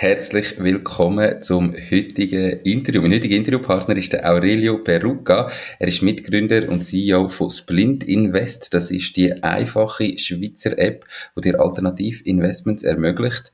herzlich 0.00 0.58
willkommen 0.58 1.42
zum 1.42 1.74
heutigen 1.74 2.60
Interview. 2.60 3.02
Mein 3.02 3.12
heutiger 3.12 3.36
Interviewpartner 3.36 3.94
ist 3.98 4.14
der 4.14 4.26
Aurelio 4.26 4.78
Peruca. 4.78 5.50
Er 5.78 5.88
ist 5.88 6.00
Mitgründer 6.00 6.70
und 6.70 6.82
CEO 6.82 7.28
von 7.28 7.50
Splint 7.50 8.04
Invest. 8.04 8.72
Das 8.72 8.90
ist 8.90 9.14
die 9.16 9.42
einfache 9.42 10.16
Schweizer 10.16 10.78
App, 10.78 11.04
die 11.36 11.42
dir 11.42 11.60
Alternativinvestments 11.60 12.82
ermöglicht. 12.82 13.52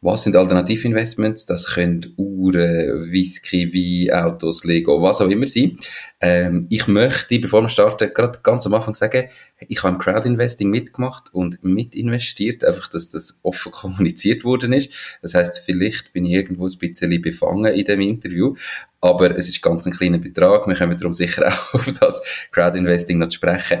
Was 0.00 0.22
sind 0.22 0.36
Alternativinvestments? 0.36 1.44
Das 1.46 1.66
können 1.74 2.14
Uhren, 2.16 3.10
Whisky, 3.10 3.74
Wein, 3.74 4.14
Autos, 4.16 4.62
Lego, 4.62 5.02
was 5.02 5.20
auch 5.20 5.28
immer 5.28 5.48
sein. 5.48 5.76
Ähm, 6.20 6.66
ich 6.70 6.86
möchte, 6.86 7.40
bevor 7.40 7.62
wir 7.62 7.68
starten, 7.68 8.12
gerade 8.14 8.38
ganz 8.44 8.64
am 8.64 8.74
Anfang 8.74 8.94
sagen, 8.94 9.28
ich 9.66 9.82
habe 9.82 9.94
im 9.94 9.98
Crowdinvesting 9.98 10.70
mitgemacht 10.70 11.34
und 11.34 11.64
mitinvestiert, 11.64 12.64
einfach, 12.64 12.88
dass 12.90 13.10
das 13.10 13.40
offen 13.42 13.72
kommuniziert 13.72 14.44
worden 14.44 14.72
ist. 14.72 14.92
Das 15.20 15.34
heißt, 15.34 15.62
vielleicht 15.66 16.12
bin 16.12 16.24
ich 16.26 16.32
irgendwo 16.32 16.68
ein 16.68 16.78
bisschen 16.78 17.20
befangen 17.20 17.74
in 17.74 17.84
dem 17.84 18.00
Interview, 18.00 18.54
aber 19.00 19.36
es 19.36 19.48
ist 19.48 19.62
ganz 19.62 19.84
ein 19.86 19.92
kleiner 19.92 20.18
Betrag. 20.18 20.68
Wir 20.68 20.76
kommen 20.76 20.96
darum 20.96 21.12
sicher 21.12 21.48
auch 21.52 21.74
auf 21.74 21.90
das 21.98 22.22
Crowdinvesting 22.52 23.18
noch 23.18 23.30
zu 23.30 23.34
sprechen. 23.34 23.80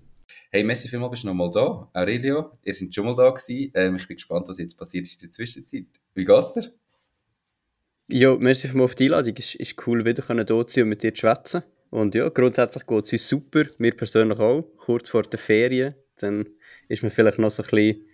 Hey, 0.53 0.65
merci 0.65 0.89
vielmals, 0.89 1.11
bist 1.11 1.23
du 1.23 1.27
noch 1.27 1.33
mal 1.33 1.49
da. 1.49 1.89
Aurelio, 1.93 2.51
ihr 2.63 2.73
seid 2.73 2.93
schon 2.93 3.05
mal 3.05 3.15
da 3.15 3.29
gewesen. 3.29 3.71
Ähm, 3.73 3.95
ich 3.95 4.05
bin 4.05 4.17
gespannt, 4.17 4.49
was 4.49 4.57
jetzt 4.57 4.77
passiert 4.77 5.05
ist 5.05 5.13
in 5.23 5.29
der 5.29 5.31
Zwischenzeit. 5.31 5.85
Wie 6.13 6.25
geht's 6.25 6.51
dir? 6.51 6.73
Ja, 8.09 8.35
merci 8.35 8.67
vielmals 8.67 8.91
auf 8.91 8.95
die 8.95 9.05
Einladung. 9.05 9.33
Es 9.37 9.55
ist 9.55 9.87
cool, 9.87 10.03
wieder 10.03 10.27
hier 10.27 10.47
zu 10.47 10.65
sein 10.67 10.83
und 10.83 10.89
mit 10.89 11.03
dir 11.03 11.13
zu 11.13 11.21
schwätzen. 11.21 11.63
Und 11.89 12.15
ja, 12.15 12.27
grundsätzlich 12.27 12.85
geht 12.85 13.05
es 13.05 13.13
uns 13.13 13.27
super. 13.29 13.63
Mir 13.77 13.95
persönlich 13.95 14.39
auch. 14.39 14.63
Kurz 14.75 15.09
vor 15.09 15.21
der 15.21 15.39
Ferien. 15.39 15.95
Dann 16.17 16.49
ist 16.89 17.01
man 17.01 17.11
vielleicht 17.11 17.39
noch 17.39 17.49
so 17.49 17.63
ein 17.63 17.69
bisschen 17.69 18.05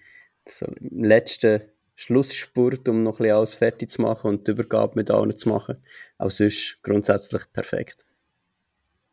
so 0.47 0.67
im 0.79 1.05
letzten 1.05 1.63
Schlussspurt, 1.95 2.87
um 2.87 3.01
noch 3.01 3.13
ein 3.13 3.23
bisschen 3.23 3.35
alles 3.35 3.55
fertig 3.55 3.89
zu 3.89 4.03
machen 4.03 4.29
und 4.29 4.47
die 4.47 4.51
Übergabe 4.51 4.93
mit 4.95 5.09
allen 5.09 5.35
zu 5.35 5.49
machen. 5.49 5.77
Aber 6.19 6.29
sonst 6.29 6.77
grundsätzlich 6.83 7.51
perfekt. 7.51 8.05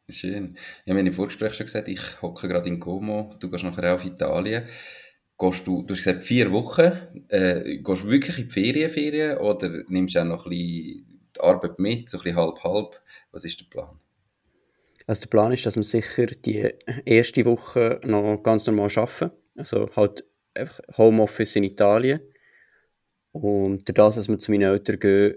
Schön. 0.08 0.56
Ich 0.84 0.90
habe 0.90 1.02
mir 1.02 1.08
im 1.08 1.14
Vorgespräch 1.14 1.54
schon 1.54 1.66
gesagt, 1.66 1.88
ich 1.88 2.20
hocke 2.20 2.46
gerade 2.46 2.68
in 2.68 2.78
Como, 2.78 3.30
du 3.40 3.48
gehst 3.48 3.64
nachher 3.64 3.90
auch 3.90 3.94
auf 3.96 4.04
Italien. 4.04 4.64
Gehst 5.38 5.66
du, 5.66 5.82
du 5.82 5.94
hast 5.94 6.04
gesagt, 6.04 6.22
vier 6.22 6.52
Wochen. 6.52 7.24
Äh, 7.28 7.78
gehst 7.78 8.02
du 8.02 8.08
wirklich 8.08 8.38
in 8.38 8.48
die 8.48 8.52
Ferien, 8.52 8.90
Ferien 8.90 9.38
oder 9.38 9.82
nimmst 9.88 10.14
du 10.14 10.20
auch 10.20 10.24
noch 10.24 10.44
ein 10.44 10.50
bisschen 10.50 11.06
die 11.34 11.40
Arbeit 11.40 11.78
mit, 11.78 12.10
so 12.10 12.18
ein 12.18 12.22
bisschen 12.22 12.36
halb-halb? 12.36 13.00
Was 13.32 13.44
ist 13.46 13.60
der 13.60 13.66
Plan? 13.66 13.98
Also 15.06 15.22
der 15.22 15.28
Plan 15.28 15.52
ist, 15.52 15.64
dass 15.64 15.76
wir 15.76 15.84
sicher 15.84 16.26
die 16.26 16.74
erste 17.06 17.44
Woche 17.46 18.00
noch 18.04 18.42
ganz 18.42 18.66
normal 18.66 18.90
arbeiten. 18.94 19.30
Also 19.56 19.88
halt 19.96 20.24
einfach 20.54 20.80
Homeoffice 20.98 21.56
in 21.56 21.64
Italien. 21.64 22.20
Und 23.32 23.88
dadurch, 23.88 24.16
dass 24.16 24.28
wir 24.28 24.38
zu 24.38 24.50
meinen 24.50 24.62
Eltern 24.62 25.00
gehen, 25.00 25.34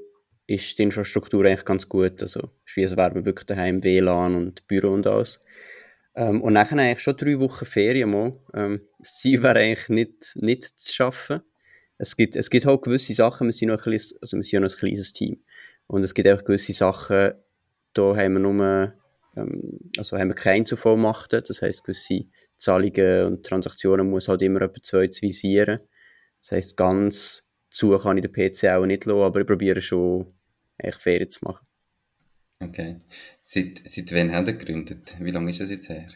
ist 0.47 0.78
die 0.78 0.84
Infrastruktur 0.84 1.46
eigentlich 1.46 1.66
ganz 1.66 1.88
gut. 1.88 2.22
Also, 2.22 2.50
ist 2.66 2.75
wie, 2.75 2.84
als 2.84 2.97
wären 2.97 3.16
wir 3.16 3.25
wirklich 3.25 3.46
daheim, 3.46 3.84
WLAN 3.84 4.35
und 4.35 4.68
Büro 4.68 4.94
und 4.94 5.06
alles. 5.06 5.41
Ähm, 6.16 6.41
und 6.41 6.53
nachher 6.53 6.80
eigentlich 6.80 7.02
schon 7.02 7.18
drei 7.18 7.40
Wochen 7.40 7.66
Ferien 7.66 8.09
mal. 8.09 8.40
Ähm, 8.53 8.81
das 8.97 9.18
Ziel 9.18 9.44
wäre 9.44 9.59
eigentlich 9.59 9.90
nicht, 9.90 10.35
nicht 10.35 10.63
zu 10.80 10.94
schaffen. 10.94 11.41
Es 11.97 12.16
gibt, 12.16 12.35
es 12.35 12.50
gibt 12.50 12.66
halt 12.66 12.81
gewisse 12.84 13.13
Sachen, 13.13 13.47
wir 13.47 13.53
sind 13.53 13.68
noch 13.69 13.78
ein, 13.78 13.84
kleines, 13.84 14.18
also 14.22 14.38
wir 14.38 14.44
sind 14.44 14.62
noch 14.62 14.72
ein 14.72 14.78
kleines 14.78 15.13
Team. 15.13 15.44
Und 15.88 16.03
es 16.03 16.13
gibt 16.13 16.28
auch 16.28 16.44
gewisse 16.44 16.74
Sachen, 16.74 17.34
da 17.94 18.16
haben 18.16 18.34
wir 18.34 18.40
nur, 18.40 18.94
ähm, 19.35 19.79
also 19.97 20.18
haben 20.18 20.29
wir 20.29 20.35
keine 20.35 20.58
Einzelvollmachten. 20.58 21.44
Das 21.46 21.62
heisst, 21.62 21.84
gewisse 21.84 22.25
Zahlungen 22.56 23.25
und 23.25 23.46
Transaktionen 23.46 24.09
muss 24.09 24.28
halt 24.28 24.41
immer 24.41 24.62
etwa 24.62 24.81
zwei 24.81 25.08
zu 25.08 25.22
visieren. 25.24 25.81
Das 26.41 26.52
heisst, 26.52 26.78
ganz 26.78 27.47
zu 27.77 27.95
kann 27.97 28.17
ich 28.17 28.25
den 28.25 28.33
PC 28.33 28.65
auch 28.69 28.85
nicht 28.85 29.05
lassen, 29.05 29.21
aber 29.21 29.41
ich 29.41 29.47
probiere 29.47 29.81
schon 29.81 30.25
eigentlich 30.79 30.95
Ferien 30.95 31.29
zu 31.29 31.45
machen. 31.45 31.67
Okay. 32.59 33.01
Seit, 33.39 33.81
seit 33.85 34.11
wann 34.13 34.33
haben 34.33 34.47
Sie 34.47 34.57
gegründet? 34.57 35.15
Wie 35.19 35.29
lange 35.29 35.51
ist 35.51 35.59
das 35.59 35.69
jetzt 35.69 35.89
her? 35.89 36.07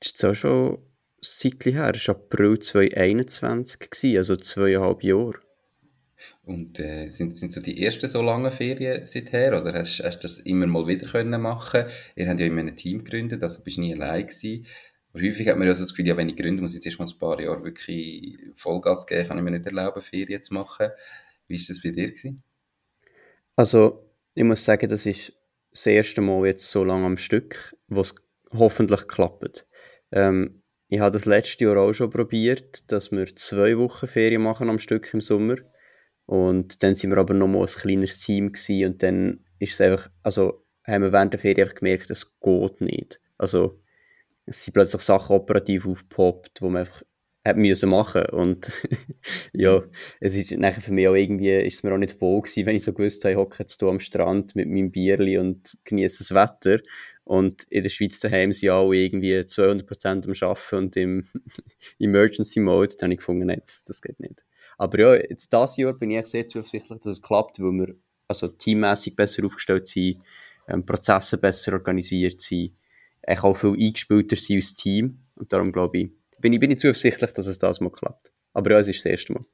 Das 0.00 0.12
ist 0.12 0.24
auch 0.24 0.34
schon 0.34 0.78
Zeitchen 1.20 1.74
her. 1.74 1.92
Das 1.92 2.08
war 2.08 2.14
April 2.14 2.58
2021, 2.58 4.16
also 4.16 4.36
zweieinhalb 4.36 5.02
Jahre. 5.02 5.38
Und 6.44 6.80
äh, 6.80 7.08
sind, 7.08 7.34
sind 7.34 7.52
so 7.52 7.60
die 7.60 7.82
ersten 7.82 8.08
so 8.08 8.22
langen 8.22 8.50
Ferien 8.50 9.04
seither? 9.04 9.60
Oder 9.60 9.74
hast, 9.74 10.02
hast 10.02 10.18
du 10.20 10.22
das 10.22 10.38
immer 10.38 10.66
mal 10.66 10.86
wieder 10.86 11.06
können 11.06 11.42
machen 11.42 11.84
Ihr 12.16 12.28
habt 12.28 12.40
ja 12.40 12.46
immer 12.46 12.62
ein 12.62 12.74
Team 12.74 13.04
gegründet, 13.04 13.42
also 13.42 13.62
bist 13.62 13.76
du 13.76 13.82
nie 13.82 13.94
allein 13.94 14.26
gewesen. 14.26 14.64
Häufig 15.14 15.48
hat 15.48 15.58
man 15.58 15.68
ja 15.68 15.74
so 15.74 15.82
das 15.82 15.90
Gefühl, 15.90 16.08
ja, 16.08 16.16
wenn 16.16 16.28
ich 16.28 16.36
gründe, 16.36 16.60
muss 16.60 16.72
ich 16.72 16.76
jetzt 16.76 16.86
erst 16.86 16.98
mal 16.98 17.06
ein 17.06 17.18
paar 17.18 17.40
Jahre 17.40 17.62
wirklich 17.62 18.36
Vollgas 18.54 19.06
geben, 19.06 19.28
kann 19.28 19.38
ich 19.38 19.44
mir 19.44 19.52
nicht 19.52 19.66
erlauben, 19.66 20.02
Ferien 20.02 20.42
zu 20.42 20.54
machen. 20.54 20.88
Wie 21.46 21.56
war 21.56 21.64
das 21.68 21.82
bei 21.82 21.90
dir? 21.90 22.08
Gewesen? 22.08 22.42
Also, 23.54 24.10
ich 24.34 24.42
muss 24.42 24.64
sagen, 24.64 24.88
das 24.88 25.06
ist 25.06 25.32
das 25.70 25.86
erste 25.86 26.20
Mal 26.20 26.46
jetzt 26.46 26.68
so 26.68 26.82
lange 26.82 27.06
am 27.06 27.16
Stück, 27.16 27.76
was 27.86 28.16
hoffentlich 28.52 29.06
klappt. 29.06 29.68
Ähm, 30.10 30.62
ich 30.88 31.00
habe 31.00 31.12
das 31.12 31.26
letzte 31.26 31.64
Jahr 31.64 31.78
auch 31.78 31.92
schon 31.92 32.10
probiert, 32.10 32.90
dass 32.90 33.12
wir 33.12 33.34
zwei 33.36 33.78
Wochen 33.78 34.08
Ferien 34.08 34.42
machen 34.42 34.68
am 34.68 34.78
Stück 34.78 35.12
im 35.14 35.20
Sommer. 35.20 35.56
Und 36.26 36.82
dann 36.82 36.94
sind 36.94 37.10
wir 37.10 37.18
aber 37.18 37.34
noch 37.34 37.48
mal 37.48 37.60
ein 37.60 37.66
kleineres 37.66 38.18
Team 38.18 38.52
gewesen 38.52 38.92
und 38.92 39.02
dann 39.02 39.44
ist 39.58 39.74
es 39.74 39.80
einfach, 39.80 40.10
also 40.22 40.64
haben 40.84 41.02
wir 41.02 41.12
während 41.12 41.32
der 41.32 41.40
Ferien 41.40 41.66
einfach 41.66 41.78
gemerkt, 41.78 42.10
es 42.10 42.38
geht 42.38 42.80
nicht. 42.80 43.20
Also 43.38 43.82
es 44.46 44.64
sind 44.64 44.74
plötzlich 44.74 45.02
Sachen 45.02 45.36
operativ 45.36 45.86
aufgepoppt, 45.86 46.60
wo 46.62 46.68
man 46.68 46.80
einfach 46.80 47.02
hat 47.46 47.56
müssen 47.56 47.90
machen. 47.90 48.24
Und 48.26 48.72
ja, 49.52 49.82
es 50.20 50.36
ist 50.36 50.52
nachher 50.52 50.80
für 50.80 50.92
mich 50.92 51.08
auch 51.08 51.14
irgendwie, 51.14 51.52
ist 51.52 51.74
es 51.74 51.82
mir 51.82 51.92
auch 51.92 51.98
nicht 51.98 52.20
wohl 52.20 52.40
gewesen, 52.40 52.66
wenn 52.66 52.76
ich 52.76 52.84
so 52.84 52.92
gewusst 52.92 53.24
habe, 53.24 53.32
ich 53.32 53.38
hocke 53.38 53.58
jetzt 53.60 53.80
hier 53.80 53.88
am 53.88 54.00
Strand 54.00 54.56
mit 54.56 54.68
meinem 54.68 54.90
Bierli 54.90 55.38
und 55.38 55.76
genieße 55.84 56.18
das 56.18 56.34
Wetter. 56.34 56.82
Und 57.24 57.64
in 57.70 57.82
der 57.82 57.90
Schweiz 57.90 58.20
daheim 58.20 58.52
sind 58.52 58.70
alle 58.70 58.96
irgendwie 58.96 59.36
200% 59.36 60.24
am 60.24 60.48
Arbeiten 60.48 60.76
und 60.76 60.96
im 60.96 61.26
Emergency 61.98 62.60
Mode, 62.60 62.94
dann 62.98 63.08
habe 63.08 63.14
ich 63.14 63.18
gefunden, 63.18 63.46
nein, 63.46 63.62
das, 63.64 63.84
das 63.84 64.02
geht 64.02 64.20
nicht. 64.20 64.44
Aber 64.76 64.98
ja, 64.98 65.14
jetzt 65.14 65.52
dieses 65.52 65.76
Jahr 65.76 65.94
bin 65.94 66.10
ich 66.10 66.26
sehr 66.26 66.46
zuversichtlich, 66.46 66.98
dass 66.98 67.06
es 67.06 67.22
klappt, 67.22 67.60
weil 67.60 67.72
wir 67.72 67.94
also 68.28 68.48
teammäßig 68.48 69.16
besser 69.16 69.44
aufgestellt 69.44 69.86
sind, 69.86 70.22
ähm, 70.68 70.84
Prozesse 70.84 71.38
besser 71.38 71.74
organisiert 71.74 72.40
sind, 72.40 72.74
auch 73.26 73.56
viel 73.56 73.72
eingespielter 73.72 74.36
sind 74.36 74.56
als 74.56 74.74
Team 74.74 75.24
und 75.34 75.52
darum 75.52 75.72
glaube 75.72 75.98
ich, 75.98 76.10
bin 76.40 76.52
ich, 76.52 76.60
bin 76.60 76.70
ich 76.70 76.80
zuversichtlich, 76.80 77.32
dass 77.32 77.46
es 77.46 77.58
das 77.58 77.80
mal 77.80 77.90
klappt. 77.90 78.32
Aber 78.52 78.70
ja, 78.70 78.80
es 78.80 78.88
ist 78.88 79.04
das 79.04 79.12
erste 79.12 79.32
Mal. 79.32 79.44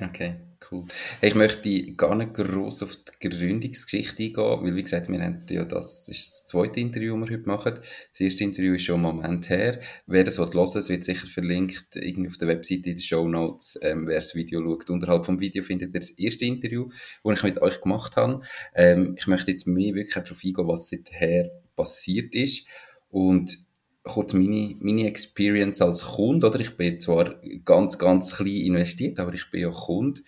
Okay, 0.00 0.36
cool. 0.70 0.86
Ich 1.20 1.34
möchte 1.34 1.94
gar 1.94 2.14
nicht 2.14 2.32
groß 2.34 2.82
auf 2.82 2.96
die 2.96 3.28
Gründungsgeschichte 3.28 4.22
eingehen, 4.22 4.62
weil 4.62 4.74
wie 4.74 4.82
gesagt, 4.82 5.08
wir 5.10 5.20
haben 5.20 5.44
ja 5.50 5.64
das 5.64 6.08
ist 6.08 6.28
das 6.28 6.46
zweite 6.46 6.80
Interview, 6.80 7.18
das 7.20 7.28
wir 7.28 7.36
heute 7.36 7.48
machen. 7.48 7.74
Das 7.74 8.20
erste 8.20 8.42
Interview 8.42 8.74
ist 8.74 8.82
schon 8.82 9.04
einen 9.04 9.16
Moment 9.16 9.50
her. 9.50 9.80
Wer 10.06 10.24
das 10.24 10.38
hören 10.38 10.54
will, 10.54 10.62
es 10.64 10.88
wird 10.88 11.04
sicher 11.04 11.26
verlinkt 11.26 11.94
irgendwie 11.94 12.30
auf 12.30 12.38
der 12.38 12.48
Webseite 12.48 12.88
in 12.88 12.96
den 12.96 12.98
Show 12.98 13.28
Notes. 13.28 13.78
Ähm, 13.82 14.06
wer 14.06 14.16
das 14.16 14.34
Video 14.34 14.62
schaut, 14.62 14.88
unterhalb 14.88 15.26
vom 15.26 15.40
Video 15.40 15.62
findet 15.62 15.94
ihr 15.94 16.00
das 16.00 16.10
erste 16.10 16.46
Interview, 16.46 16.88
das 17.22 17.38
ich 17.38 17.42
mit 17.44 17.60
euch 17.60 17.80
gemacht 17.80 18.16
habe. 18.16 18.40
Ähm, 18.74 19.14
ich 19.18 19.26
möchte 19.26 19.50
jetzt 19.50 19.66
mehr 19.66 19.94
wirklich 19.94 20.14
darauf 20.14 20.40
eingehen, 20.42 20.68
was 20.68 20.88
seither 20.88 21.50
passiert 21.76 22.34
ist. 22.34 22.66
Und 23.08 23.58
kurz 24.02 24.32
meine, 24.32 24.76
meine 24.80 25.06
Experience 25.06 25.80
als 25.80 26.02
Kunde, 26.02 26.46
oder? 26.48 26.60
Ich 26.60 26.76
bin 26.76 26.98
zwar 27.00 27.34
ganz, 27.64 27.98
ganz 27.98 28.36
klein 28.36 28.66
investiert, 28.66 29.18
aber 29.18 29.34
ich 29.34 29.50
bin 29.50 29.62
ja 29.62 29.70
Kunde 29.70 30.22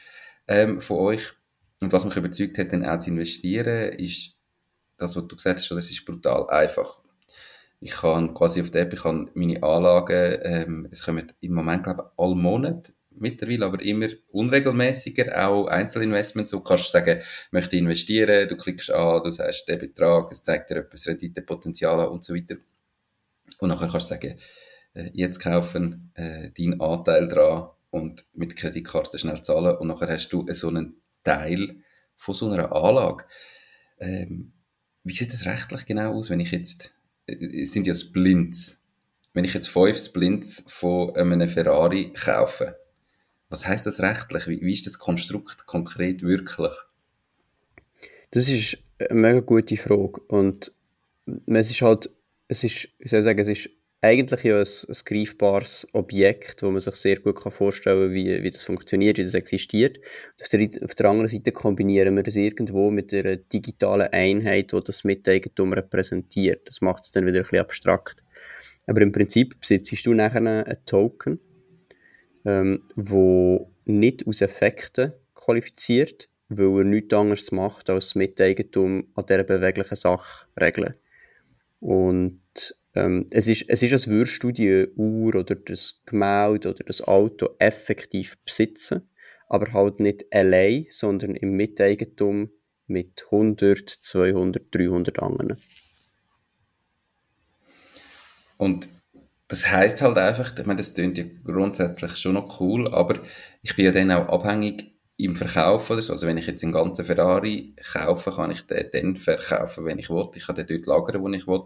ähm, 0.47 0.81
von 0.81 0.99
euch. 0.99 1.33
Und 1.81 1.93
was 1.93 2.05
mich 2.05 2.17
überzeugt 2.17 2.59
hat, 2.59 2.73
dann 2.73 2.85
auch 2.85 2.99
zu 2.99 3.11
investieren, 3.11 3.93
ist 3.99 4.39
das, 4.97 5.17
was 5.17 5.27
du 5.27 5.37
gesagt 5.37 5.61
hast, 5.61 5.71
das 5.71 5.91
ist 5.91 6.05
brutal 6.05 6.49
einfach. 6.49 7.01
Ich 7.81 7.91
kann 7.91 8.33
quasi 8.33 8.61
auf 8.61 8.71
der 8.71 8.83
App, 8.83 8.93
ich 8.95 9.03
kann 9.03 9.31
meine 9.35 9.63
Anlagen, 9.63 10.39
ähm, 10.43 10.89
es 10.91 11.03
kommen 11.03 11.31
im 11.41 11.53
Moment, 11.53 11.85
glaube 11.85 12.05
ich, 12.05 12.23
alle 12.23 12.35
Monate 12.35 12.95
mittlerweile, 13.17 13.67
aber 13.67 13.83
immer 13.83 14.09
unregelmäßiger, 14.31 15.47
auch 15.47 15.67
Einzelinvestments. 15.67 16.51
Du 16.51 16.61
kannst 16.61 16.91
sagen, 16.91 17.21
möchte 17.51 17.77
investieren, 17.77 18.49
du 18.49 18.57
klickst 18.57 18.91
an, 18.91 19.23
du 19.23 19.31
sagst 19.31 19.69
den 19.69 19.79
Betrag, 19.79 20.31
es 20.33 20.43
zeigt 20.43 20.71
dir 20.71 20.77
etwas 20.77 21.07
Renditepotenzial 21.07 22.01
an 22.01 22.09
und 22.09 22.25
so 22.25 22.35
weiter. 22.35 22.57
Und 23.61 23.69
nachher 23.69 23.89
kannst 23.89 24.11
du 24.11 24.15
sagen, 24.15 24.39
äh, 24.95 25.11
jetzt 25.13 25.41
kaufen, 25.41 26.13
äh, 26.15 26.51
deinen 26.51 26.81
Anteil 26.81 27.29
dran 27.29 27.71
und 27.91 28.27
mit 28.33 28.57
Kreditkarte 28.57 29.19
schnell 29.19 29.43
zahlen 29.43 29.77
und 29.77 29.89
nachher 29.89 30.09
hast 30.09 30.29
du 30.31 30.47
so 30.53 30.69
einen 30.69 31.01
Teil 31.23 31.77
von 32.17 32.35
so 32.35 32.51
einer 32.51 32.73
Anlage. 32.73 33.25
Ähm, 33.99 34.53
wie 35.05 35.15
sieht 35.15 35.33
das 35.33 35.47
rechtlich 35.47 35.85
genau 35.87 36.15
aus, 36.15 36.31
wenn 36.31 36.41
ich 36.41 36.51
jetzt, 36.51 36.95
äh, 37.27 37.63
es 37.63 37.73
sind 37.73 37.87
ja 37.87 37.95
Splints, 37.95 38.87
wenn 39.33 39.45
ich 39.45 39.55
jetzt 39.55 39.69
fünf 39.69 39.99
Splints 39.99 40.65
von 40.67 41.15
einem 41.17 41.49
Ferrari 41.49 42.13
kaufe, 42.13 42.79
was 43.49 43.67
heißt 43.67 43.87
das 43.87 44.01
rechtlich? 44.01 44.49
Wie, 44.49 44.61
wie 44.61 44.73
ist 44.73 44.87
das 44.87 44.99
Konstrukt 44.99 45.67
konkret 45.67 46.23
wirklich? 46.23 46.73
Das 48.31 48.49
ist 48.49 48.79
eine 48.99 49.21
mega 49.21 49.41
gute 49.41 49.77
Frage 49.77 50.21
und 50.29 50.73
es 51.47 51.71
ist 51.71 51.83
halt, 51.83 52.11
es 52.49 52.65
ist, 52.65 52.89
ich 52.99 53.11
soll 53.11 53.23
sagen, 53.23 53.39
es 53.39 53.49
ist 53.49 53.71
eigentlich 54.05 54.43
ja 54.43 54.59
ein, 54.59 54.67
ein 54.67 54.97
greifbares 55.05 55.89
Objekt, 55.93 56.63
wo 56.63 56.71
man 56.71 56.81
sich 56.81 56.95
sehr 56.97 57.21
gut 57.21 57.41
kann 57.41 57.53
vorstellen 57.53 58.09
kann, 58.09 58.15
wie, 58.15 58.43
wie 58.43 58.51
das 58.51 58.63
funktioniert, 58.63 59.17
wie 59.17 59.25
das 59.25 59.35
existiert. 59.35 59.99
Auf 60.41 60.49
der, 60.49 60.69
auf 60.83 60.95
der 60.95 61.09
anderen 61.09 61.31
Seite 61.31 61.53
kombinieren 61.53 62.15
wir 62.15 62.23
das 62.23 62.37
irgendwo 62.37 62.91
mit 62.91 63.15
einer 63.15 63.37
digitalen 63.37 64.13
Einheit, 64.13 64.73
die 64.73 64.81
das 64.85 65.05
Miteigentum 65.05 65.73
repräsentiert. 65.73 66.69
Das 66.69 66.83
macht 66.83 67.05
es 67.05 67.13
dann 67.13 67.25
wieder 67.25 67.39
ein 67.39 67.43
bisschen 67.45 67.61
abstrakt. 67.61 68.23
Aber 68.87 69.01
im 69.01 69.13
Prinzip 69.13 69.59
besitzt 69.59 70.05
du 70.05 70.13
nachher 70.13 70.39
einen 70.39 70.77
Token, 70.85 71.41
ähm, 72.45 72.83
wo 72.95 73.71
nicht 73.85 74.27
aus 74.27 74.41
Effekten 74.41 75.13
qualifiziert, 75.35 76.29
weil 76.49 76.79
er 76.79 76.85
nichts 76.85 77.15
anderes 77.15 77.53
macht, 77.53 77.91
als 77.91 78.09
das 78.09 78.15
Miteigentum 78.15 79.09
an 79.15 79.27
dieser 79.27 79.45
beweglichen 79.45 79.97
Sache 79.97 80.47
regeln. 80.59 80.95
Und 81.81 82.41
ähm, 82.95 83.27
es, 83.31 83.49
ist, 83.49 83.65
es 83.69 83.83
ist, 83.83 83.93
als 83.93 84.09
würdest 84.09 84.43
du 84.43 84.53
die 84.53 84.87
Uhr 84.95 85.35
oder 85.35 85.55
das 85.55 86.01
Gemälde 86.07 86.71
oder 86.71 86.85
das 86.85 87.03
Auto 87.03 87.51
effektiv 87.59 88.39
besitzen, 88.45 89.09
aber 89.49 89.73
halt 89.73 90.01
nicht 90.01 90.25
allein, 90.33 90.87
sondern 90.89 91.35
im 91.35 91.57
Miteigentum 91.57 92.51
mit 92.87 93.25
100, 93.31 93.89
200, 93.89 94.75
300 94.75 95.23
anderen. 95.23 95.59
Und 98.57 98.89
das 99.49 99.71
heißt 99.71 100.01
halt 100.03 100.17
einfach, 100.17 100.57
ich 100.59 100.67
meine, 100.67 100.79
das 100.79 100.95
klingt 100.95 101.19
ja 101.19 101.25
grundsätzlich 101.45 102.17
schon 102.17 102.35
noch 102.35 102.61
cool, 102.61 102.93
aber 102.93 103.21
ich 103.63 103.77
bin 103.77 103.85
ja 103.85 103.93
dann 103.93 104.11
auch 104.11 104.29
abhängig 104.29 104.95
im 105.17 105.37
Verkauf 105.37 105.91
oder 105.91 106.03
so. 106.03 106.13
Also 106.13 106.27
wenn 106.27 106.39
ich 106.39 106.47
jetzt 106.47 106.65
einen 106.65 106.73
ganzen 106.73 107.05
Ferrari 107.05 107.75
kaufe, 107.93 108.33
kann 108.33 108.51
ich 108.51 108.63
den 108.67 108.89
dann 108.93 109.17
verkaufen, 109.17 109.85
wenn 109.85 109.99
ich 109.99 110.11
will. 110.11 110.29
Ich 110.35 110.47
kann 110.47 110.57
den 110.57 110.67
dort 110.67 110.87
lagern, 110.87 111.23
wo 111.23 111.29
ich 111.29 111.47
will. 111.47 111.63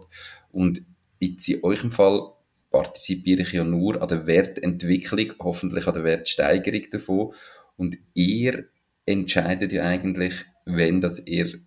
Und 0.51 0.83
jetzt 1.19 1.47
in 1.47 1.63
eurem 1.63 1.91
Fall 1.91 2.33
partizipiere 2.69 3.41
ich 3.41 3.53
ja 3.53 3.63
nur 3.63 4.01
an 4.01 4.07
der 4.07 4.27
Wertentwicklung, 4.27 5.33
hoffentlich 5.39 5.87
an 5.87 5.95
der 5.95 6.03
Wertsteigerung 6.03 6.89
davon. 6.91 7.33
Und 7.77 7.97
ihr 8.13 8.65
entscheidet 9.05 9.73
ja 9.73 9.83
eigentlich, 9.83 10.45
wenn 10.65 11.01
das 11.01 11.19
ihr 11.25 11.59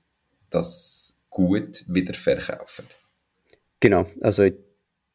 das 0.51 1.25
gut 1.31 1.85
wieder 1.89 2.15
verkauft. 2.15 2.85
Genau, 3.81 4.07
also 4.21 4.49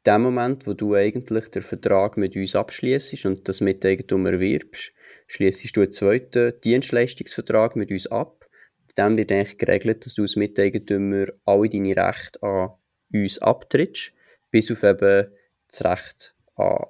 dem 0.08 0.22
Moment, 0.22 0.66
wo 0.66 0.74
du 0.74 0.96
eigentlich 0.96 1.50
den 1.50 1.62
Vertrag 1.62 2.18
mit 2.18 2.36
uns 2.36 2.56
abschließt 2.56 3.26
und 3.26 3.48
das 3.48 3.62
Miteigentum 3.62 4.26
erwirbst, 4.26 4.94
schließt 5.28 5.76
du 5.76 5.82
einen 5.82 5.92
zweiten 5.92 6.54
Dienstleistungsvertrag 6.64 7.76
mit 7.76 7.92
uns 7.92 8.08
ab. 8.08 8.48
Dann 8.96 9.18
wird 9.18 9.32
eigentlich 9.32 9.58
geregelt, 9.58 10.06
dass 10.06 10.16
du 10.16 10.24
als 10.24 10.36
Miteigentümer 10.36 11.28
alle 11.46 11.70
deine 11.70 11.96
Rechte 11.96 12.42
an 12.42 12.70
uns 13.14 13.40
abtrittst 13.40 14.14
bis 14.52 14.72
auf 14.72 14.84
eben 14.84 15.28
das 15.68 15.86
Recht 15.86 16.36
an, 16.56 16.86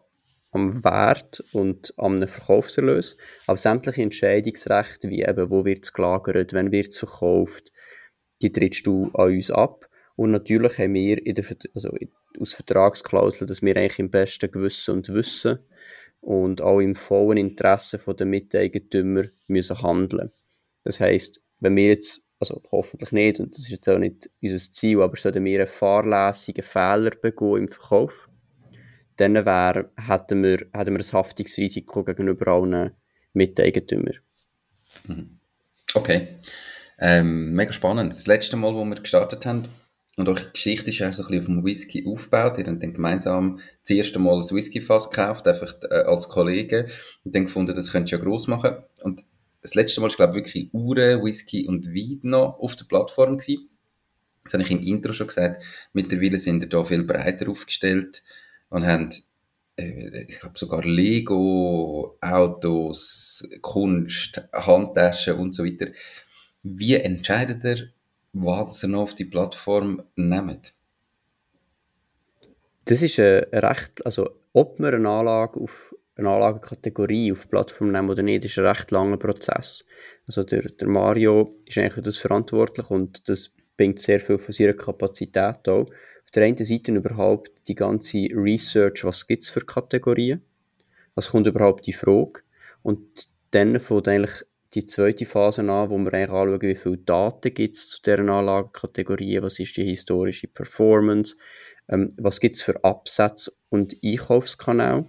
am 0.51 0.83
Wert 0.83 1.43
und 1.51 1.93
am 1.97 2.17
Verkaufserlös. 2.17 3.17
Aber 3.47 3.57
sämtliche 3.57 4.03
Entscheidungsrechte, 4.03 5.09
wie 5.09 5.23
eben, 5.23 5.49
wo 5.49 5.65
wird 5.65 5.83
es 5.83 5.93
gelagert, 5.93 6.53
wenn 6.53 6.71
wird 6.71 6.89
es 6.89 6.97
verkauft, 6.97 7.71
die 8.41 8.51
trittst 8.51 8.85
du 8.85 9.09
an 9.13 9.31
uns 9.31 9.51
ab. 9.51 9.87
Und 10.17 10.31
natürlich 10.31 10.77
haben 10.79 10.95
wir 10.95 11.25
in 11.25 11.35
der, 11.35 11.45
also 11.75 11.95
aus 12.39 12.53
Vertragsklauseln, 12.53 13.47
dass 13.47 13.61
wir 13.61 13.77
eigentlich 13.77 13.99
im 13.99 14.09
besten 14.09 14.51
Gewissen 14.51 14.95
und 14.95 15.09
Wissen 15.09 15.59
und 16.21 16.59
auch 16.59 16.79
im 16.79 16.95
vollen 16.95 17.37
Interesse 17.37 17.99
der 17.99 18.25
Miteigentümer 18.25 19.25
müssen 19.47 19.81
handeln. 19.81 20.31
Das 20.83 20.99
heißt, 20.99 21.41
wenn 21.59 21.75
wir 21.75 21.89
jetzt 21.89 22.27
also 22.39 22.61
hoffentlich 22.71 23.11
nicht, 23.11 23.39
und 23.39 23.51
das 23.53 23.65
ist 23.65 23.69
jetzt 23.69 23.89
auch 23.89 23.99
nicht 23.99 24.29
unser 24.41 24.57
Ziel, 24.57 25.01
aber 25.01 25.15
sollten 25.17 25.45
wir 25.45 25.59
einen 25.59 25.67
fahrlässigen 25.67 26.63
Fehler 26.63 27.11
begehen 27.11 27.57
im 27.57 27.67
Verkauf, 27.67 28.27
dann 29.17 29.33
wär, 29.45 29.91
hätten, 29.97 30.43
wir, 30.43 30.67
hätten 30.73 30.95
wir 30.95 30.99
ein 30.99 31.13
Haftungsrisiko 31.13 32.03
gegenüber 32.03 32.47
allen 32.51 32.91
Miteigentümern. 33.33 34.17
Mhm. 35.07 35.39
Okay. 35.93 36.27
Ähm, 36.99 37.53
mega 37.53 37.71
spannend. 37.71 38.13
Das 38.13 38.27
letzte 38.27 38.57
Mal, 38.57 38.73
wo 38.73 38.83
wir 38.83 38.95
gestartet 38.95 39.45
haben, 39.45 39.63
und 40.17 40.27
eure 40.27 40.49
Geschichte 40.49 40.89
ist 40.89 40.97
ja 40.97 41.13
so 41.13 41.21
ein 41.21 41.27
bisschen 41.27 41.39
auf 41.39 41.45
dem 41.45 41.63
Whisky 41.63 42.03
aufgebaut. 42.07 42.57
Ihr 42.57 42.65
habt 42.65 42.81
dann 42.81 42.93
gemeinsam 42.93 43.59
das 43.83 43.91
erste 43.91 44.17
Mal 44.17 44.35
ein 44.35 44.49
Whisky-Fass 44.49 45.11
gekauft, 45.11 45.47
einfach 45.47 45.75
äh, 45.83 45.93
als 45.93 46.27
Kollege, 46.27 46.87
und 47.23 47.35
dann 47.35 47.43
gefunden, 47.43 47.75
das 47.75 47.91
könnt 47.91 48.11
ihr 48.11 48.17
ja 48.17 48.23
gross 48.23 48.47
machen. 48.47 48.77
Und 49.03 49.23
das 49.61 49.75
letzte 49.75 50.01
Mal, 50.01 50.07
ich 50.07 50.15
glaube 50.15 50.33
wirklich 50.33 50.73
Uhren, 50.73 51.23
Whisky 51.23 51.67
und 51.67 51.87
Wein 51.93 52.19
noch 52.23 52.57
auf 52.59 52.75
der 52.75 52.85
Plattform 52.85 53.37
gewesen. 53.37 53.69
Das 54.43 54.53
habe 54.53 54.63
ich 54.63 54.71
im 54.71 54.81
Intro 54.81 55.13
schon 55.13 55.27
gesagt. 55.27 55.63
Mittlerweile 55.93 56.39
sind 56.39 56.61
wir 56.61 56.69
da 56.69 56.83
viel 56.83 57.03
breiter 57.03 57.49
aufgestellt 57.49 58.23
und 58.69 58.87
haben, 58.87 59.09
äh, 59.75 60.23
ich 60.23 60.39
glaube 60.39 60.57
sogar 60.57 60.83
Lego, 60.83 62.17
Autos, 62.21 63.47
Kunst, 63.61 64.49
Handtaschen 64.51 65.35
und 65.35 65.53
so 65.53 65.63
weiter. 65.63 65.91
Wie 66.63 66.95
entscheidet 66.95 67.63
ihr, 67.63 67.89
was 68.44 68.84
ihr 68.84 68.89
noch 68.89 69.01
auf 69.01 69.16
die 69.16 69.25
Plattform 69.25 70.04
nehmt? 70.16 70.74
Das 72.86 73.01
ist 73.01 73.20
ein 73.20 73.44
recht, 73.53 74.06
also 74.06 74.29
ob 74.53 74.79
man 74.79 74.94
eine 74.94 75.10
Anlage 75.10 75.60
auf 75.60 75.94
eine 76.15 76.29
Anlagenkategorie 76.29 77.32
auf 77.32 77.44
die 77.44 77.48
Plattform 77.48 77.91
nehmen 77.91 78.10
oder 78.10 78.24
nicht, 78.24 78.46
ist 78.46 78.58
ein 78.58 78.65
recht 78.65 78.91
langer 78.91 79.17
Prozess. 79.17 79.86
Also 80.25 80.44
der, 80.44 80.63
der 80.63 80.88
Mario 80.88 81.56
ist 81.65 81.77
eigentlich 81.77 82.03
das 82.03 82.17
verantwortlich 82.17 82.89
und 82.89 83.29
das 83.29 83.51
bringt 83.75 84.01
sehr 84.01 84.20
viel 84.20 84.39
von 84.39 84.53
seiner 84.53 84.74
Kapazität 84.74 85.67
auch. 85.67 85.86
Auf 85.88 86.32
der 86.34 86.44
einen 86.44 86.58
Seite 86.58 86.91
überhaupt 86.91 87.51
die 87.67 87.75
ganze 87.75 88.27
Research, 88.34 89.06
was 89.06 89.27
gibt 89.27 89.44
es 89.44 89.50
für 89.50 89.62
Kategorien, 89.62 90.41
was 91.15 91.29
kommt 91.29 91.48
überhaupt 91.48 91.86
die 91.86 91.94
Frage 91.94 92.41
und 92.82 93.27
dann 93.51 93.79
fängt 93.79 94.08
eigentlich 94.08 94.44
die 94.81 94.88
zweite 94.88 95.25
Phase 95.25 95.62
an, 95.62 95.89
wo 95.89 95.98
wir 95.98 96.13
eigentlich 96.13 96.29
anschauen, 96.29 96.62
wie 96.62 96.75
viele 96.75 96.98
Daten 96.98 97.53
gibt 97.53 97.75
es 97.75 97.89
zu 97.89 98.01
deren 98.01 98.29
Anlagenkategorien, 98.29 99.43
was 99.43 99.60
ist 99.60 99.77
die 99.77 99.84
historische 99.84 100.48
Performance, 100.48 101.36
ähm, 101.89 102.10
was 102.17 102.39
gibt 102.39 102.55
es 102.55 102.62
für 102.62 102.84
Absätze 102.84 103.51
und 103.69 103.96
Einkaufskanäle 104.03 105.05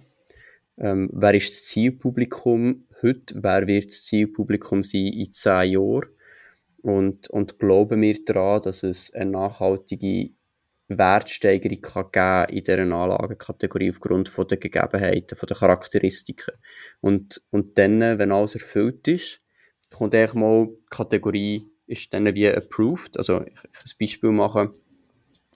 ähm, 0.79 1.09
wer 1.11 1.33
ist 1.33 1.51
das 1.51 1.63
Zielpublikum 1.65 2.87
heute? 3.01 3.35
Wer 3.35 3.67
wird 3.67 3.87
das 3.87 4.03
Zielpublikum 4.03 4.83
sein 4.83 5.07
in 5.07 5.33
zehn 5.33 5.73
Jahren? 5.73 6.09
Und, 6.81 7.29
und 7.29 7.59
glauben 7.59 8.01
wir 8.01 8.23
daran, 8.23 8.61
dass 8.61 8.83
es 8.83 9.13
eine 9.13 9.31
nachhaltige 9.31 10.29
Wertsteigerung 10.87 11.81
kann 11.81 12.45
geben 12.47 12.57
in 12.57 12.63
dieser 12.63 12.79
Anlagenkategorie 12.79 13.89
aufgrund 13.89 14.29
von 14.29 14.47
der 14.47 14.57
Gegebenheiten, 14.57 15.37
von 15.37 15.47
den 15.47 15.57
Charakteristiken. 15.57 16.55
Und, 17.01 17.41
und 17.51 17.77
dann, 17.77 17.99
wenn 18.17 18.31
alles 18.31 18.55
erfüllt 18.55 19.05
ist, 19.09 19.41
kommt 19.93 20.15
eigentlich 20.15 20.33
mal 20.33 20.67
die 20.67 20.85
Kategorie, 20.89 21.69
ist 21.87 22.13
dann 22.13 22.33
wie 22.35 22.47
approved. 22.47 23.17
Also, 23.17 23.41
ich, 23.41 23.53
ich 23.53 23.93
ein 23.93 23.97
Beispiel 23.99 24.31
machen. 24.31 24.71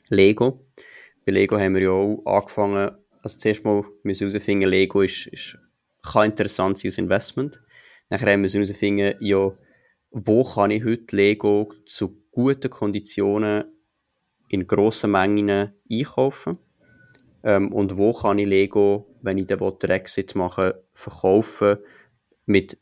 Lego. 0.10 0.66
Bei 1.26 1.32
Lego 1.32 1.58
haben 1.58 1.76
wir 1.76 1.84
ja 1.84 1.92
auch 1.92 2.22
angefangen, 2.26 2.92
also 3.22 3.38
zuerst 3.38 3.64
mal 3.64 3.84
müssen 4.04 4.30
herausfinden, 4.30 4.70
Lego 4.70 5.02
ist, 5.02 5.28
ist, 5.28 5.58
kann 6.02 6.32
interessant 6.32 6.78
sein 6.78 6.90
als 6.90 6.98
Investment. 6.98 7.62
Nachher 8.10 8.38
müssen 8.38 8.60
wir 8.60 8.68
herausfinden, 8.68 9.16
ja, 9.22 9.52
wo 10.12 10.44
kann 10.44 10.72
ich 10.72 10.84
heute 10.84 11.16
Lego 11.16 11.74
zu 11.86 12.24
guten 12.32 12.70
Konditionen 12.70 13.66
in 14.50 14.68
grossen 14.68 15.12
Mengen 15.12 15.74
einkaufen 15.90 16.58
ähm, 17.44 17.72
und 17.72 17.98
wo 17.98 18.14
kann 18.14 18.38
ich 18.38 18.48
Lego, 18.48 19.08
wenn 19.22 19.38
ich 19.38 19.48
den 19.48 19.90
Exit 19.90 20.36
machen 20.36 20.74
verkaufen 20.92 21.78
mit 22.46 22.78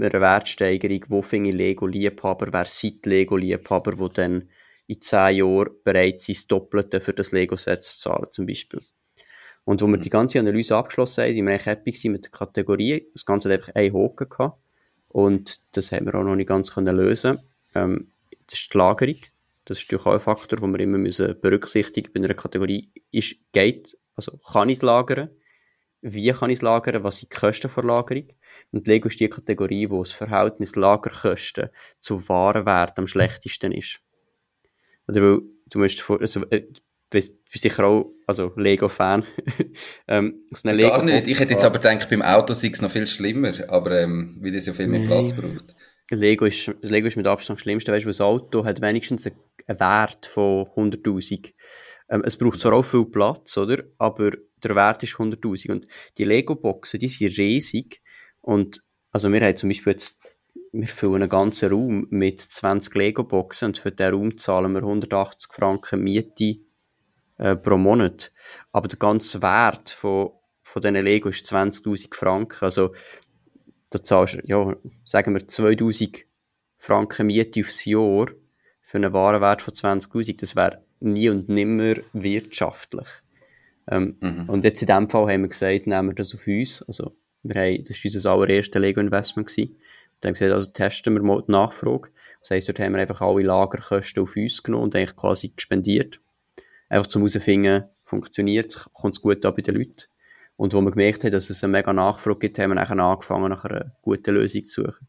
einer 0.00 0.20
Wertsteigerung, 0.20 1.04
wo 1.08 1.22
finde 1.22 1.50
ich 1.50 1.56
Lego-Liebhaber, 1.56 2.52
wer 2.52 2.64
sind 2.66 3.04
Lego-Liebhaber, 3.04 3.92
die 3.92 4.14
dann 4.14 4.48
in 4.86 5.00
zehn 5.00 5.36
Jahren 5.36 5.70
bereit 5.84 6.20
sind, 6.20 6.38
das 6.38 6.46
Doppelte 6.46 7.00
für 7.00 7.12
das 7.12 7.32
Lego-Set 7.32 7.82
zu 7.82 7.98
zahlen, 7.98 8.26
zum 8.30 8.46
Beispiel. 8.46 8.80
Und 9.64 9.80
wo 9.80 9.86
wir 9.86 9.98
die 9.98 10.08
ganze 10.08 10.38
Analyse 10.38 10.76
abgeschlossen 10.76 11.24
haben, 11.24 11.32
sind 11.34 11.46
wir 11.46 11.52
eigentlich 11.52 11.66
happy 11.66 12.08
mit 12.08 12.24
der 12.24 12.32
Kategorie. 12.32 13.08
Das 13.12 13.24
Ganze 13.24 13.48
hat 13.48 13.60
einfach 13.60 13.74
einen 13.74 13.94
Haken 13.94 14.28
gehabt. 14.28 14.58
Und 15.08 15.60
das 15.72 15.92
haben 15.92 16.06
wir 16.06 16.14
auch 16.14 16.24
noch 16.24 16.34
nicht 16.34 16.48
ganz 16.48 16.72
können 16.72 16.96
lösen 16.96 17.38
ähm, 17.74 18.10
Das 18.48 18.58
ist 18.58 18.74
die 18.74 18.78
Lagerung. 18.78 19.16
Das 19.64 19.78
ist 19.78 19.84
natürlich 19.84 20.06
auch 20.06 20.14
ein 20.14 20.20
Faktor, 20.20 20.58
den 20.58 20.72
wir 20.72 20.80
immer 20.80 20.98
müssen 20.98 21.38
berücksichtigen 21.40 22.12
bei 22.12 22.18
einer 22.20 22.34
Kategorie. 22.34 22.90
Ist, 23.12 23.36
geht, 23.52 23.96
also 24.16 24.38
kann 24.38 24.68
ich 24.68 24.78
es 24.78 24.82
lagern? 24.82 25.30
Wie 26.02 26.30
kann 26.32 26.50
ich 26.50 26.58
es 26.58 26.62
lagern? 26.62 27.04
Was 27.04 27.18
sind 27.18 27.32
die 27.32 27.36
Kosten 27.36 27.70
der 27.74 27.84
Lagerung? 27.84 28.28
Und 28.72 28.86
Lego 28.88 29.08
ist 29.08 29.20
die 29.20 29.28
Kategorie, 29.28 29.88
wo 29.88 30.02
das 30.02 30.12
Verhältnis 30.12 30.74
Lagerkosten 30.74 31.68
zu 32.00 32.28
Warenwert 32.28 32.98
am 32.98 33.06
schlechtesten 33.06 33.72
ist. 33.72 34.00
Oder 35.06 35.22
weil, 35.22 35.40
du 35.70 35.78
musst 35.78 36.00
vor, 36.00 36.20
also, 36.20 36.44
äh, 36.50 36.66
bist, 37.08 37.44
bist 37.44 37.62
sicher 37.62 37.84
auch, 37.84 38.12
also 38.26 38.52
Lego-Fan. 38.56 39.24
ähm, 40.08 40.44
so 40.50 40.68
Lego 40.68 40.88
Gar 40.88 41.04
nicht. 41.04 41.28
Ich 41.28 41.38
hätte 41.38 41.52
jetzt 41.52 41.64
aber 41.64 41.78
gedacht, 41.78 42.08
beim 42.08 42.22
Auto 42.22 42.52
sei 42.54 42.70
es 42.72 42.82
noch 42.82 42.90
viel 42.90 43.06
schlimmer, 43.06 43.52
aber 43.68 44.00
ähm, 44.00 44.38
wie 44.40 44.50
das 44.50 44.66
ja 44.66 44.72
viel 44.72 44.88
mehr 44.88 45.00
nee. 45.00 45.06
Platz 45.06 45.34
braucht. 45.34 45.76
Lego 46.10 46.46
ist, 46.46 46.74
Lego 46.82 47.06
ist 47.06 47.16
mit 47.16 47.26
Abstand 47.26 47.58
das 47.58 47.62
Schlimmste. 47.62 47.92
Weißt 47.92 48.04
du, 48.04 48.10
das 48.10 48.20
Auto 48.20 48.64
hat 48.64 48.80
wenigstens 48.80 49.26
einen 49.26 49.80
Wert 49.80 50.26
von 50.26 50.66
100.000. 50.66 51.52
Ähm, 52.10 52.22
es 52.24 52.36
braucht 52.36 52.60
zwar 52.60 52.72
auch 52.72 52.82
viel 52.82 53.06
Platz, 53.06 53.56
oder? 53.56 53.84
Aber 53.98 54.32
der 54.64 54.74
Wert 54.76 55.02
ist 55.02 55.14
100.000. 55.14 55.70
Und 55.70 55.88
die 56.18 56.24
Lego-Boxen, 56.24 57.00
die 57.00 57.08
sind 57.08 57.36
riesig. 57.38 58.02
Und, 58.40 58.82
also 59.10 59.32
wir 59.32 59.40
haben 59.40 59.56
zum 59.56 59.68
Beispiel 59.68 59.92
jetzt, 59.92 60.20
wir 60.72 60.86
füllen 60.86 61.22
einen 61.22 61.28
ganzen 61.28 61.70
Raum 61.70 62.06
mit 62.10 62.40
20 62.40 62.94
Lego-Boxen 62.94 63.66
und 63.68 63.78
für 63.78 63.92
diesen 63.92 64.14
Raum 64.14 64.36
zahlen 64.36 64.72
wir 64.72 64.82
180 64.82 65.52
Franken 65.52 66.02
Miete 66.02 66.60
äh, 67.38 67.56
pro 67.56 67.76
Monat. 67.76 68.32
Aber 68.72 68.88
der 68.88 68.98
ganze 68.98 69.42
Wert 69.42 69.90
von, 69.90 70.30
von 70.62 70.82
diesen 70.82 70.96
Lego 70.96 71.28
ist 71.28 71.46
20.000 71.52 72.14
Franken. 72.14 72.64
Also, 72.64 72.94
da 73.90 74.02
zahlst 74.02 74.34
du, 74.34 74.40
ja, 74.44 74.74
sagen 75.04 75.34
wir 75.34 75.42
2.000 75.42 76.24
Franken 76.78 77.26
Miete 77.26 77.60
aufs 77.60 77.84
Jahr 77.84 78.26
für 78.80 78.96
einen 78.96 79.12
Warenwert 79.12 79.62
von 79.62 79.74
20.000. 79.74 80.40
Das 80.40 80.56
wäre 80.56 80.84
nie 81.00 81.28
und 81.28 81.48
nimmer 81.48 81.96
wirtschaftlich. 82.12 83.08
Ähm, 83.90 84.16
mhm. 84.20 84.48
Und 84.48 84.64
jetzt 84.64 84.80
in 84.80 84.86
dem 84.86 85.08
Fall 85.08 85.32
haben 85.32 85.42
wir 85.42 85.48
gesagt, 85.48 85.86
nehmen 85.86 86.08
wir 86.08 86.14
das 86.14 86.34
auf 86.34 86.46
uns. 86.46 86.82
Also, 86.82 87.16
wir 87.42 87.60
haben, 87.60 87.84
das 87.84 88.04
war 88.04 88.10
unser 88.14 88.30
allererstes 88.30 88.80
Lego-Investment. 88.80 89.58
Und 89.58 90.26
haben 90.26 90.34
gesagt, 90.34 90.52
also 90.52 90.70
testen 90.70 91.14
wir 91.14 91.22
mal 91.22 91.42
die 91.46 91.52
Nachfrage. 91.52 92.10
Das 92.40 92.50
heisst, 92.50 92.68
dort 92.68 92.78
haben 92.80 92.92
wir 92.92 93.00
einfach 93.00 93.20
alle 93.20 93.42
Lagerkosten 93.42 94.22
auf 94.22 94.36
uns 94.36 94.62
genommen 94.62 94.84
und 94.84 94.96
eigentlich 94.96 95.16
quasi 95.16 95.48
gespendiert. 95.48 96.20
Einfach 96.88 97.08
zum 97.08 97.22
herausfinden, 97.22 97.84
funktioniert 98.04 98.70
es, 98.70 98.88
kommt 98.92 99.14
es 99.14 99.22
gut 99.22 99.44
an 99.44 99.54
bei 99.54 99.62
den 99.62 99.74
Leuten. 99.74 100.04
Und 100.56 100.74
wo 100.74 100.80
wir 100.80 100.90
gemerkt 100.90 101.24
haben, 101.24 101.32
dass 101.32 101.50
es 101.50 101.64
eine 101.64 101.72
mega 101.72 101.92
Nachfrage 101.92 102.38
gibt, 102.38 102.58
haben 102.58 102.70
wir 102.70 102.74
nachher 102.76 102.98
angefangen, 102.98 103.48
nach 103.48 103.64
einer 103.64 103.96
guten 104.02 104.34
Lösung 104.34 104.62
zu 104.64 104.82
suchen. 104.82 105.08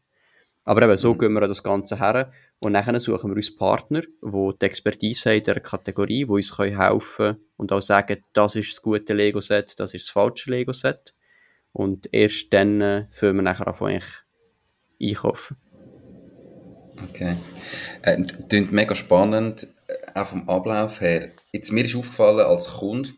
Aber 0.64 0.82
eben, 0.82 0.96
so 0.96 1.14
mhm. 1.14 1.18
gehen 1.18 1.32
wir 1.34 1.42
an 1.42 1.48
das 1.48 1.62
Ganze 1.62 1.98
her. 1.98 2.32
Und 2.60 2.72
nachher 2.72 2.98
suchen 2.98 3.30
wir 3.30 3.36
uns 3.36 3.54
Partner, 3.54 4.00
die 4.00 4.50
die 4.60 4.66
Expertise 4.66 5.30
haben 5.30 5.36
in 5.36 5.42
dieser 5.44 5.60
Kategorie, 5.60 6.24
die 6.24 6.30
uns 6.30 6.58
helfen 6.58 7.16
können 7.16 7.38
und 7.56 7.72
auch 7.72 7.82
sagen, 7.82 8.24
das 8.32 8.56
ist 8.56 8.72
das 8.72 8.82
gute 8.82 9.12
Lego-Set, 9.12 9.78
das 9.78 9.92
ist 9.92 10.06
das 10.06 10.12
falsche 10.12 10.50
Lego-Set. 10.50 11.14
Und 11.72 12.08
erst 12.12 12.52
dann 12.54 12.80
äh, 12.80 13.06
wir 13.20 13.32
nachher 13.32 13.66
anfangen, 13.66 14.02
einkaufen. 15.02 15.56
Okay. 17.10 17.36
Äh, 18.02 18.22
klingt 18.48 18.72
mega 18.72 18.94
spannend, 18.94 19.66
äh, 19.88 20.18
auch 20.18 20.28
vom 20.28 20.48
Ablauf 20.48 21.00
her. 21.00 21.32
Jetzt, 21.52 21.72
mir 21.72 21.84
ist 21.84 21.96
aufgefallen 21.96 22.46
als 22.46 22.68
Kunde, 22.68 23.10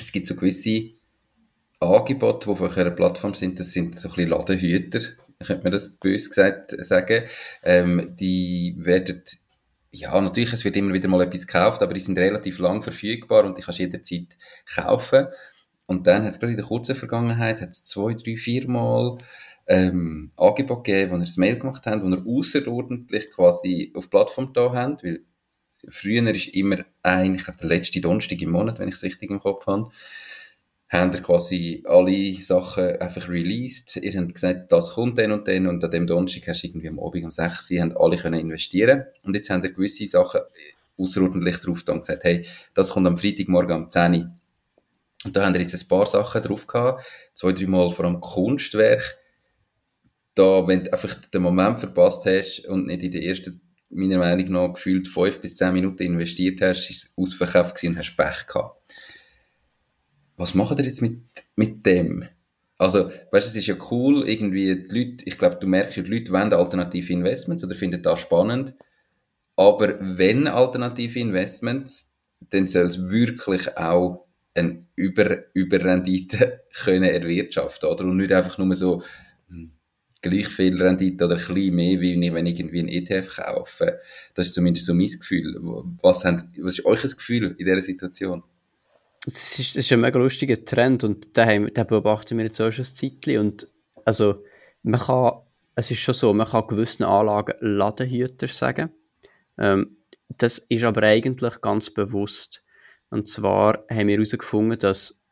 es 0.00 0.12
gibt 0.12 0.26
so 0.26 0.34
gewisse 0.34 0.90
Angebote, 1.80 2.46
die 2.46 2.50
auf 2.50 2.76
einer 2.76 2.90
Plattform 2.90 3.34
sind, 3.34 3.60
das 3.60 3.72
sind 3.72 3.96
so 3.96 4.08
ein 4.08 4.14
bisschen 4.14 4.30
Ladenhüter, 4.30 5.00
könnte 5.44 5.64
man 5.64 5.72
das 5.72 5.96
bös 5.98 6.28
gesagt 6.28 6.74
sagen. 6.84 7.24
Ähm, 7.62 8.14
die 8.16 8.74
werden, 8.78 9.22
ja, 9.90 10.20
natürlich, 10.20 10.52
es 10.52 10.64
wird 10.64 10.76
immer 10.76 10.94
wieder 10.94 11.08
mal 11.08 11.22
etwas 11.22 11.46
gekauft, 11.46 11.82
aber 11.82 11.94
die 11.94 12.00
sind 12.00 12.18
relativ 12.18 12.58
lang 12.58 12.82
verfügbar 12.82 13.44
und 13.44 13.58
die 13.58 13.62
kannst 13.62 13.80
jederzeit 13.80 14.36
kaufen. 14.74 15.26
Und 15.86 16.06
dann 16.06 16.24
hat 16.24 16.32
es 16.32 16.40
gerade 16.40 16.52
in 16.52 16.56
der 16.56 16.66
kurzen 16.66 16.96
Vergangenheit, 16.96 17.60
hat 17.60 17.70
es 17.70 17.84
zwei, 17.84 18.14
drei, 18.14 18.36
vier 18.36 18.68
Mal 18.68 19.18
ähm, 19.68 20.32
Angebot 20.36 20.84
gegeben, 20.84 21.12
wo 21.12 21.16
wir 21.16 21.20
das 21.20 21.36
Mail 21.36 21.58
gemacht 21.58 21.86
haben, 21.86 22.02
wo 22.02 22.08
wir 22.08 22.26
außerordentlich 22.26 23.30
quasi 23.30 23.92
auf 23.94 24.06
die 24.06 24.10
Plattform 24.10 24.52
da 24.52 24.72
haben, 24.72 24.96
weil 25.02 25.20
früher 25.88 26.28
ist 26.34 26.48
immer 26.48 26.84
eigentlich 27.02 27.46
der 27.56 27.68
letzte 27.68 28.00
Donnerstag 28.00 28.40
im 28.42 28.50
Monat, 28.50 28.78
wenn 28.78 28.88
ich 28.88 28.96
es 28.96 29.02
richtig 29.02 29.30
im 29.30 29.38
Kopf 29.38 29.66
habe, 29.66 29.90
haben 30.88 31.12
wir 31.12 31.20
quasi 31.20 31.82
alle 31.86 32.34
Sachen 32.34 32.96
einfach 33.00 33.28
released. 33.28 33.96
Ihr 33.96 34.20
habt 34.20 34.34
gesagt, 34.34 34.70
das 34.70 34.90
kommt 34.90 35.18
dann 35.18 35.32
und 35.32 35.48
dann 35.48 35.66
und 35.66 35.82
an 35.82 35.90
dem 35.90 36.06
Donnerstag 36.06 36.46
hast 36.48 36.62
du 36.62 36.68
irgendwie 36.68 36.88
am 36.88 37.00
Abend 37.00 37.24
um 37.24 37.30
6 37.30 37.70
Uhr, 37.70 37.80
haben 37.80 37.96
alle 37.96 38.16
können 38.16 38.40
investieren 38.40 39.04
und 39.22 39.34
jetzt 39.34 39.50
haben 39.50 39.62
wir 39.62 39.72
gewisse 39.72 40.06
Sachen 40.06 40.42
außerordentlich 40.98 41.58
drauf 41.58 41.82
und 41.88 42.00
gesagt, 42.00 42.24
hey, 42.24 42.46
das 42.74 42.90
kommt 42.90 43.06
am 43.06 43.18
Freitagmorgen 43.18 43.76
um 43.76 43.90
10 43.90 44.14
Uhr. 44.14 44.30
Und 45.24 45.36
da 45.36 45.44
haben 45.44 45.54
wir 45.54 45.60
jetzt 45.60 45.74
ein 45.74 45.88
paar 45.88 46.06
Sachen 46.06 46.42
drauf 46.42 46.66
gehabt, 46.66 47.04
zwei, 47.34 47.52
drei 47.52 47.66
Mal 47.66 47.90
vor 47.90 48.04
allem 48.04 48.20
Kunstwerk, 48.20 49.18
da, 50.34 50.66
wenn 50.68 50.84
du 50.84 50.92
einfach 50.92 51.14
den 51.14 51.42
Moment 51.42 51.80
verpasst 51.80 52.26
hast 52.26 52.66
und 52.66 52.86
nicht 52.86 53.02
in 53.02 53.10
den 53.10 53.22
ersten, 53.22 53.60
meiner 53.88 54.18
Meinung 54.18 54.50
nach, 54.50 54.74
gefühlt 54.74 55.08
fünf 55.08 55.40
bis 55.40 55.56
zehn 55.56 55.72
Minuten 55.72 56.02
investiert 56.02 56.60
hast, 56.60 56.90
ist 56.90 57.04
es 57.04 57.14
ausverkauft 57.16 57.82
und 57.82 57.98
hast 57.98 58.16
Pech 58.16 58.46
gehabt. 58.46 58.76
Was 60.36 60.54
macht 60.54 60.78
ihr 60.78 60.84
jetzt 60.84 61.02
mit, 61.02 61.20
mit 61.56 61.84
dem? 61.86 62.24
Also, 62.78 63.06
weißt 63.06 63.46
du, 63.46 63.50
es 63.50 63.56
ist 63.56 63.66
ja 63.66 63.76
cool, 63.90 64.28
irgendwie 64.28 64.86
die 64.86 64.98
Leute, 64.98 65.24
ich 65.24 65.38
glaube, 65.38 65.56
du 65.56 65.66
merkst, 65.66 65.96
die 65.96 66.02
Leute 66.02 66.32
wollen 66.32 66.52
alternative 66.52 67.12
Investments 67.12 67.64
oder 67.64 67.74
finden 67.74 68.02
das 68.02 68.20
spannend. 68.20 68.74
Aber 69.56 69.96
wenn 70.00 70.46
alternative 70.46 71.18
Investments, 71.18 72.12
dann 72.50 72.68
soll 72.68 72.86
es 72.86 73.08
wirklich 73.10 73.76
auch 73.78 74.26
eine 74.54 74.86
Über 74.94 75.44
Überrendite 75.54 76.64
können 76.72 77.04
erwirtschaften, 77.04 77.88
oder? 77.88 78.04
Und 78.04 78.18
nicht 78.18 78.32
einfach 78.32 78.58
nur 78.58 78.74
so, 78.74 79.02
hm, 79.48 79.72
gleich 80.20 80.48
viel 80.48 80.80
Rendite 80.80 81.24
oder 81.24 81.36
ein 81.36 81.38
bisschen 81.38 81.74
mehr, 81.74 82.00
wie 82.00 82.34
wenn 82.34 82.46
ich 82.46 82.58
irgendwie 82.58 82.80
einen 82.80 82.88
ETF 82.88 83.36
kaufe. 83.36 83.98
Das 84.34 84.46
ist 84.46 84.54
zumindest 84.54 84.86
so 84.86 84.94
mein 84.94 85.06
Gefühl. 85.06 85.56
Was, 86.02 86.24
habt, 86.24 86.44
was 86.58 86.78
ist 86.78 86.84
euch 86.84 87.00
das 87.00 87.16
Gefühl 87.16 87.54
in 87.58 87.64
dieser 87.64 87.82
Situation? 87.82 88.42
Das 89.26 89.58
ist, 89.58 89.76
das 89.76 89.84
ist 89.84 89.92
ein 89.92 90.00
mega 90.00 90.18
lustiger 90.18 90.64
Trend 90.64 91.02
und 91.02 91.36
den, 91.36 91.74
den 91.74 91.86
beobachten 91.86 92.38
wir 92.38 92.44
jetzt 92.44 92.60
auch 92.60 92.70
schon 92.70 92.84
ein 92.84 92.94
Zeitchen. 92.94 93.38
Und 93.38 93.68
also, 94.04 94.44
man 94.82 95.00
kann, 95.00 95.32
es 95.74 95.90
ist 95.90 95.98
schon 95.98 96.14
so, 96.14 96.32
man 96.32 96.46
kann 96.46 96.68
gewissen 96.68 97.02
Anlagen 97.02 97.54
Ladenhüter 97.60 98.46
sagen. 98.46 98.90
Ähm, 99.58 99.96
das 100.28 100.58
ist 100.58 100.84
aber 100.84 101.02
eigentlich 101.02 101.60
ganz 101.60 101.90
bewusst. 101.90 102.62
Und 103.10 103.28
zwar 103.28 103.84
haben 103.90 104.08
wir 104.08 104.16
herausgefunden, 104.16 104.78
dass 104.78 105.24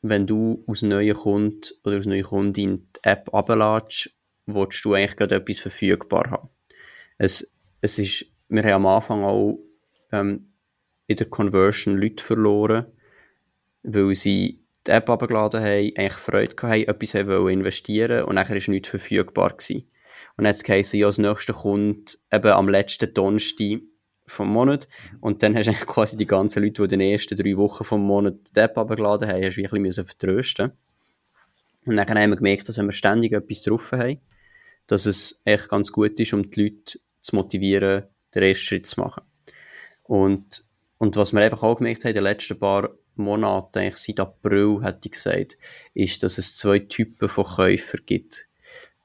wenn 0.00 0.26
du 0.26 0.64
aus 0.66 0.82
neuen 0.82 1.14
Kunden 1.14 1.60
oder 1.84 1.98
aus 1.98 2.06
neuen 2.06 2.24
Kundin 2.24 2.88
die 2.96 3.08
App 3.08 3.32
abladest 3.32 4.10
willst 4.46 4.84
du 4.84 4.92
eigentlich 4.92 5.16
gerade 5.16 5.36
etwas 5.36 5.58
verfügbar 5.58 6.30
haben. 6.30 6.50
Es, 7.16 7.54
es 7.80 7.98
ist, 7.98 8.26
wir 8.48 8.62
haben 8.62 8.84
am 8.84 8.86
Anfang 8.86 9.24
auch 9.24 9.58
ähm, 10.12 10.52
in 11.06 11.16
der 11.16 11.28
Conversion 11.28 11.96
Leute 11.96 12.22
verloren, 12.22 12.86
weil 13.84 14.14
sie 14.14 14.64
die 14.86 14.90
App 14.90 15.08
abgeladen 15.08 15.60
haben, 15.60 15.92
eigentlich 15.96 16.12
Freude 16.12 16.56
hatten, 16.62 16.88
etwas 16.88 17.14
haben 17.14 17.48
investieren 17.48 18.24
und 18.24 18.34
nachher 18.34 18.56
ist 18.56 18.68
nichts 18.68 18.88
verfügbar 18.88 19.50
gewesen. 19.50 19.88
Und 20.36 20.46
jetzt 20.46 20.68
heisst 20.68 20.92
ja, 20.94 21.06
als 21.06 21.18
nächster 21.18 21.52
kommt 21.52 22.18
eben 22.32 22.50
am 22.50 22.68
letzten 22.68 23.12
Donnerstag 23.14 23.80
vom 24.26 24.48
Monat 24.48 24.88
und 25.20 25.42
dann 25.42 25.54
hast 25.54 25.66
du 25.66 25.72
quasi 25.72 26.16
die 26.16 26.26
ganzen 26.26 26.62
Leute, 26.62 26.86
die 26.86 26.94
in 26.94 27.00
den 27.00 27.12
ersten 27.12 27.36
drei 27.36 27.56
Wochen 27.56 27.84
vom 27.84 28.02
Monat 28.02 28.34
die 28.56 28.60
App 28.60 28.76
abgeladen 28.76 29.28
haben, 29.28 29.42
hast 29.42 29.56
du 29.56 29.62
wirklich 29.62 29.94
vertrösten 29.94 30.72
Und 31.84 31.96
dann 31.96 32.08
haben 32.08 32.30
wir 32.30 32.36
gemerkt, 32.36 32.68
dass 32.68 32.78
wir 32.78 32.92
ständig 32.92 33.32
etwas 33.32 33.62
drauf 33.62 33.92
haben, 33.92 34.18
dass 34.86 35.06
es 35.06 35.40
echt 35.44 35.68
ganz 35.68 35.92
gut 35.92 36.18
ist, 36.18 36.32
um 36.32 36.50
die 36.50 36.62
Leute 36.62 36.98
zu 37.20 37.36
motivieren, 37.36 38.04
den 38.34 38.42
ersten 38.42 38.64
Schritt 38.64 38.86
zu 38.86 39.00
machen. 39.00 39.22
Und, 40.02 40.64
und 40.98 41.16
was 41.16 41.32
wir 41.32 41.40
einfach 41.40 41.62
auch 41.62 41.76
gemerkt 41.76 42.04
haben 42.04 42.10
in 42.10 42.14
den 42.14 42.24
letzten 42.24 42.58
paar 42.58 42.90
Monaten, 43.16 43.78
eigentlich 43.78 43.96
seit 43.96 44.20
April, 44.20 44.80
hätte 44.82 45.06
ich 45.06 45.12
gesagt, 45.12 45.58
ist, 45.94 46.22
dass 46.22 46.38
es 46.38 46.56
zwei 46.56 46.80
Typen 46.80 47.28
von 47.28 47.44
Käufer 47.44 47.98
gibt, 48.04 48.48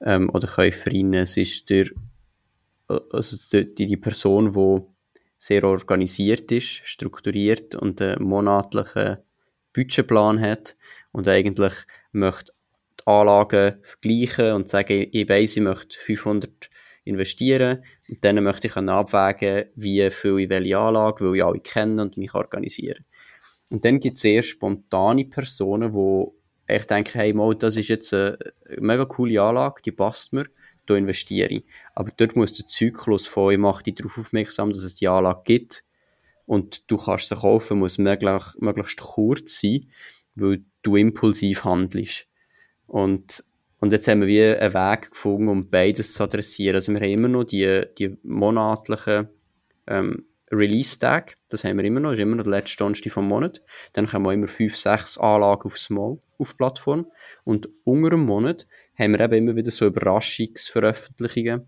ähm, 0.01 0.29
oder 0.33 0.47
Käuferinnen. 0.47 1.21
Es 1.21 1.37
ist 1.37 1.69
der, 1.69 1.87
also 2.87 3.37
die, 3.51 3.73
die 3.75 3.97
Person, 3.97 4.53
die 4.53 4.85
sehr 5.37 5.63
organisiert 5.63 6.51
ist, 6.51 6.81
strukturiert 6.85 7.75
und 7.75 8.01
einen 8.01 8.23
monatlichen 8.23 9.17
Budgetplan 9.73 10.39
hat 10.41 10.75
und 11.11 11.27
eigentlich 11.27 11.73
möchte 12.11 12.53
Anlagen 13.05 13.77
vergleichen 13.81 14.53
und 14.53 14.69
sagen, 14.69 15.07
ich 15.11 15.29
weiss, 15.29 15.55
ich 15.55 15.63
möchte 15.63 15.97
500 15.97 16.69
investieren 17.05 17.83
und 18.09 18.23
dann 18.23 18.43
möchte 18.43 18.67
ich 18.67 18.75
abwägen, 18.75 19.69
wie 19.75 20.09
viel 20.11 20.39
ich 20.39 20.49
welche 20.49 20.77
Anlage, 20.77 21.25
weil 21.25 21.37
ich 21.37 21.43
alle 21.43 21.59
kenne 21.59 22.01
und 22.01 22.17
mich 22.17 22.33
organisieren. 22.33 23.05
Und 23.69 23.85
dann 23.85 23.99
gibt 23.99 24.15
es 24.15 24.21
sehr 24.21 24.41
spontane 24.43 25.25
Personen, 25.25 25.93
die 25.93 26.39
ich 26.75 26.85
denke, 26.85 27.17
hey, 27.17 27.33
mal, 27.33 27.55
das 27.55 27.77
ist 27.77 27.87
jetzt 27.87 28.13
eine 28.13 28.37
mega 28.77 29.05
coole 29.05 29.41
Anlage, 29.41 29.81
die 29.83 29.91
passt 29.91 30.33
mir, 30.33 30.45
da 30.85 30.95
investiere 30.95 31.49
ich. 31.49 31.63
Aber 31.95 32.11
dort 32.15 32.35
muss 32.35 32.53
der 32.53 32.67
Zyklus 32.67 33.27
von, 33.27 33.51
ich 33.51 33.57
mache 33.57 33.83
dich 33.83 33.95
darauf 33.95 34.17
aufmerksam, 34.17 34.71
dass 34.71 34.83
es 34.83 34.95
die 34.95 35.07
Anlage 35.07 35.41
gibt 35.45 35.83
und 36.45 36.83
du 36.89 36.97
kannst 36.97 37.29
sie 37.29 37.35
kaufen, 37.35 37.79
muss 37.79 37.97
möglichst, 37.97 38.61
möglichst 38.61 38.99
kurz 38.99 39.59
sein, 39.61 39.87
weil 40.35 40.63
du 40.81 40.95
impulsiv 40.95 41.63
handelst. 41.63 42.27
Und, 42.87 43.43
und 43.79 43.91
jetzt 43.91 44.07
haben 44.07 44.21
wir 44.21 44.27
wie 44.27 44.43
einen 44.43 44.73
Weg 44.73 45.11
gefunden, 45.11 45.47
um 45.47 45.69
beides 45.69 46.13
zu 46.13 46.23
adressieren. 46.23 46.75
Also 46.75 46.91
wir 46.91 46.99
haben 46.99 47.11
immer 47.11 47.27
noch 47.27 47.43
die, 47.45 47.83
die 47.97 48.17
monatlichen 48.23 49.29
ähm, 49.87 50.25
Release-Tag, 50.51 51.35
das 51.49 51.63
haben 51.63 51.77
wir 51.77 51.83
immer 51.83 51.99
noch, 51.99 52.11
ist 52.11 52.19
immer 52.19 52.35
noch 52.35 52.43
der 52.43 52.51
letzte 52.51 52.77
Donnerstag 52.77 53.13
vom 53.13 53.27
Monat. 53.27 53.61
Dann 53.93 54.11
haben 54.11 54.23
wir 54.23 54.33
immer 54.33 54.47
fünf, 54.47 54.75
sechs 54.75 55.17
Anlagen 55.17 55.63
auf 55.65 55.77
Small, 55.77 56.19
auf 56.37 56.57
Plattform. 56.57 57.07
Und 57.43 57.69
unter 57.83 58.13
einem 58.13 58.25
Monat 58.25 58.67
haben 58.97 59.11
wir 59.11 59.19
eben 59.19 59.33
immer 59.33 59.55
wieder 59.55 59.71
so 59.71 59.85
Überraschungsveröffentlichungen, 59.85 61.67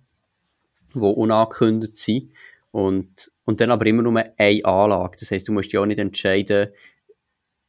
die 0.93 0.99
unangekündigt 0.99 1.97
sind. 1.97 2.31
Und, 2.71 3.31
und 3.45 3.61
dann 3.61 3.71
aber 3.71 3.85
immer 3.85 4.01
nur 4.01 4.23
eine 4.37 4.65
Anlage. 4.65 5.17
Das 5.19 5.31
heisst, 5.31 5.47
du 5.47 5.51
musst 5.51 5.71
ja 5.73 5.81
auch 5.81 5.85
nicht 5.85 5.99
entscheiden, 5.99 6.69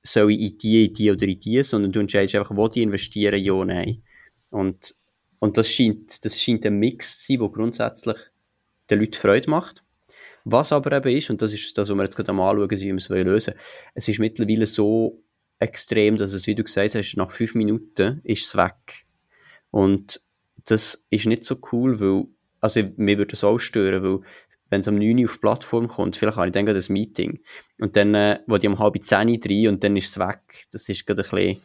soll 0.02 0.32
ich 0.32 0.40
in 0.40 0.58
die, 0.58 0.86
in 0.86 0.94
die 0.94 1.10
oder 1.10 1.26
in 1.26 1.40
die, 1.40 1.62
sondern 1.62 1.92
du 1.92 2.00
entscheidest 2.00 2.34
einfach, 2.34 2.56
wo 2.56 2.68
die 2.68 2.82
investieren, 2.82 3.40
ja 3.40 3.52
oder 3.52 3.74
nein. 3.74 4.02
Und, 4.50 4.94
und 5.38 5.56
das 5.56 5.68
scheint, 5.68 6.24
das 6.24 6.40
scheint 6.40 6.66
ein 6.66 6.78
Mix 6.78 7.18
zu 7.18 7.32
sein, 7.32 7.40
der 7.40 7.48
grundsätzlich 7.48 8.16
den 8.90 9.00
Leuten 9.00 9.14
Freude 9.14 9.50
macht. 9.50 9.84
Was 10.44 10.72
aber 10.72 10.92
eben 10.96 11.16
ist, 11.16 11.30
und 11.30 11.42
das 11.42 11.52
ist 11.52 11.76
das, 11.78 11.88
was 11.88 11.96
wir 11.96 12.02
jetzt 12.02 12.16
gerade 12.16 12.32
mal 12.32 12.50
anschauen, 12.50 12.70
wie 12.70 12.86
wir 12.86 12.96
es 12.96 13.08
lösen 13.08 13.54
es 13.94 14.08
ist 14.08 14.18
mittlerweile 14.18 14.66
so 14.66 15.22
extrem, 15.58 16.18
dass 16.18 16.32
es, 16.32 16.46
wie 16.46 16.54
du 16.54 16.64
gesagt 16.64 16.94
hast, 16.94 17.16
nach 17.16 17.30
fünf 17.30 17.54
Minuten 17.54 18.20
ist 18.24 18.46
es 18.46 18.56
weg. 18.56 19.06
Und 19.70 20.20
das 20.64 21.06
ist 21.10 21.26
nicht 21.26 21.44
so 21.44 21.56
cool, 21.72 22.00
weil, 22.00 22.24
also 22.60 22.82
mir 22.96 23.18
würde 23.18 23.30
das 23.30 23.44
auch 23.44 23.58
stören, 23.58 24.02
weil 24.02 24.20
wenn 24.70 24.80
es 24.80 24.88
um 24.88 24.96
9 24.96 25.18
Uhr 25.18 25.24
auf 25.26 25.34
die 25.34 25.40
Plattform 25.40 25.86
kommt, 25.86 26.16
vielleicht 26.16 26.36
habe 26.36 26.46
ich 26.46 26.52
dann 26.52 26.66
gerade 26.66 26.78
ein 26.78 26.92
Meeting 26.92 27.40
und 27.78 27.96
dann, 27.96 28.14
äh, 28.14 28.40
wo 28.46 28.56
die 28.56 28.68
um 28.68 28.78
halb 28.78 28.96
10 29.02 29.28
Uhr 29.28 29.38
rein 29.48 29.68
und 29.68 29.84
dann 29.84 29.96
ist 29.96 30.08
es 30.08 30.18
weg. 30.18 30.40
Das 30.72 30.88
ist 30.88 31.06
gerade 31.06 31.22
ein 31.22 31.30
bisschen, 31.30 31.60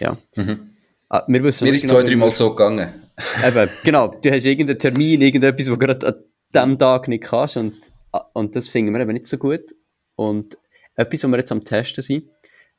ja. 0.00 0.18
Mhm. 0.36 0.70
Ah, 1.08 1.24
wir 1.28 1.42
wissen 1.44 1.64
Mir 1.64 1.74
ist 1.74 1.82
genau, 1.82 1.94
zwei, 1.94 2.02
drei 2.02 2.16
Mal 2.16 2.32
so 2.32 2.50
gegangen. 2.50 2.92
Eben, 3.46 3.70
genau. 3.84 4.08
Du 4.20 4.30
hast 4.30 4.44
irgendeinen 4.44 4.78
Termin, 4.78 5.22
irgendetwas, 5.22 5.68
wo 5.68 5.76
du 5.76 5.78
gerade 5.78 6.06
an 6.08 6.14
diesem 6.52 6.78
Tag 6.78 7.08
nicht 7.08 7.24
kannst 7.24 7.56
und, 7.56 7.74
und 8.32 8.56
das 8.56 8.68
finden 8.68 8.92
wir 8.92 9.00
eben 9.00 9.12
nicht 9.12 9.26
so 9.26 9.38
gut. 9.38 9.74
Und 10.16 10.58
etwas, 10.94 11.24
was 11.24 11.30
wir 11.30 11.38
jetzt 11.38 11.52
am 11.52 11.64
Testen 11.64 12.02
sind, 12.02 12.30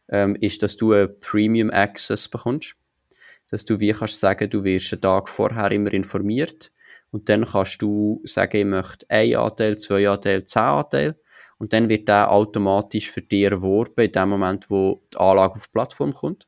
ähm, 0.10 0.36
ist, 0.40 0.64
dass 0.64 0.78
du 0.78 0.94
einen 0.94 1.20
Premium 1.20 1.72
Access 1.72 2.28
bekommst. 2.28 2.76
Dass 3.50 3.66
du 3.66 3.80
wie 3.80 3.92
kannst 3.92 4.20
sagen, 4.20 4.50
du 4.50 4.64
wirst 4.64 4.94
einen 4.94 5.02
Tag 5.02 5.30
vorher 5.30 5.72
immer 5.72 5.94
informiert 5.94 6.72
und 7.12 7.30
dann 7.30 7.46
kannst 7.46 7.82
du 7.82 8.22
sagen, 8.26 8.58
ich 8.58 8.66
möchte 8.66 9.06
ein 9.10 9.36
Anteil, 9.36 9.78
zwei 9.78 10.10
Anteil, 10.10 10.44
zehn 10.44 10.62
Anteil. 10.62 11.16
Und 11.58 11.72
dann 11.72 11.88
wird 11.88 12.10
der 12.10 12.30
automatisch 12.30 13.10
für 13.10 13.22
dich 13.22 13.44
erworben, 13.44 14.04
in 14.04 14.12
dem 14.12 14.28
Moment, 14.28 14.70
wo 14.70 15.02
die 15.14 15.18
Anlage 15.18 15.56
auf 15.56 15.68
die 15.68 15.72
Plattform 15.72 16.14
kommt. 16.14 16.48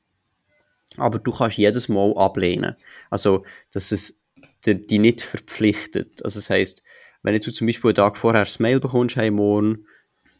Aber 0.98 1.20
du 1.20 1.32
kannst 1.32 1.58
jedes 1.58 1.88
Mal 1.88 2.14
ablehnen. 2.18 2.76
Also, 3.10 3.46
dass 3.72 3.94
es 3.94 4.20
die 4.66 5.00
nicht 5.00 5.22
verpflichtet. 5.22 6.22
Also, 6.26 6.40
das 6.40 6.50
heisst, 6.50 6.84
wenn 7.24 7.34
du 7.34 7.40
zum 7.40 7.68
Beispiel 7.68 7.90
einen 7.90 7.96
Tag 7.96 8.18
vorher 8.18 8.46
das 8.46 8.60
Mail 8.60 8.80
bekommst, 8.80 9.16
hey, 9.16 9.32
morgen 9.32 9.86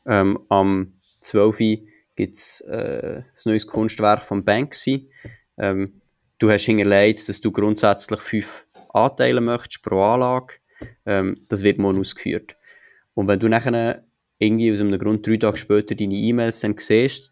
ähm, 0.06 0.40
am 0.50 0.94
12 1.22 1.60
Uhr 1.60 1.78
gibt 2.16 2.36
es 2.36 2.62
äh, 2.62 3.18
ein 3.18 3.26
neues 3.46 3.68
Kunstwerk 3.68 4.24
von 4.24 4.44
Banksy. 4.44 5.10
Ähm, 5.58 6.02
du 6.40 6.50
hast 6.50 6.66
hingelegt, 6.66 7.28
dass 7.30 7.42
du 7.42 7.52
grundsätzlich 7.52 8.20
fünf 8.20 8.66
Anteile 8.94 9.42
möchtest 9.42 9.84
pro 9.84 10.02
Anlage, 10.02 10.56
ähm, 11.06 11.46
das 11.50 11.64
wird 11.64 11.78
morgen 11.78 12.00
ausgeführt. 12.00 12.56
Und 13.14 13.28
wenn 13.28 13.40
du 13.40 13.48
nachher 13.48 14.04
irgendwie 14.40 14.72
aus 14.72 14.80
einem 14.80 14.98
Grund 15.00 15.26
drei 15.26 15.38
Tage 15.38 15.58
später 15.58 15.96
deine 15.96 16.14
E-Mails 16.14 16.60
dann 16.60 16.76
siehst 16.78 17.32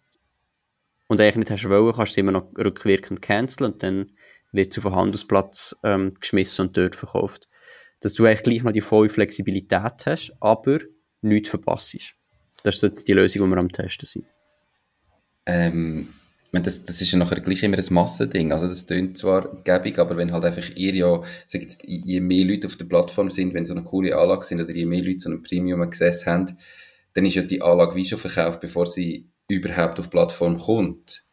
und 1.07 1.21
eigentlich 1.21 1.35
nicht 1.35 1.51
hast 1.51 1.69
wollen, 1.69 1.93
kannst 1.93 2.11
du 2.11 2.15
sie 2.15 2.19
immer 2.21 2.31
noch 2.31 2.51
rückwirkend 2.57 3.21
canceln 3.21 3.71
und 3.71 3.83
dann 3.83 4.11
wird 4.51 4.71
es 4.71 4.77
auf 4.83 4.91
den 4.91 4.95
Handelsplatz 4.95 5.75
ähm, 5.83 6.13
geschmissen 6.19 6.67
und 6.67 6.77
dort 6.77 6.95
verkauft. 6.95 7.47
Dass 8.05 8.13
du 8.13 8.25
eigentlich 8.25 8.43
gleich 8.43 8.63
noch 8.63 8.71
die 8.71 8.81
volle 8.81 9.09
Flexibilität 9.09 10.05
hast, 10.05 10.31
aber 10.39 10.77
nichts 11.21 11.49
verpasst. 11.49 12.13
Das 12.61 12.75
ist 12.75 12.83
jetzt 12.83 13.07
die 13.07 13.13
Lösung, 13.13 13.45
die 13.45 13.55
wir 13.55 13.57
am 13.57 13.71
Testen 13.71 14.05
sind. 14.05 14.25
Ähm, 15.47 16.09
meine, 16.55 16.63
das, 16.65 16.83
das 16.83 17.01
ist 17.01 17.11
ja 17.11 17.19
nachher 17.19 17.41
gleich 17.41 17.61
immer 17.61 17.77
ein 17.77 17.93
Massending. 17.93 18.51
Also 18.51 18.67
das 18.67 18.87
klingt 18.87 19.17
zwar 19.17 19.61
gäbig, 19.63 19.99
aber 19.99 20.17
wenn 20.17 20.31
halt 20.31 20.45
einfach 20.45 20.67
ihr 20.75 20.95
ja, 20.95 21.21
sag 21.47 21.61
je 21.85 22.21
mehr 22.21 22.45
Leute 22.45 22.67
auf 22.67 22.77
der 22.77 22.85
Plattform 22.85 23.29
sind, 23.29 23.53
wenn 23.53 23.65
so 23.65 23.73
eine 23.73 23.83
coole 23.83 24.17
Anlage 24.17 24.45
sind 24.45 24.61
oder 24.61 24.71
je 24.71 24.85
mehr 24.85 25.03
Leute 25.03 25.19
so 25.19 25.29
einen 25.29 25.43
Premium 25.43 25.81
Access 25.81 26.25
haben, 26.25 26.57
dann 27.13 27.25
ist 27.25 27.35
ja 27.35 27.43
die 27.43 27.61
Anlage 27.61 27.95
wie 27.95 28.05
schon 28.05 28.17
verkauft, 28.17 28.61
bevor 28.61 28.85
sie 28.87 29.29
überhaupt 29.49 29.99
auf 29.99 30.07
die 30.07 30.11
Plattform 30.11 30.57
kommt. 30.57 31.24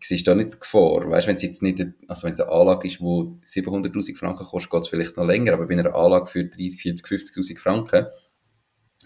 Siehst 0.00 0.26
da 0.26 0.34
nicht 0.34 0.54
die 0.54 0.58
Gefahr? 0.58 1.08
Weißt, 1.08 1.26
wenn 1.26 1.36
es 1.36 1.42
jetzt 1.42 1.62
nicht, 1.62 1.84
also 2.08 2.26
wenn 2.26 2.32
es 2.32 2.40
eine 2.40 2.50
Anlage 2.50 2.88
ist, 2.88 3.00
die 3.00 3.04
700.000 3.04 4.16
Franken 4.16 4.44
kostet, 4.44 4.70
geht 4.70 4.80
es 4.80 4.88
vielleicht 4.88 5.16
noch 5.16 5.26
länger, 5.26 5.54
aber 5.54 5.66
bei 5.66 5.74
einer 5.74 5.94
Anlage 5.94 6.26
für 6.26 6.44
30, 6.44 6.80
40, 6.80 7.06
50.000 7.06 7.58
Franken, 7.58 8.06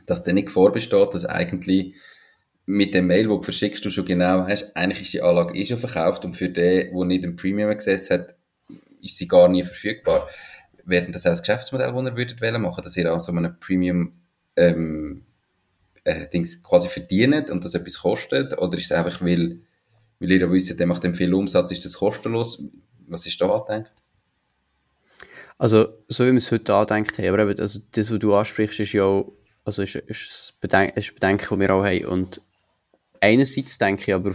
dass 0.07 0.23
dann 0.23 0.35
nicht 0.35 0.47
Gefahr 0.47 0.73
besteht, 0.73 1.15
dass 1.15 1.25
eigentlich 1.25 1.97
mit 2.67 2.95
dem 2.95 3.07
Mail, 3.07 3.29
wo 3.29 3.37
du 3.37 3.45
verschickst, 3.45 3.85
du 3.85 3.91
schon 3.91 4.05
genau 4.05 4.47
weißt, 4.47 4.77
eigentlich 4.77 5.03
ist 5.03 5.13
die 5.13 5.23
Anlage 5.23 5.55
eh 5.55 5.65
schon 5.65 5.79
verkauft 5.79 6.25
und 6.25 6.37
für 6.37 6.49
den, 6.49 6.95
der 6.95 7.05
nicht 7.05 7.25
ein 7.25 7.37
Premium 7.37 7.71
Access 7.71 8.11
hat, 8.11 8.35
ist 9.01 9.17
sie 9.17 9.29
gar 9.29 9.49
nie 9.49 9.63
verfügbar. 9.63 10.29
Werden 10.85 11.13
das 11.13 11.27
als 11.27 11.41
Geschäftsmodell, 11.41 11.93
das 11.93 12.05
ihr 12.05 12.17
würdet 12.17 12.43
wollen 12.43 12.63
machen, 12.63 12.83
dass 12.83 12.97
ihr 12.97 13.11
an 13.11 13.21
so 13.21 13.33
einem 13.33 13.59
Premium 13.61 14.13
ähm, 14.57 15.25
äh, 16.05 16.29
Dings 16.29 16.63
quasi 16.63 16.89
verdient 16.89 17.51
und 17.51 17.65
das 17.65 17.75
etwas 17.75 18.01
kostet? 18.01 18.59
Oder 18.59 18.79
ist 18.79 18.87
es 18.87 18.93
einfach, 18.93 19.23
weil, 19.23 19.61
weil 20.21 20.33
ihr 20.33 20.51
wisst, 20.51 20.79
der 20.79 20.87
macht 20.87 21.05
dann 21.05 21.15
viel 21.15 21.33
Umsatz, 21.33 21.71
ist 21.71 21.85
das 21.85 21.95
kostenlos? 21.95 22.63
Was 23.09 23.27
ist 23.27 23.41
da 23.41 23.49
angedenkt? 23.55 23.95
Also, 25.59 25.89
so 26.09 26.27
wie 26.27 26.33
wir 26.33 26.39
es 26.39 26.51
heute 26.51 26.75
angedenkt 26.75 27.19
haben, 27.19 27.29
aber 27.29 27.39
eben, 27.51 27.61
also 27.61 27.81
das, 27.93 28.11
was 28.11 28.19
du 28.19 28.35
ansprichst, 28.35 28.81
ist 28.81 28.93
ja 28.93 29.25
also 29.67 29.83
ist, 29.83 29.97
ist, 29.97 30.55
ein 30.55 30.61
Bedenken, 30.61 30.99
ist 30.99 31.11
ein 31.11 31.15
Bedenken, 31.15 31.47
das 31.51 31.59
wir 31.59 31.75
auch 31.75 31.85
haben. 31.85 32.05
Und 32.07 32.41
einerseits 33.21 33.79
denke 33.79 34.05
ich 34.07 34.15
aber, 34.15 34.35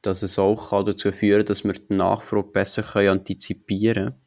dass 0.00 0.22
es 0.22 0.38
auch 0.38 0.84
dazu 0.84 1.10
führen 1.12 1.40
kann, 1.40 1.46
dass 1.46 1.64
wir 1.64 1.72
die 1.72 1.94
Nachfrage 1.94 2.48
besser 2.48 2.96
antizipieren 2.96 4.04
können 4.04 4.20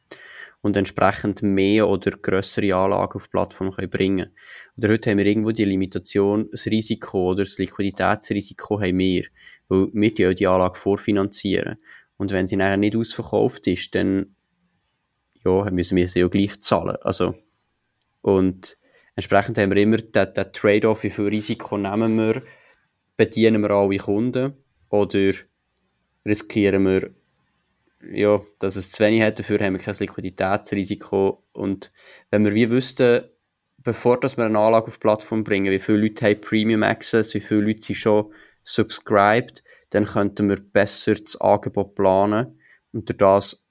und 0.60 0.76
entsprechend 0.76 1.42
mehr 1.42 1.88
oder 1.88 2.10
größere 2.10 2.74
Anlagen 2.74 3.14
auf 3.14 3.24
die 3.24 3.30
Plattform 3.30 3.70
können 3.70 3.90
bringen 3.90 4.36
Oder 4.76 4.90
heute 4.90 5.10
haben 5.10 5.18
wir 5.18 5.26
irgendwo 5.26 5.52
die 5.52 5.64
Limitation, 5.64 6.48
das 6.50 6.66
Risiko 6.66 7.30
oder 7.30 7.44
das 7.44 7.58
Liquiditätsrisiko 7.58 8.80
haben 8.80 8.98
wir, 8.98 9.24
weil 9.68 9.88
wir 9.92 10.14
die, 10.14 10.34
die 10.34 10.46
Anlage 10.46 10.78
vorfinanzieren. 10.78 11.76
Und 12.16 12.32
wenn 12.32 12.46
sie 12.46 12.56
nachher 12.56 12.76
nicht 12.76 12.96
ausverkauft 12.96 13.66
ist, 13.66 13.94
dann 13.94 14.34
ja, 15.44 15.70
müssen 15.70 15.96
wir 15.96 16.08
sie 16.08 16.20
ja 16.20 16.28
gleich 16.28 16.60
zahlen. 16.60 16.96
Also, 17.02 17.34
und 18.22 18.76
entsprechend 19.14 19.58
haben 19.58 19.70
wir 19.70 19.82
immer 19.82 19.98
den, 19.98 20.34
den 20.34 20.52
Trade-off, 20.52 21.02
wie 21.04 21.10
viel 21.10 21.28
Risiko 21.28 21.78
nehmen 21.78 22.16
wir, 22.16 22.42
bedienen 23.16 23.62
wir 23.62 23.70
alle 23.70 23.98
Kunden 23.98 24.54
oder 24.90 25.32
riskieren 26.24 26.84
wir, 26.84 27.10
ja, 28.12 28.40
dass 28.58 28.76
es 28.76 28.90
zu 28.90 29.02
wenig 29.04 29.22
hat, 29.22 29.38
dafür 29.38 29.58
haben 29.58 29.74
wir 29.74 29.80
kein 29.80 29.94
Liquiditätsrisiko. 29.98 31.44
Und 31.52 31.92
wenn 32.30 32.44
wir 32.44 32.54
wie 32.54 32.70
wüssten, 32.70 33.24
bevor 33.78 34.20
dass 34.20 34.36
wir 34.36 34.44
eine 34.44 34.58
Anlage 34.58 34.86
auf 34.86 34.94
die 34.94 35.00
Plattform 35.00 35.44
bringen, 35.44 35.72
wie 35.72 35.78
viele 35.78 35.98
Leute 35.98 36.26
haben 36.26 36.40
Premium 36.40 36.82
Access, 36.82 37.34
wie 37.34 37.40
viele 37.40 37.62
Leute 37.62 37.82
sind 37.82 37.96
schon 37.96 38.32
subscribed, 38.68 39.62
dann 39.90 40.04
könnten 40.04 40.48
wir 40.48 40.60
besser 40.60 41.14
das 41.14 41.40
Angebot 41.40 41.94
planen 41.94 42.60
und 42.92 43.08
durch 43.08 43.16
das 43.16 43.66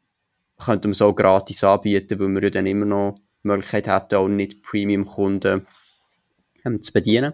könnten 0.57 0.89
wir 0.89 0.91
es 0.91 1.01
auch 1.01 1.13
gratis 1.13 1.63
anbieten, 1.63 2.19
weil 2.19 2.29
wir 2.29 2.43
ja 2.43 2.49
dann 2.49 2.65
immer 2.65 2.85
noch 2.85 3.19
die 3.43 3.47
Möglichkeit 3.47 3.87
hätten, 3.87 4.15
auch 4.15 4.27
nicht 4.27 4.63
Premium-Kunden 4.63 5.67
ähm, 6.65 6.81
zu 6.81 6.91
bedienen. 6.91 7.33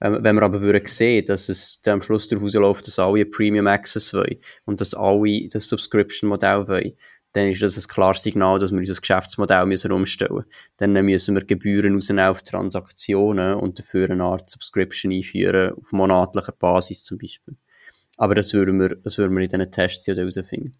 Ähm, 0.00 0.18
wenn 0.20 0.36
wir 0.36 0.42
aber 0.42 0.60
würden 0.60 0.86
sehen, 0.86 1.24
dass 1.24 1.48
es 1.48 1.80
am 1.86 2.02
Schluss 2.02 2.28
darauf 2.28 2.44
rausläuft, 2.44 2.86
dass 2.86 2.98
alle 2.98 3.24
Premium 3.24 3.66
Access 3.66 4.12
wollen 4.12 4.38
und 4.66 4.80
dass 4.80 4.94
alle 4.94 5.48
das 5.48 5.68
Subscription-Modell 5.68 6.68
wollen, 6.68 6.92
dann 7.32 7.48
ist 7.48 7.62
das 7.62 7.76
ein 7.76 7.88
klares 7.88 8.22
Signal, 8.22 8.58
dass 8.58 8.72
wir 8.72 8.78
unser 8.78 9.00
Geschäftsmodell 9.00 9.66
müssen 9.66 9.92
umstellen 9.92 10.34
müssen. 10.34 10.48
Dann 10.78 10.92
müssen 10.92 11.34
wir 11.34 11.44
Gebühren 11.44 11.94
rausnehmen 11.94 12.24
auf 12.24 12.42
Transaktionen 12.42 13.54
und 13.54 13.78
dafür 13.78 14.10
eine 14.10 14.24
Art 14.24 14.48
Subscription 14.50 15.12
einführen, 15.12 15.74
auf 15.74 15.92
monatlicher 15.92 16.52
Basis 16.52 17.04
zum 17.04 17.18
Beispiel. 17.18 17.56
Aber 18.16 18.34
das 18.34 18.52
würden 18.54 18.80
wir, 18.80 18.96
das 18.96 19.18
würden 19.18 19.36
wir 19.36 19.42
in 19.42 19.50
diesen 19.50 19.70
Tests 19.70 20.06
herausfinden. 20.06 20.72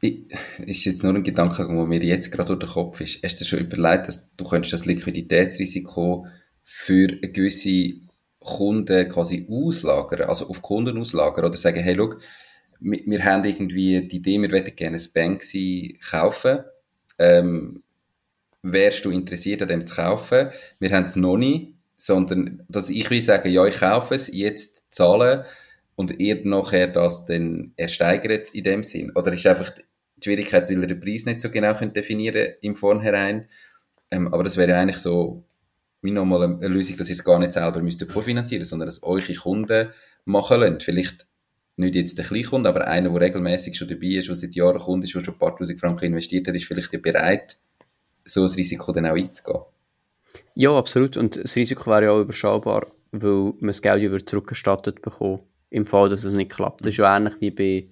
ich, 0.00 0.26
ist 0.58 0.84
jetzt 0.84 1.02
nur 1.02 1.14
ein 1.14 1.22
Gedanke, 1.22 1.66
der 1.66 1.86
mir 1.86 2.02
jetzt 2.02 2.30
gerade 2.30 2.56
durch 2.56 2.70
den 2.70 2.74
Kopf 2.74 3.00
ist. 3.00 3.22
Hast 3.22 3.40
du 3.40 3.44
schon 3.44 3.60
überlegt, 3.60 4.08
dass 4.08 4.34
du 4.36 4.44
könntest 4.44 4.72
das 4.72 4.86
Liquiditätsrisiko 4.86 6.26
für 6.62 7.08
eine 7.08 7.32
gewisse 7.32 7.94
Kunden 8.40 9.08
quasi 9.08 9.46
auslagern, 9.48 10.28
also 10.28 10.48
auf 10.48 10.62
Kunden 10.62 10.98
auslagern 10.98 11.46
oder 11.46 11.56
sagen, 11.56 11.80
hey, 11.80 11.94
schau, 11.96 12.14
wir, 12.80 13.24
haben 13.24 13.44
irgendwie 13.44 14.06
die 14.06 14.16
Idee, 14.16 14.40
wir 14.40 14.50
würden 14.50 14.74
gerne 14.76 14.96
ein 14.96 15.12
Banksy 15.14 15.98
kaufen. 16.10 16.60
Ähm, 17.18 17.82
wärst 18.62 19.04
du 19.04 19.10
interessiert 19.10 19.62
an 19.62 19.68
dem 19.68 19.86
zu 19.86 19.96
kaufen? 19.96 20.50
Wir 20.78 20.90
haben 20.90 21.04
es 21.04 21.16
noch 21.16 21.36
nicht, 21.36 21.74
sondern 21.96 22.62
dass 22.68 22.90
ich 22.90 23.10
will 23.10 23.22
sagen, 23.22 23.50
ja, 23.50 23.64
ich 23.66 23.80
kaufe 23.80 24.14
es, 24.14 24.30
jetzt 24.32 24.84
zahlen 24.90 25.44
und 25.94 26.20
ihr 26.20 26.44
nachher 26.44 26.88
das 26.88 27.24
dann 27.24 27.72
ersteigert 27.76 28.50
in 28.50 28.64
dem 28.64 28.82
Sinn? 28.82 29.12
Oder 29.14 29.32
ist 29.32 29.46
einfach 29.46 29.70
die 29.70 29.82
Schwierigkeit, 30.22 30.68
weil 30.68 30.80
ihr 30.80 30.86
den 30.86 31.00
Preis 31.00 31.26
nicht 31.26 31.40
so 31.40 31.50
genau 31.50 31.74
könnt 31.74 31.96
definieren 31.96 32.54
im 32.60 32.76
Vornherein? 32.76 33.48
Ähm, 34.10 34.32
aber 34.32 34.44
das 34.44 34.56
wäre 34.56 34.76
eigentlich 34.76 34.98
so 34.98 35.44
wie 36.02 36.10
nochmal 36.10 36.44
eine 36.44 36.68
Lösung, 36.68 36.96
dass 36.96 37.08
ihr 37.08 37.14
es 37.14 37.24
gar 37.24 37.38
nicht 37.38 37.52
selber 37.52 37.80
müsst 37.82 38.04
vorfinanzieren 38.10 38.64
sondern 38.64 38.86
dass 38.86 39.02
eure 39.02 39.34
Kunden 39.34 39.88
machen 40.24 40.60
lassen. 40.60 40.80
Vielleicht 40.80 41.26
nicht 41.76 41.94
jetzt 41.94 42.16
der 42.18 42.24
Kleinkunde, 42.24 42.68
aber 42.68 42.86
einer, 42.86 43.10
der 43.10 43.20
regelmäßig 43.20 43.76
schon 43.76 43.88
dabei 43.88 44.06
ist, 44.06 44.28
der 44.28 44.34
seit 44.34 44.54
Jahren 44.54 44.78
Kunde 44.78 45.06
ist, 45.06 45.14
der 45.14 45.20
schon 45.20 45.34
ein 45.34 45.38
paar 45.38 45.56
tausend 45.56 45.78
Franken 45.78 46.06
investiert 46.06 46.48
hat, 46.48 46.54
ist 46.54 46.64
vielleicht 46.64 47.02
bereit, 47.02 47.56
so 48.24 48.42
ein 48.42 48.50
Risiko 48.50 48.92
dann 48.92 49.06
auch 49.06 49.14
einzugehen. 49.14 49.62
Ja, 50.54 50.76
absolut. 50.76 51.16
Und 51.16 51.36
das 51.36 51.54
Risiko 51.56 51.90
wäre 51.90 52.04
ja 52.04 52.10
auch 52.12 52.20
überschaubar, 52.20 52.86
weil 53.12 53.52
man 53.58 53.68
das 53.68 53.82
Geld 53.82 54.02
ja 54.02 54.18
zurückgestattet 54.24 55.02
bekommt, 55.02 55.42
im 55.70 55.86
Fall, 55.86 56.08
dass 56.08 56.24
es 56.24 56.34
nicht 56.34 56.52
klappt. 56.52 56.80
Das 56.82 56.90
ist 56.90 56.96
ja 56.96 57.14
ähnlich 57.16 57.34
wie 57.40 57.50
bei 57.50 57.88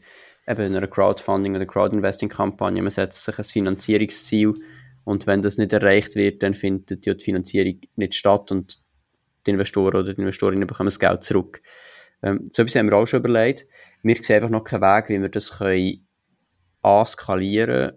eben 0.47 0.77
einer 0.77 0.87
Crowdfunding- 0.87 1.55
oder 1.55 1.66
Crowdinvesting-Kampagne. 1.66 2.83
Man 2.83 2.90
setzt 2.90 3.25
sich 3.25 3.38
ein 3.38 3.44
Finanzierungsziel 3.44 4.55
und 5.05 5.27
wenn 5.27 5.42
das 5.42 5.59
nicht 5.59 5.73
erreicht 5.73 6.14
wird, 6.16 6.42
dann 6.42 6.55
findet 6.55 7.07
ja 7.07 7.14
die 7.14 7.25
Finanzierung 7.25 7.81
nicht 7.97 8.14
statt 8.14 8.51
und 8.51 8.79
die 9.47 9.51
Investoren 9.51 9.97
oder 9.97 10.14
die 10.14 10.20
Investorinnen 10.20 10.66
bekommen 10.66 10.87
das 10.87 10.99
Geld 10.99 11.23
zurück. 11.25 11.61
Ähm, 12.24 12.46
so 12.50 12.62
etwas 12.62 12.74
haben 12.74 12.90
wir 12.90 12.96
auch 12.96 13.06
schon 13.06 13.20
überlegt. 13.20 13.66
Wir 14.02 14.16
sehen 14.20 14.37
einfach 14.37 14.50
noch 14.50 14.64
keinen 14.64 14.80
Weg, 14.80 15.08
wie 15.10 15.20
wir 15.20 15.28
das 15.28 15.58
können 15.58 16.06
A, 16.82 17.04
skalieren 17.04 17.92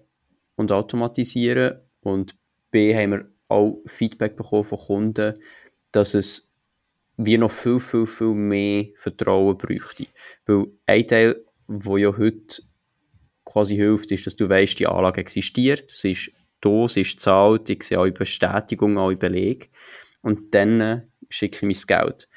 und 0.56 0.72
automatisieren 0.72 1.80
und 2.02 2.36
B, 2.72 2.96
haben 2.96 3.12
wir 3.12 3.32
auch 3.48 3.82
Feedback 3.86 4.36
bekommen 4.36 4.66
von 4.66 4.78
Kunden, 4.78 5.34
dass 5.92 6.14
es 6.14 6.56
wie 7.18 7.38
noch 7.38 7.52
viel, 7.52 7.80
viel, 7.80 8.06
viel 8.06 8.34
mehr 8.34 8.88
Vertrauen 8.96 9.58
bräuchte. 9.58 10.08
Weil 10.46 10.68
ein 10.86 11.08
Teil, 11.08 11.46
wo 11.68 11.98
ja 11.98 12.16
heute 12.16 12.62
quasi 13.46 13.76
hilft, 13.76 14.12
ist, 14.12 14.28
dass 14.28 14.36
du 14.36 14.48
weißt, 14.48 14.78
die 14.80 14.88
Anlage 14.88 15.22
existiert, 15.22 15.90
sie 15.90 16.12
ist 16.12 16.32
da, 16.62 16.88
sie 16.88 17.02
ist 17.02 17.14
gezahlt, 17.18 17.70
ich 17.70 17.84
sehe 17.84 17.98
alle 17.98 18.12
Bestätigungen, 18.12 18.98
alle 18.98 19.16
Belege 19.16 19.68
und 20.22 20.54
dann 20.54 21.12
schicke 21.30 21.58
ich 21.58 21.88
mein 21.90 22.00
Geld. 22.00 22.28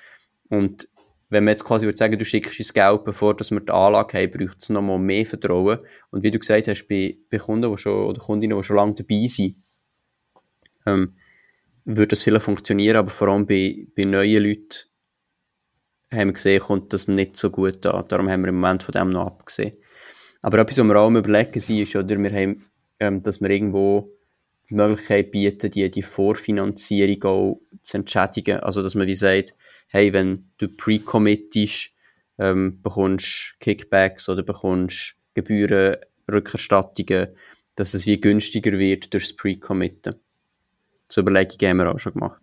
Und 0.48 0.88
wenn 1.30 1.44
man 1.44 1.52
jetzt 1.52 1.64
quasi 1.64 1.86
würde 1.86 1.96
sagen, 1.96 2.18
du 2.18 2.24
schickst 2.24 2.58
das 2.58 2.74
Geld, 2.74 3.04
bevor 3.04 3.36
dass 3.36 3.52
wir 3.52 3.60
die 3.60 3.72
Anlage 3.72 4.18
haben, 4.18 4.30
braucht 4.32 4.60
es 4.60 4.68
nochmal 4.68 4.98
mehr 4.98 5.24
Vertrauen. 5.24 5.78
Und 6.10 6.22
wie 6.24 6.30
du 6.30 6.38
gesagt 6.38 6.66
hast, 6.66 6.86
bei, 6.88 7.16
bei 7.30 7.38
Kunden, 7.38 7.70
die 7.70 7.78
schon, 7.78 8.04
oder 8.04 8.20
Kundinnen, 8.20 8.56
die 8.58 8.64
schon 8.64 8.76
lange 8.76 8.94
dabei 8.94 9.26
sind, 9.26 9.56
ähm, 10.86 11.14
würde 11.84 12.08
das 12.08 12.22
vielleicht 12.22 12.44
funktionieren, 12.44 12.96
aber 12.96 13.10
vor 13.10 13.28
allem 13.28 13.46
bei, 13.46 13.86
bei 13.94 14.04
neuen 14.04 14.42
Leuten 14.42 14.90
haben 16.12 16.28
wir 16.28 16.32
gesehen, 16.32 16.60
kommt 16.60 16.92
das 16.92 17.06
nicht 17.06 17.36
so 17.36 17.50
gut 17.50 17.86
an. 17.86 18.04
Darum 18.08 18.28
haben 18.28 18.42
wir 18.42 18.48
im 18.48 18.60
Moment 18.60 18.82
von 18.82 18.92
dem 18.92 19.10
noch 19.10 19.26
abgesehen. 19.26 19.76
Aber 20.42 20.58
etwas, 20.58 20.78
was 20.78 20.84
wir 20.86 20.96
auch 20.96 21.10
überlegen 21.10 21.60
sind, 21.60 21.78
ist, 21.78 21.94
oder, 21.94 22.18
wir 22.18 22.32
haben, 22.32 22.64
ähm, 22.98 23.22
dass 23.22 23.40
wir 23.40 23.50
irgendwo 23.50 24.12
die 24.68 24.74
Möglichkeit 24.74 25.30
bieten, 25.30 25.70
die, 25.70 25.88
die 25.90 26.02
Vorfinanzierung 26.02 27.22
auch 27.24 27.60
zu 27.82 27.98
entschädigen. 27.98 28.58
Also, 28.60 28.82
dass 28.82 28.96
man 28.96 29.06
wie 29.06 29.14
sagt, 29.14 29.54
hey, 29.90 30.12
wenn 30.12 30.50
du 30.58 30.68
pre-committest, 30.68 31.90
ähm, 32.38 32.80
bekommst 32.82 33.56
Kickbacks 33.60 34.28
oder 34.28 34.42
bekommst 34.42 35.16
Gebühren, 35.34 35.96
Rückerstattungen, 36.30 37.28
dass 37.74 37.94
es 37.94 38.06
wie 38.06 38.20
günstiger 38.20 38.72
wird 38.72 39.12
durchs 39.12 39.34
Pre-Committen. 39.34 40.14
So 41.08 41.20
Überlegungen 41.20 41.70
haben 41.70 41.76
wir 41.78 41.94
auch 41.94 41.98
schon 41.98 42.14
gemacht. 42.14 42.40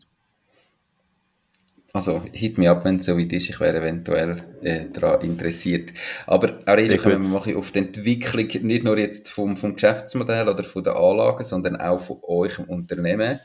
Also, 1.94 2.22
hit 2.32 2.58
mir 2.58 2.72
ab, 2.72 2.86
wenn 2.86 2.98
es 2.98 3.06
so 3.06 3.18
weit 3.18 3.32
ist. 3.34 3.50
Ich 3.50 3.60
wäre 3.60 3.78
eventuell 3.78 4.44
äh, 4.62 4.86
daran 4.94 5.22
interessiert. 5.22 5.94
Aber 6.28 6.60
Aurelia, 6.66 6.98
kommen 6.98 7.22
wir 7.22 7.30
mal 7.30 7.56
auf 7.56 7.72
die 7.72 7.80
Entwicklung, 7.80 8.68
nicht 8.68 8.84
nur 8.84 9.00
jetzt 9.00 9.32
vom, 9.32 9.58
vom 9.58 9.74
Geschäftsmodell 9.74 10.48
oder 10.50 10.64
von 10.64 10.84
den 10.84 10.94
Anlagen, 10.94 11.44
sondern 11.44 11.78
auch 11.78 12.00
von 12.00 12.18
euch 12.24 12.60
im 12.60 12.66
Unternehmen. 12.66 13.40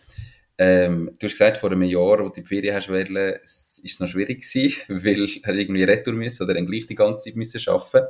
Ähm, 0.59 1.11
du 1.19 1.27
hast 1.27 1.33
gesagt, 1.33 1.57
vor 1.57 1.71
einem 1.71 1.83
Jahr, 1.83 2.19
wo 2.21 2.29
du 2.29 2.41
die 2.41 2.45
Ferien 2.45 2.75
hast 2.75 2.89
ist 2.89 3.83
es 3.85 4.01
noch 4.01 4.09
schwierig 4.09 4.43
gewesen, 4.43 4.83
weil 4.89 5.15
du 5.15 5.25
irgendwie 5.25 5.85
retour 5.85 6.15
müssen 6.15 6.43
oder 6.45 6.55
dann 6.55 6.67
gleich 6.67 6.87
die 6.87 6.95
ganze 6.95 7.25
Zeit 7.25 7.37
müssen 7.37 7.61
arbeiten. 7.69 8.07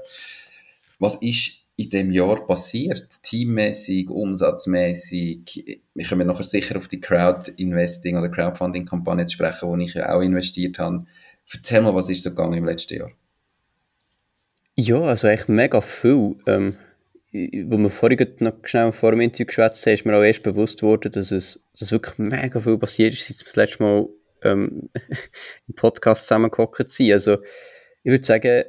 Was 0.99 1.17
ist 1.17 1.63
in 1.77 1.91
dem 1.91 2.11
Jahr 2.11 2.47
passiert? 2.47 3.23
Teammäßig, 3.23 4.09
umsatzmäßig? 4.11 5.83
Wir 5.95 6.07
kommen 6.07 6.27
nachher 6.27 6.45
sicher 6.45 6.77
auf 6.77 6.89
die 6.89 7.01
Crowd-Investing 7.01 8.17
oder 8.17 8.29
Crowdfunding-Kampagne 8.29 9.27
zu 9.27 9.35
sprechen, 9.35 9.69
wo 9.69 9.77
ich 9.77 9.95
ja 9.95 10.15
auch 10.15 10.21
investiert 10.21 10.79
habe. 10.79 11.05
Erzähl 11.53 11.81
mal, 11.81 11.95
was 11.95 12.11
ist 12.11 12.23
so 12.23 12.31
gegangen 12.31 12.55
im 12.55 12.67
letzten 12.67 12.99
Jahr? 12.99 13.11
Ja, 14.75 15.01
also 15.03 15.29
echt 15.29 15.49
mega 15.49 15.81
viel. 15.81 16.37
Ähm, 16.47 16.77
wo 17.33 17.79
wir 17.79 17.91
vorhin 17.91 18.37
noch 18.41 18.55
schnell 18.65 18.93
vor 18.93 19.13
dem 19.13 19.21
Interview 19.21 19.47
geschwätzt 19.47 19.87
haben, 19.87 19.95
ist 19.95 20.05
mir 20.05 20.17
auch 20.17 20.23
erst 20.23 20.43
bewusst 20.43 20.83
worden, 20.83 21.13
dass 21.13 21.31
es 21.31 21.67
dass 21.79 21.91
wirklich 21.91 22.19
mega 22.19 22.61
viel 22.61 22.77
passiert 22.77 23.15
ist, 23.15 23.27
seit 23.27 23.39
wir 23.39 23.45
das 23.45 23.57
letzte 23.57 23.83
Mal 23.83 24.09
ähm, 24.43 24.91
im 25.69 25.75
Podcast 25.75 26.23
zusammengehockt 26.27 26.93
sind. 26.93 27.13
Also, 27.13 27.39
ich 28.03 28.11
würde 28.11 28.25
sagen, 28.25 28.65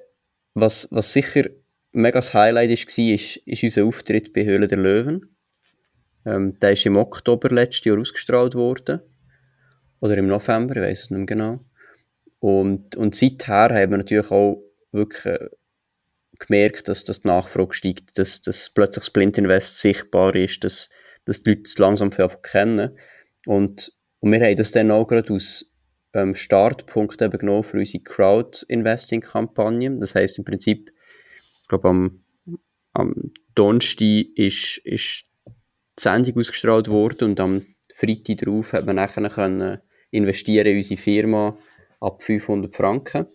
was, 0.54 0.88
was 0.92 1.12
sicher 1.12 1.50
mega 1.92 2.20
das 2.20 2.34
Highlight 2.34 2.70
war, 2.70 3.14
ist, 3.14 3.38
ist 3.38 3.64
unser 3.64 3.86
Auftritt 3.86 4.34
bei 4.34 4.46
Höhle 4.46 4.68
der 4.68 4.78
Löwen. 4.78 5.36
Ähm, 6.26 6.58
der 6.60 6.72
ist 6.72 6.86
im 6.86 6.96
Oktober 6.96 7.50
letztes 7.50 7.86
Jahr 7.86 8.00
ausgestrahlt 8.00 8.56
worden. 8.56 9.02
Oder 10.00 10.18
im 10.18 10.28
November, 10.28 10.78
ich 10.78 10.82
weiß 10.84 11.02
es 11.04 11.10
nicht 11.10 11.18
mehr 11.18 11.26
genau. 11.26 11.60
Und, 12.40 12.96
und 12.96 13.16
seither 13.16 13.70
haben 13.74 13.92
wir 13.92 13.98
natürlich 13.98 14.32
auch 14.32 14.64
wirklich 14.92 15.26
äh, 15.26 15.50
gemerkt, 16.40 16.88
dass, 16.88 17.04
dass 17.04 17.22
die 17.22 17.28
Nachfrage 17.28 17.74
steigt, 17.74 18.18
dass, 18.18 18.42
dass 18.42 18.70
plötzlich 18.70 19.06
Splint 19.06 19.38
Invest 19.38 19.80
sichtbar 19.80 20.36
ist, 20.36 20.64
dass, 20.64 20.90
dass 21.26 21.44
die 21.44 21.52
Leute 21.52 21.64
es 21.66 21.78
langsam 21.78 22.10
kennen. 22.10 22.98
Und, 23.46 23.92
und 24.20 24.32
wir 24.32 24.42
haben 24.42 24.56
das 24.56 24.72
dann 24.72 24.92
auch 24.92 25.08
gerade 25.08 25.34
aus 25.34 25.74
ähm, 26.14 26.36
Startpunkt 26.36 27.22
eben 27.22 27.38
genommen 27.38 27.64
für 27.64 27.78
unsere 27.78 28.04
Crowd-Investing-Kampagne. 28.04 29.96
Das 30.00 30.16
heisst 30.16 30.38
im 30.38 30.46
Prinzip, 30.46 30.92
ich 31.62 31.68
glaube 31.68 31.90
am, 31.90 32.24
am 32.94 33.32
Donnerstag 33.56 34.26
ist, 34.36 34.78
ist 34.84 35.26
die 35.46 36.02
Sendung 36.02 36.40
ausgestrahlt 36.40 36.88
worden 36.88 37.32
und 37.32 37.40
am 37.40 37.66
Freitag 37.94 38.40
darauf 38.40 38.74
hat 38.74 38.86
man 38.86 38.96
nachher 38.96 39.30
können 39.30 39.80
investieren 40.12 40.68
in 40.68 40.78
unsere 40.78 41.00
Firma 41.00 41.58
ab 42.00 42.22
500 42.22 42.76
Franken. 42.76 43.28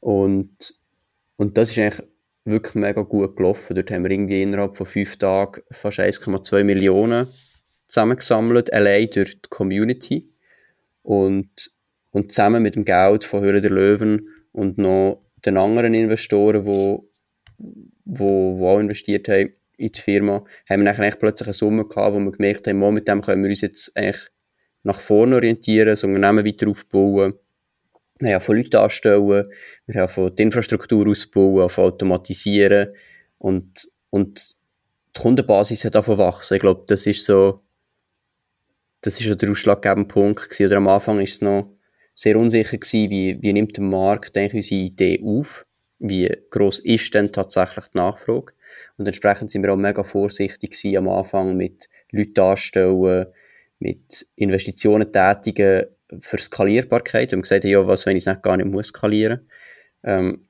Und, 0.00 0.74
und 1.36 1.56
das 1.56 1.70
ist 1.70 1.78
eigentlich 1.78 2.06
wirklich 2.46 2.74
mega 2.74 3.02
gut 3.02 3.36
gelaufen. 3.36 3.74
Dort 3.74 3.90
haben 3.90 4.04
wir 4.04 4.10
irgendwie 4.10 4.42
innerhalb 4.42 4.74
von 4.76 4.86
fünf 4.86 5.16
Tagen 5.18 5.62
fast 5.70 5.98
1,2 5.98 6.64
Millionen 6.64 7.26
zusammengesammelt, 7.86 8.72
allein 8.72 9.10
durch 9.10 9.40
die 9.40 9.48
Community. 9.48 10.32
Und, 11.02 11.70
und 12.10 12.32
zusammen 12.32 12.62
mit 12.62 12.76
dem 12.76 12.84
Geld 12.84 13.24
von 13.24 13.42
Höhle 13.42 13.60
der 13.60 13.70
Löwen 13.70 14.28
und 14.52 14.78
noch 14.78 15.22
den 15.44 15.56
anderen 15.56 15.94
Investoren, 15.94 16.64
die 16.64 16.98
wo, 18.06 18.58
wo 18.58 18.68
auch 18.68 18.80
investiert 18.80 19.28
haben 19.28 19.52
in 19.76 19.92
die 19.92 20.00
Firma, 20.00 20.44
haben 20.68 20.82
wir 20.82 20.92
dann 20.92 21.02
eigentlich 21.02 21.18
plötzlich 21.18 21.48
eine 21.48 21.54
Summe 21.54 21.86
gehabt, 21.86 22.14
wo 22.14 22.20
wir 22.20 22.32
gemerkt 22.32 22.66
haben, 22.66 22.94
mit 22.94 23.08
dem 23.08 23.20
können 23.20 23.42
wir 23.42 23.50
uns 23.50 23.60
jetzt 23.60 23.96
eigentlich 23.96 24.30
nach 24.82 25.00
vorne 25.00 25.36
orientieren, 25.36 25.88
das 25.88 26.04
Unternehmen 26.04 26.46
weiter 26.46 26.68
aufbauen 26.68 27.34
wir 28.18 28.34
haben 28.34 28.40
von 28.40 28.56
Leuten 28.56 28.76
anstellen, 28.76 29.50
wir 29.86 30.00
haben 30.00 30.08
von 30.08 30.34
die 30.34 30.42
Infrastruktur 30.42 31.08
ausbauen, 31.08 31.68
von 31.68 31.84
automatisieren 31.84 32.94
und, 33.38 33.88
und 34.10 34.56
die 35.16 35.20
Kundenbasis 35.20 35.84
hat 35.84 35.94
davon 35.94 36.18
wachsen. 36.18 36.54
Ich 36.54 36.60
glaube, 36.60 36.84
das 36.86 37.06
ist 37.06 37.24
so, 37.24 37.62
das 39.02 39.20
ist 39.20 39.42
der 39.42 39.50
ausschlaggebende 39.50 40.08
Punkt 40.08 40.44
gewesen. 40.44 40.66
Oder 40.66 40.76
am 40.78 40.88
Anfang 40.88 41.20
ist 41.20 41.34
es 41.34 41.40
noch 41.42 41.70
sehr 42.14 42.36
unsicher 42.38 42.78
gewesen, 42.78 43.10
wie, 43.10 43.38
wie 43.40 43.52
nimmt 43.52 43.76
der 43.76 43.84
Markt 43.84 44.36
unsere 44.36 44.80
Idee 44.80 45.22
auf? 45.24 45.66
Wie 45.98 46.30
groß 46.50 46.80
ist 46.80 47.14
denn 47.14 47.32
tatsächlich 47.32 47.86
die 47.86 47.98
Nachfrage? 47.98 48.52
Und 48.96 49.06
entsprechend 49.06 49.50
sind 49.50 49.62
wir 49.62 49.72
auch 49.72 49.78
mega 49.78 50.02
vorsichtig 50.04 50.96
am 50.96 51.08
Anfang 51.08 51.56
mit 51.56 51.88
Leuten 52.10 52.40
anstellen, 52.40 53.26
mit 53.78 54.26
Investitionen 54.36 55.12
tätigen, 55.12 55.86
für 56.20 56.38
Skalierbarkeit. 56.38 57.32
Haben 57.32 57.42
gesagt, 57.42 57.64
ja, 57.64 57.86
was, 57.86 58.06
wenn 58.06 58.16
ich 58.16 58.22
es 58.22 58.26
nicht 58.26 58.42
gar 58.42 58.56
nicht 58.56 58.66
muss 58.66 58.88
skalieren 58.88 59.48
ähm, 60.02 60.46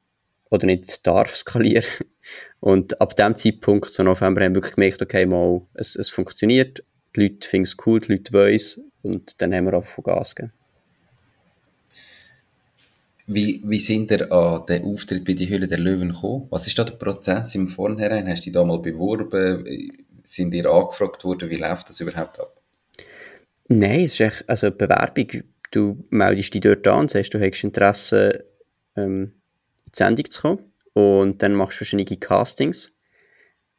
oder 0.51 0.67
nicht 0.67 1.07
darf 1.07 1.35
skalieren. 1.35 1.85
Und 2.61 3.01
ab 3.01 3.17
dem 3.17 3.37
Zeitpunkt, 3.37 3.91
so 3.91 4.03
November, 4.03 4.43
haben 4.43 4.55
wir 4.55 4.57
wirklich 4.57 4.75
gemerkt, 4.75 5.03
okay, 5.03 5.27
mal, 5.27 5.63
es, 5.75 5.95
es 5.95 6.11
funktioniert, 6.11 6.83
die 7.15 7.23
Leute 7.23 7.49
finden 7.49 7.65
es 7.65 7.77
cool, 7.87 8.01
die 8.01 8.13
Leute 8.13 8.33
wollen 8.33 8.55
es 8.55 8.81
und 9.03 9.41
dann 9.41 9.55
haben 9.55 9.67
wir 9.67 9.75
auch 9.75 9.85
von 9.85 10.05
Gas 10.05 10.35
gegeben. 10.35 10.53
Wie, 13.29 13.61
wie 13.65 13.79
sind 13.79 14.11
ihr 14.13 14.31
an 14.31 14.67
den 14.67 14.85
Auftritt 14.85 15.25
bei 15.25 15.33
die 15.33 15.49
Hülle 15.49 15.67
der 15.67 15.79
Löwen 15.79 16.13
gekommen? 16.13 16.47
Was 16.51 16.67
ist 16.69 16.79
da 16.79 16.85
der 16.85 16.95
Prozess 16.95 17.57
im 17.57 17.67
Vornherein? 17.67 18.29
Hast 18.29 18.43
du 18.43 18.45
dich 18.45 18.53
da 18.53 18.65
mal 18.65 18.79
beworben? 18.79 19.65
Sind 20.23 20.55
ihr 20.55 20.71
angefragt 20.71 21.25
worden? 21.25 21.51
Wie 21.51 21.57
läuft 21.57 21.91
das 21.91 22.01
überhaupt 22.01 22.39
ab? 22.39 22.56
Nein, 23.69 24.05
es 24.05 24.13
ist 24.13 24.21
echt, 24.21 24.49
also 24.49 24.71
Bewerbung, 24.71 25.43
du 25.71 26.05
meldest 26.11 26.55
dich 26.55 26.61
dort 26.61 26.87
an, 26.87 27.09
sagst, 27.09 27.35
du 27.35 27.41
hast 27.41 27.65
Interesse, 27.65 28.45
ähm, 28.97 29.33
in 29.87 29.93
die 29.93 29.99
Sendung 29.99 30.31
zu 30.31 30.41
kommen. 30.41 30.73
Und 30.93 31.43
dann 31.43 31.55
machst 31.55 31.77
du 31.77 31.85
verschiedene 31.85 32.19
Castings. 32.19 32.97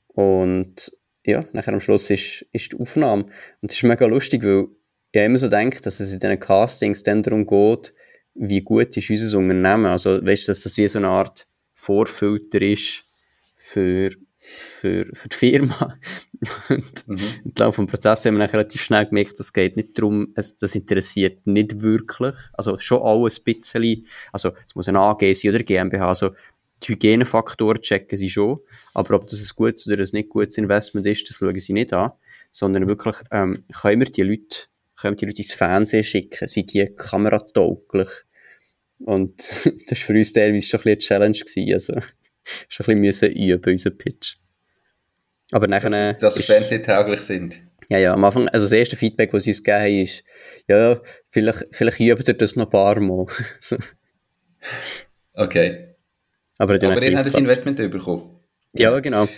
Und 0.07 0.91
ja, 1.25 1.45
nachher 1.53 1.73
am 1.73 1.81
Schluss 1.81 2.09
ist, 2.09 2.45
ist 2.51 2.73
die 2.73 2.79
Aufnahme. 2.79 3.23
Und 3.61 3.71
das 3.71 3.77
ist 3.77 3.83
mega 3.83 4.05
lustig, 4.05 4.43
weil 4.43 4.67
ich 5.11 5.21
immer 5.21 5.37
so 5.37 5.47
denke, 5.47 5.81
dass 5.81 5.99
es 5.99 6.11
in 6.11 6.19
diesen 6.19 6.39
Castings 6.39 7.03
dann 7.03 7.23
darum 7.23 7.47
geht, 7.47 7.93
wie 8.35 8.61
gut 8.61 8.95
ist 8.95 9.09
unser 9.09 9.37
Unternehmen. 9.37 9.85
Also, 9.85 10.23
weißt 10.23 10.47
du, 10.47 10.51
dass 10.51 10.61
das 10.61 10.77
wie 10.77 10.87
so 10.87 10.99
eine 10.99 11.07
Art 11.07 11.47
Vorfilter 11.73 12.61
ist 12.61 13.03
für, 13.55 14.11
für, 14.47 15.07
für 15.13 15.29
die 15.29 15.35
Firma. 15.35 15.97
und 16.69 17.07
mhm. 17.07 17.19
im 17.43 17.51
Laufe 17.57 17.81
des 17.81 17.91
Prozesses 17.91 18.25
haben 18.25 18.37
wir 18.37 18.51
relativ 18.51 18.81
schnell 18.81 19.05
gemerkt, 19.05 19.39
es 19.39 19.53
geht 19.53 19.75
nicht 19.75 19.97
darum, 19.97 20.33
es, 20.35 20.57
das 20.57 20.75
interessiert 20.75 21.45
nicht 21.45 21.81
wirklich. 21.81 22.35
Also, 22.53 22.79
schon 22.79 23.01
alles 23.01 23.39
ein 23.39 23.43
bisschen, 23.43 24.05
also, 24.31 24.51
es 24.65 24.75
muss 24.75 24.87
ein 24.87 24.95
AG 24.95 25.21
sein 25.33 25.53
oder 25.53 25.63
GmbH, 25.63 26.07
also, 26.07 26.31
die 26.83 26.93
Hygienefaktoren 26.93 27.81
checken 27.81 28.17
sie 28.17 28.29
schon, 28.29 28.59
aber 28.93 29.15
ob 29.15 29.27
das 29.27 29.41
ein 29.41 29.55
gutes 29.55 29.87
oder 29.87 29.97
ein 29.97 30.09
nicht 30.13 30.29
gutes 30.29 30.57
Investment 30.57 31.07
ist, 31.07 31.27
das 31.27 31.37
schauen 31.37 31.59
sie 31.59 31.73
nicht 31.73 31.91
an, 31.93 32.11
sondern 32.51 32.87
wirklich, 32.87 33.15
ähm, 33.31 33.63
können 33.81 34.01
wir 34.01 34.11
die 34.11 34.21
Leute, 34.21 34.67
können 34.95 35.13
wir 35.13 35.17
die 35.17 35.25
Leute 35.25 35.41
ins 35.41 35.53
Fernsehen 35.53 36.03
schicken, 36.03 36.47
sind 36.47 36.73
die 36.73 36.85
kameratauglich, 36.85 38.09
und 38.99 39.37
das 39.87 39.91
war 39.91 39.97
für 39.97 40.13
uns 40.13 40.33
teilweise 40.33 40.67
schon 40.67 40.79
ein 40.81 40.97
bisschen 40.97 41.21
eine 41.21 41.33
Challenge 41.33 41.39
gewesen, 41.39 41.73
also 41.73 41.93
schon 42.69 42.85
ein 42.87 43.01
bisschen 43.01 43.33
üben, 43.33 43.71
unseren 43.71 43.97
Pitch. 43.97 44.35
Aber 45.51 45.67
nachher... 45.67 45.89
Dass, 45.89 46.17
dass 46.19 46.35
sie 46.35 46.43
fernsehtauglich 46.43 47.19
sind. 47.19 47.61
Ja, 47.89 47.97
ja, 47.99 48.13
am 48.13 48.23
Anfang, 48.25 48.49
also 48.49 48.65
das 48.65 48.73
erste 48.73 48.97
Feedback, 48.97 49.31
das 49.31 49.45
sie 49.45 49.51
uns 49.51 49.63
gegeben 49.63 49.83
haben, 49.83 50.03
ist, 50.03 50.23
ja, 50.67 51.01
vielleicht, 51.29 51.63
vielleicht 51.71 51.99
übt 52.01 52.23
ihr 52.27 52.37
das 52.37 52.55
noch 52.57 52.65
ein 52.65 52.69
paar 52.69 52.99
Mal. 52.99 53.25
okay. 55.35 55.95
Aber, 56.57 56.73
Aber 56.73 57.03
ihr 57.03 57.17
habt 57.17 57.27
das 57.27 57.35
Investment 57.35 57.77
bekommen. 57.77 58.41
Ja, 58.73 58.99
genau. 58.99 59.29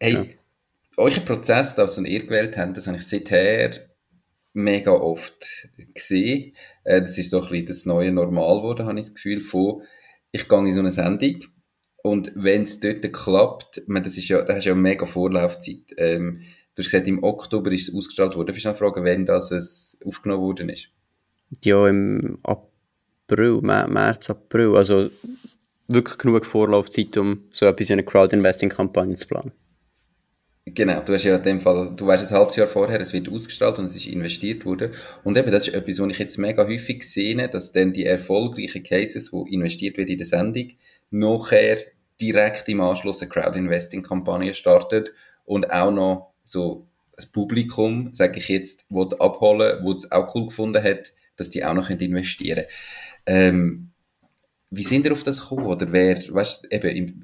Hey, 0.00 0.12
ja. 0.12 0.24
euer 0.96 1.20
Prozess, 1.20 1.74
das 1.74 1.98
ihr 1.98 2.24
gewählt 2.24 2.56
habt, 2.56 2.76
das 2.76 2.86
habe 2.86 2.96
ich 2.96 3.06
seither 3.06 3.72
mega 4.54 4.92
oft 4.92 5.68
gesehen. 5.94 6.54
Äh, 6.84 7.00
das 7.00 7.18
ist 7.18 7.30
so 7.30 7.42
ein 7.42 7.48
bisschen 7.48 7.66
das 7.66 7.84
neue 7.84 8.10
Normal 8.10 8.58
geworden, 8.58 8.86
habe 8.86 8.98
ich 8.98 9.06
das 9.06 9.14
Gefühl, 9.14 9.40
von, 9.40 9.82
ich 10.32 10.48
gehe 10.48 10.58
in 10.58 10.74
so 10.74 10.80
eine 10.80 10.92
Sendung 10.92 11.42
und 12.02 12.32
wenn 12.34 12.62
es 12.62 12.80
dort 12.80 13.12
klappt, 13.12 13.82
meine, 13.86 14.04
das 14.04 14.16
ist 14.16 14.28
ja, 14.28 14.42
da 14.42 14.54
hast 14.54 14.64
du 14.64 14.70
ja 14.70 14.74
eine 14.74 14.82
mega 14.82 15.04
Vorlaufzeit. 15.04 15.94
Ähm, 15.96 16.40
du 16.74 16.82
hast 16.82 16.90
gesagt, 16.90 17.08
im 17.08 17.22
Oktober 17.22 17.72
ist 17.72 17.88
es 17.88 17.94
ausgestrahlt 17.94 18.36
worden. 18.36 18.46
Darf 18.46 18.56
ich 18.56 18.64
noch 18.64 18.76
fragen, 18.76 19.04
wann 19.04 19.26
das 19.26 19.50
es 19.50 19.98
aufgenommen 20.04 20.42
worden 20.42 20.68
ist? 20.68 20.90
Ja, 21.64 21.88
im 21.88 22.38
April, 22.42 23.60
März, 23.62 24.30
April. 24.30 24.76
Also 24.76 25.10
wirklich 25.88 26.18
genug 26.18 26.46
Vorlaufzeit, 26.46 27.16
um 27.16 27.44
so 27.50 27.66
etwas 27.66 27.90
in 27.90 27.94
eine 27.94 28.04
Crowd-Investing-Kampagne 28.04 29.16
zu 29.16 29.26
planen. 29.26 29.52
Genau, 30.74 31.00
du 31.02 31.14
hast 31.14 31.24
ja 31.24 31.36
in 31.36 31.42
dem 31.42 31.60
Fall, 31.60 31.94
du 31.96 32.06
weißt 32.06 32.30
ein 32.30 32.38
halbes 32.38 32.56
Jahr 32.56 32.66
vorher, 32.66 33.00
es 33.00 33.12
wird 33.12 33.28
ausgestrahlt 33.30 33.78
und 33.78 33.86
es 33.86 33.96
ist 33.96 34.06
investiert 34.06 34.66
worden. 34.66 34.92
Und 35.24 35.36
eben, 35.36 35.50
das 35.50 35.68
ist 35.68 35.74
etwas, 35.74 35.98
was 35.98 36.08
ich 36.10 36.18
jetzt 36.18 36.36
mega 36.36 36.66
häufig 36.66 37.02
sehe, 37.08 37.48
dass 37.48 37.72
dann 37.72 37.92
die 37.92 38.04
erfolgreichen 38.04 38.82
Cases, 38.82 39.32
wo 39.32 39.44
investiert 39.46 39.96
wird 39.96 40.10
in 40.10 40.18
der 40.18 40.26
Sendung, 40.26 40.72
nachher 41.10 41.78
direkt 42.20 42.68
im 42.68 42.80
Anschluss 42.80 43.22
eine 43.22 43.30
Crowd-Investing-Kampagne 43.30 44.54
startet 44.54 45.12
und 45.44 45.70
auch 45.70 45.90
noch 45.90 46.32
so 46.44 46.86
das 47.12 47.26
Publikum, 47.26 48.14
sage 48.14 48.38
ich 48.38 48.48
jetzt, 48.48 48.86
will 48.90 49.08
abholen, 49.18 49.82
wo 49.82 49.92
es 49.92 50.10
auch 50.10 50.34
cool 50.34 50.46
gefunden 50.46 50.82
hat, 50.82 51.12
dass 51.36 51.50
die 51.50 51.64
auch 51.64 51.74
noch 51.74 51.90
investieren 51.90 52.64
können. 52.64 52.68
Ähm, 53.26 53.90
wie 54.70 54.84
sind 54.84 55.06
ihr 55.06 55.12
auf 55.12 55.22
das 55.22 55.40
gekommen? 55.40 55.66
Oder 55.66 55.92
wer, 55.92 56.16
weißt 56.16 56.72
eben, 56.72 56.88
im, 56.88 57.22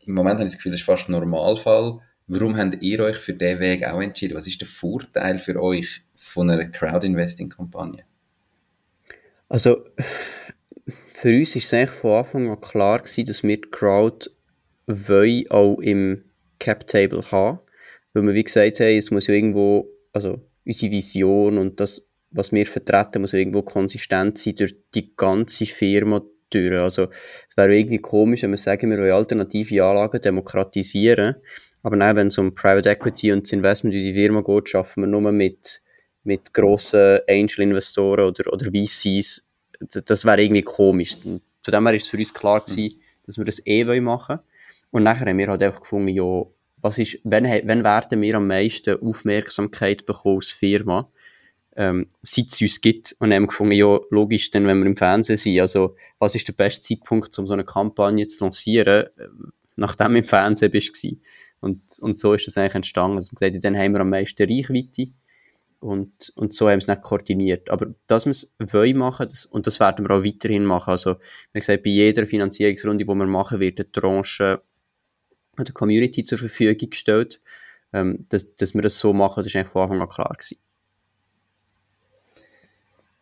im 0.00 0.14
Moment 0.14 0.36
habe 0.36 0.44
ich 0.44 0.52
das 0.52 0.56
Gefühl, 0.58 0.72
das 0.72 0.80
ist 0.80 0.86
fast 0.86 1.08
ein 1.08 1.12
Normalfall, 1.12 2.00
Warum 2.26 2.56
habt 2.56 2.82
ihr 2.82 3.00
euch 3.00 3.18
für 3.18 3.34
diesen 3.34 3.60
Weg 3.60 3.84
auch 3.84 4.00
entschieden? 4.00 4.34
Was 4.34 4.46
ist 4.46 4.60
der 4.60 4.68
Vorteil 4.68 5.38
für 5.38 5.60
euch 5.60 6.02
von 6.16 6.50
einer 6.50 6.64
Crowd-Investing-Kampagne? 6.64 8.04
Also, 9.48 9.84
für 11.24 11.38
uns 11.38 11.72
war 11.72 11.80
es 11.80 11.90
von 11.90 12.10
Anfang 12.10 12.50
an 12.50 12.60
klar 12.60 12.98
gewesen, 12.98 13.26
dass 13.26 13.42
wir 13.42 13.56
die 13.56 13.70
Crowd 13.70 14.30
wollen 14.86 15.50
auch 15.50 15.78
im 15.80 16.24
Cap-Table 16.58 17.30
haben. 17.30 17.60
Weil 18.12 18.24
wir 18.24 18.34
wie 18.34 18.44
gesagt 18.44 18.80
haben, 18.80 18.96
es 18.96 19.10
muss 19.10 19.26
ja 19.26 19.34
irgendwo, 19.34 19.88
also 20.12 20.40
unsere 20.64 20.92
Vision 20.92 21.58
und 21.58 21.80
das, 21.80 22.12
was 22.30 22.52
wir 22.52 22.66
vertreten, 22.66 23.22
muss 23.22 23.32
ja 23.32 23.38
irgendwo 23.38 23.62
konsistent 23.62 24.38
sein 24.38 24.56
durch 24.56 24.74
die 24.94 25.14
ganze 25.16 25.66
Firma 25.66 26.22
durch. 26.50 26.78
Also, 26.78 27.08
es 27.48 27.56
wäre 27.56 27.74
irgendwie 27.74 27.98
komisch, 27.98 28.42
wenn 28.42 28.50
wir 28.50 28.58
sagen, 28.58 28.90
wir 28.90 28.98
wollen 28.98 29.12
alternative 29.12 29.84
Anlagen 29.84 30.20
demokratisieren 30.20 31.36
aber 31.84 31.98
dann, 31.98 32.16
wenn 32.16 32.28
es 32.28 32.38
um 32.38 32.54
Private 32.54 32.88
Equity 32.88 33.30
und 33.30 33.44
das 33.44 33.52
Investment 33.52 33.94
in 33.94 34.00
unsere 34.00 34.16
Firma 34.16 34.40
geht, 34.40 34.74
arbeiten 34.74 35.02
wir 35.02 35.06
nur 35.06 35.30
mit, 35.30 35.82
mit 36.22 36.54
grossen 36.54 37.20
Angel-Investoren 37.28 38.24
oder, 38.24 38.50
oder 38.50 38.66
VCs. 38.72 39.43
Das, 40.06 40.24
wäre 40.24 40.42
irgendwie 40.42 40.62
komisch. 40.62 41.16
Von 41.18 41.40
dem 41.66 41.84
her 41.84 41.84
war 41.84 41.94
es 41.94 42.08
für 42.08 42.16
uns 42.16 42.34
klar 42.34 42.60
gewesen, 42.60 43.00
dass 43.26 43.38
wir 43.38 43.44
das 43.44 43.66
eh 43.66 43.84
machen 44.00 44.36
wollen. 44.36 44.40
Und 44.90 45.02
nachher 45.02 45.26
haben 45.26 45.38
wir 45.38 45.48
halt 45.48 45.62
einfach 45.62 45.80
gefunden, 45.80 46.08
ja, 46.08 46.44
was 46.76 46.98
ist, 46.98 47.18
wenn, 47.24 47.44
wenn 47.44 47.82
werden 47.82 48.20
wir 48.20 48.36
am 48.36 48.46
meisten 48.46 49.00
Aufmerksamkeit 49.00 50.04
bekommen 50.06 50.36
als 50.36 50.50
Firma, 50.50 51.08
ähm, 51.76 52.06
seit 52.22 52.52
es 52.52 52.60
uns 52.60 52.80
gibt. 52.80 53.16
Und 53.18 53.32
haben 53.32 53.46
gefunden, 53.46 53.72
ja, 53.72 53.98
logisch, 54.10 54.50
dann, 54.50 54.66
wenn 54.66 54.78
wir 54.80 54.86
im 54.86 54.96
Fernsehen 54.96 55.38
sind. 55.38 55.60
Also, 55.60 55.96
was 56.18 56.34
ist 56.34 56.46
der 56.46 56.52
beste 56.52 56.82
Zeitpunkt, 56.82 57.36
um 57.38 57.46
so 57.46 57.54
eine 57.54 57.64
Kampagne 57.64 58.26
zu 58.26 58.44
lancieren, 58.44 59.04
äh, 59.04 59.28
nachdem 59.76 60.12
du 60.12 60.18
im 60.18 60.24
Fernsehen 60.24 60.70
bist? 60.70 60.94
Und, 61.60 61.80
und 62.00 62.18
so 62.18 62.34
ist 62.34 62.46
das 62.46 62.58
eigentlich 62.58 62.74
entstanden. 62.74 63.16
Also 63.16 63.34
gesagt, 63.34 63.64
dann 63.64 63.76
haben 63.76 63.92
wir 63.92 64.00
am 64.00 64.10
meisten 64.10 64.42
Reichweite. 64.42 65.08
Und, 65.84 66.32
und 66.34 66.54
so 66.54 66.66
haben 66.66 66.78
wir 66.78 66.82
es 66.82 66.88
nicht 66.88 67.02
koordiniert. 67.02 67.68
Aber 67.68 67.94
dass 68.06 68.24
wir 68.24 68.30
es 68.30 68.56
wollen 68.58 68.96
machen, 68.96 69.28
das, 69.28 69.44
und 69.44 69.66
das 69.66 69.80
werden 69.80 70.08
wir 70.08 70.16
auch 70.16 70.24
weiterhin 70.24 70.64
machen. 70.64 70.90
Also, 70.90 71.16
wie 71.52 71.60
gesagt, 71.60 71.82
bei 71.82 71.90
jeder 71.90 72.26
Finanzierungsrunde, 72.26 73.04
die 73.04 73.08
wir 73.08 73.26
machen, 73.26 73.60
wird 73.60 73.78
eine 73.78 73.92
Tranche 73.92 74.62
der 75.58 75.74
Community 75.74 76.24
zur 76.24 76.38
Verfügung 76.38 76.88
gestellt. 76.88 77.42
Ähm, 77.92 78.24
dass, 78.30 78.54
dass 78.54 78.74
wir 78.74 78.80
das 78.80 78.98
so 78.98 79.12
machen, 79.12 79.36
das 79.36 79.48
ist 79.48 79.56
eigentlich 79.56 79.72
von 79.72 79.82
Anfang 79.82 80.00
an 80.00 80.08
klar 80.08 80.34
gewesen. 80.36 80.58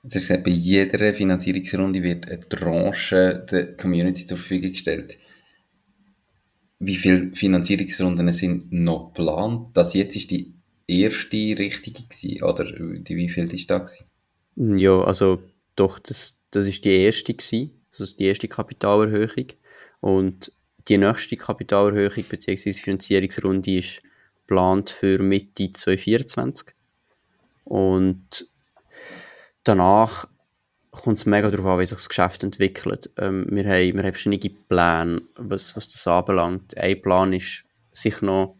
Das 0.05 0.31
ist, 0.31 0.44
bei 0.44 0.51
jeder 0.51 1.12
Finanzierungsrunde 1.12 2.03
wird 2.03 2.29
eine 2.29 2.40
Tranche 2.40 3.44
der 3.51 3.77
Community 3.77 4.25
zur 4.25 4.38
Verfügung 4.38 4.70
gestellt 4.70 5.18
wie 6.85 6.96
viele 6.96 7.31
Finanzierungsrunden 7.35 8.33
sind 8.33 8.72
noch 8.72 9.12
geplant? 9.12 9.68
Das 9.75 9.94
jetzt 9.94 10.16
ist 10.16 10.33
die 10.33 10.53
erste 10.87 11.37
richtige 11.37 12.03
gewesen, 12.03 12.42
oder 12.42 12.64
die, 12.64 13.16
wie 13.16 13.29
viel 13.29 13.53
ist 13.53 13.71
da 13.71 13.79
gewesen? 13.79 14.07
Ja, 14.79 15.03
also 15.03 15.42
doch, 15.77 15.99
das, 15.99 16.40
das 16.51 16.66
ist 16.66 16.85
die 16.85 16.97
erste 16.97 17.35
gewesen, 17.35 17.71
ist 17.90 18.18
die 18.18 18.27
erste 18.27 18.49
Kapitalerhöhung 18.49 19.47
und 20.01 20.53
die 20.88 20.99
nächste 20.99 21.37
Kapitalerhöhung 21.37 22.25
bzw. 22.29 22.73
Finanzierungsrunde 22.73 23.79
ist 23.79 24.03
geplant 24.40 24.90
für 24.90 25.18
Mitte 25.18 25.73
2024 25.73 26.75
und 27.64 28.49
danach 29.64 30.29
kommt 30.90 31.18
es 31.18 31.27
mega 31.27 31.51
darauf 31.51 31.66
an, 31.66 31.79
wie 31.81 31.87
sich 31.87 31.97
das 31.97 32.09
Geschäft 32.09 32.45
entwickelt. 32.45 33.11
Ähm, 33.16 33.47
wir, 33.51 33.64
haben, 33.64 33.97
wir 33.97 34.03
haben 34.03 34.12
verschiedene 34.12 34.55
Pläne, 34.68 35.23
was, 35.37 35.75
was 35.75 35.88
das 35.88 36.07
anbelangt. 36.07 36.77
Ein 36.77 37.01
Plan 37.01 37.33
ist 37.33 37.64
sicher 37.92 38.27
noch, 38.27 38.57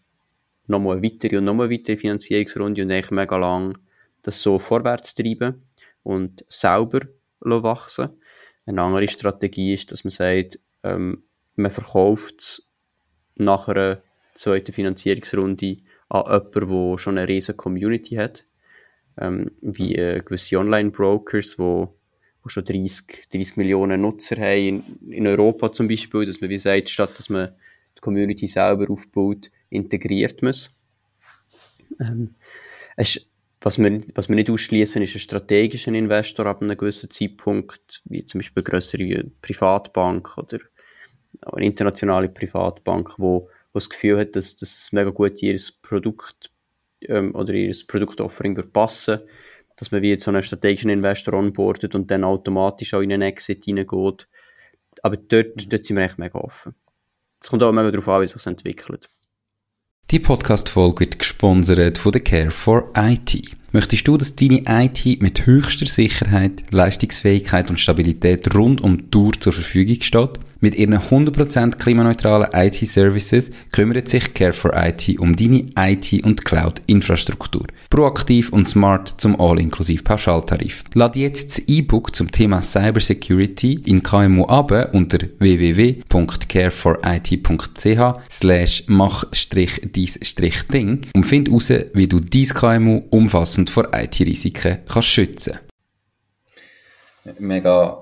noch 0.73 0.81
mal 0.81 0.97
eine 0.97 1.05
weitere 1.05 1.39
und 1.39 1.45
noch 1.45 1.55
mal 1.55 1.65
eine 1.65 1.75
weitere 1.75 1.97
Finanzierungsrunde 1.97 2.83
und 2.83 2.91
eigentlich 2.91 3.11
mega 3.13 3.37
lang 3.37 3.79
das 4.23 4.41
so 4.41 4.59
vorwärts 4.59 5.15
treiben 5.15 5.63
und 6.03 6.45
selber 6.49 7.01
wachsen. 7.41 8.11
Eine 8.67 8.83
andere 8.83 9.09
Strategie 9.09 9.75
ist, 9.75 9.91
dass 9.91 10.05
man 10.05 10.11
sagt, 10.11 10.59
ähm, 10.83 11.25
man 11.57 11.71
verkauft 11.71 12.41
es 12.41 12.71
nach 13.37 13.69
einer 13.69 14.03
zweiten 14.35 14.73
Finanzierungsrunde 14.73 15.77
an 16.09 16.25
jemanden, 16.25 16.91
der 16.91 16.99
schon 16.99 17.19
eine 17.19 17.29
riesige 17.29 17.57
Community 17.57 18.15
hat, 18.17 18.45
ähm, 19.19 19.51
wie 19.61 19.95
äh, 19.97 20.21
gewisse 20.21 20.59
Online-Brokers, 20.59 21.57
die 21.57 21.87
die 22.45 22.51
schon 22.51 22.65
30, 22.65 23.29
30 23.31 23.57
Millionen 23.57 24.01
Nutzer 24.01 24.37
haben, 24.37 24.99
in, 25.01 25.13
in 25.13 25.27
Europa 25.27 25.71
zum 25.71 25.87
Beispiel, 25.87 26.27
dass 26.27 26.41
man 26.41 26.51
wie 26.51 26.59
sagt, 26.59 26.91
statt 26.91 27.17
dass 27.17 27.29
man 27.29 27.55
die 27.97 28.01
Community 28.01 28.49
selber 28.49 28.91
aufbaut, 28.91 29.51
integriert 29.73 30.43
es. 30.43 30.75
Ähm, 32.01 32.35
es 32.97 33.33
was 33.65 33.79
wir, 33.79 34.03
was 34.15 34.29
wir 34.29 34.35
nicht 34.35 34.51
ausschließen, 34.51 35.03
ist 35.03 35.15
ein 35.15 35.21
strategischer 35.21 35.93
Investor 35.93 36.47
ab 36.47 36.63
einem 36.63 36.77
gewissen 36.77 37.11
Zeitpunkt, 37.11 38.03
wie 38.05 38.25
zum 38.25 38.41
Beispiel 38.41 38.63
eine 38.63 38.71
größere 38.71 39.25
Privatbank 39.41 40.37
oder 40.37 40.59
eine 41.43 41.67
internationale 41.67 42.29
Privatbank, 42.29 43.15
wo, 43.19 43.49
wo 43.73 43.75
das 43.75 43.89
Gefühl 43.89 44.19
hat, 44.19 44.37
dass, 44.37 44.57
dass 44.57 44.77
es 44.77 44.93
mega 44.93 45.11
gut 45.11 45.41
ihr 45.43 45.59
Produkt 45.81 46.51
ähm, 47.03 47.35
oder 47.35 47.55
ihr 47.55 47.75
Produktoffering 47.87 48.57
wird 48.57 48.73
passen, 48.73 49.21
dass 49.77 49.93
man 49.93 50.03
wie 50.03 50.19
so 50.19 50.31
einen 50.31 50.43
strategischen 50.43 50.91
Investor 50.91 51.35
onboardet 51.35 51.95
und 51.95 52.11
dann 52.11 52.25
automatisch 52.25 52.95
auch 52.95 53.01
in 53.01 53.13
einen 53.13 53.23
Exit 53.23 53.67
reingeht. 53.69 54.29
Aber 55.03 55.17
dort, 55.17 55.73
dort 55.73 55.85
sind 55.85 55.97
wir 55.97 56.05
echt 56.05 56.19
mega 56.19 56.39
offen. 56.39 56.75
Es 57.41 57.49
kommt 57.49 57.63
auch 57.63 57.73
mega 57.73 57.91
darauf 57.91 58.09
an, 58.09 58.23
wie 58.23 58.29
sich 58.29 58.47
entwickelt. 58.47 59.09
Die 60.13 60.19
Podcast-Folge 60.19 61.01
wird 61.01 61.19
gesponsert 61.19 61.97
von 61.97 62.13
der 62.13 62.21
Care 62.21 62.51
for 62.51 62.91
IT. 62.95 63.57
Möchtest 63.73 64.07
du, 64.07 64.19
dass 64.19 64.37
deine 64.37 64.63
IT 64.69 65.23
mit 65.23 65.47
höchster 65.47 65.87
Sicherheit, 65.87 66.65
Leistungsfähigkeit 66.71 67.71
und 67.71 67.81
Stabilität 67.81 68.55
rund 68.55 68.83
um 68.83 68.99
die 68.99 69.11
Tour 69.11 69.33
zur 69.41 69.55
Verfügung 69.55 70.03
steht? 70.03 70.39
Mit 70.63 70.75
ihren 70.77 70.97
100% 70.97 71.77
klimaneutralen 71.77 72.49
IT-Services 72.55 73.51
kümmert 73.73 74.07
sich 74.07 74.27
Care4IT 74.27 75.19
um 75.19 75.35
deine 75.35 75.67
IT- 75.77 76.25
und 76.25 76.45
Cloud-Infrastruktur. 76.45 77.67
Proaktiv 77.91 78.53
und 78.53 78.69
smart 78.69 79.21
zum 79.21 79.41
All-inklusiv 79.41 80.05
Pauschaltarif. 80.05 80.85
Lad 80.95 81.17
jetzt 81.17 81.59
das 81.59 81.65
E-Book 81.67 82.15
zum 82.15 82.31
Thema 82.31 82.63
Cybersecurity 82.63 83.83
in 83.87 84.05
KMU 84.05 84.45
ab 84.45 84.91
unter 84.93 85.19
www.care4it.ch 85.41 88.31
slash 88.31 88.85
mach-dies-ding 88.87 91.01
und 91.13 91.25
find 91.25 91.49
heraus, 91.49 91.73
wie 91.93 92.07
du 92.07 92.21
dein 92.21 92.47
KMU 92.47 93.03
umfassend 93.11 93.69
vor 93.69 93.89
IT-Risiken 93.93 94.79
kannst 94.87 95.09
schützen. 95.09 95.59
Mega 97.41 98.02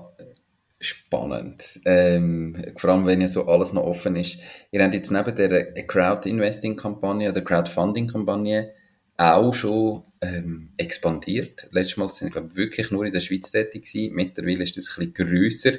spannend. 0.81 1.79
Ähm, 1.85 2.55
vor 2.75 2.89
allem, 2.89 3.05
wenn 3.05 3.21
ja 3.21 3.27
so 3.27 3.45
alles 3.45 3.73
noch 3.73 3.83
offen 3.83 4.15
ist. 4.15 4.39
Ihr 4.71 4.83
habt 4.83 4.93
jetzt 4.93 5.11
neben 5.11 5.35
der 5.35 5.87
Crowd-Investing-Kampagne 5.87 7.29
oder 7.29 7.41
Crowdfunding-Kampagne 7.41 8.71
auch 9.17 9.53
schon 9.53 10.03
ähm, 10.21 10.69
expandiert. 10.77 11.67
Letztes 11.71 11.97
Mal 11.97 12.07
sind 12.09 12.33
wir, 12.35 12.55
wirklich 12.55 12.91
nur 12.91 13.05
in 13.05 13.11
der 13.11 13.19
Schweiz 13.19 13.51
tätig 13.51 13.85
gewesen. 13.85 14.15
Mittlerweile 14.15 14.63
ist 14.63 14.77
das 14.77 14.97
ein 14.97 15.11
bisschen 15.11 15.27
grösser. 15.27 15.73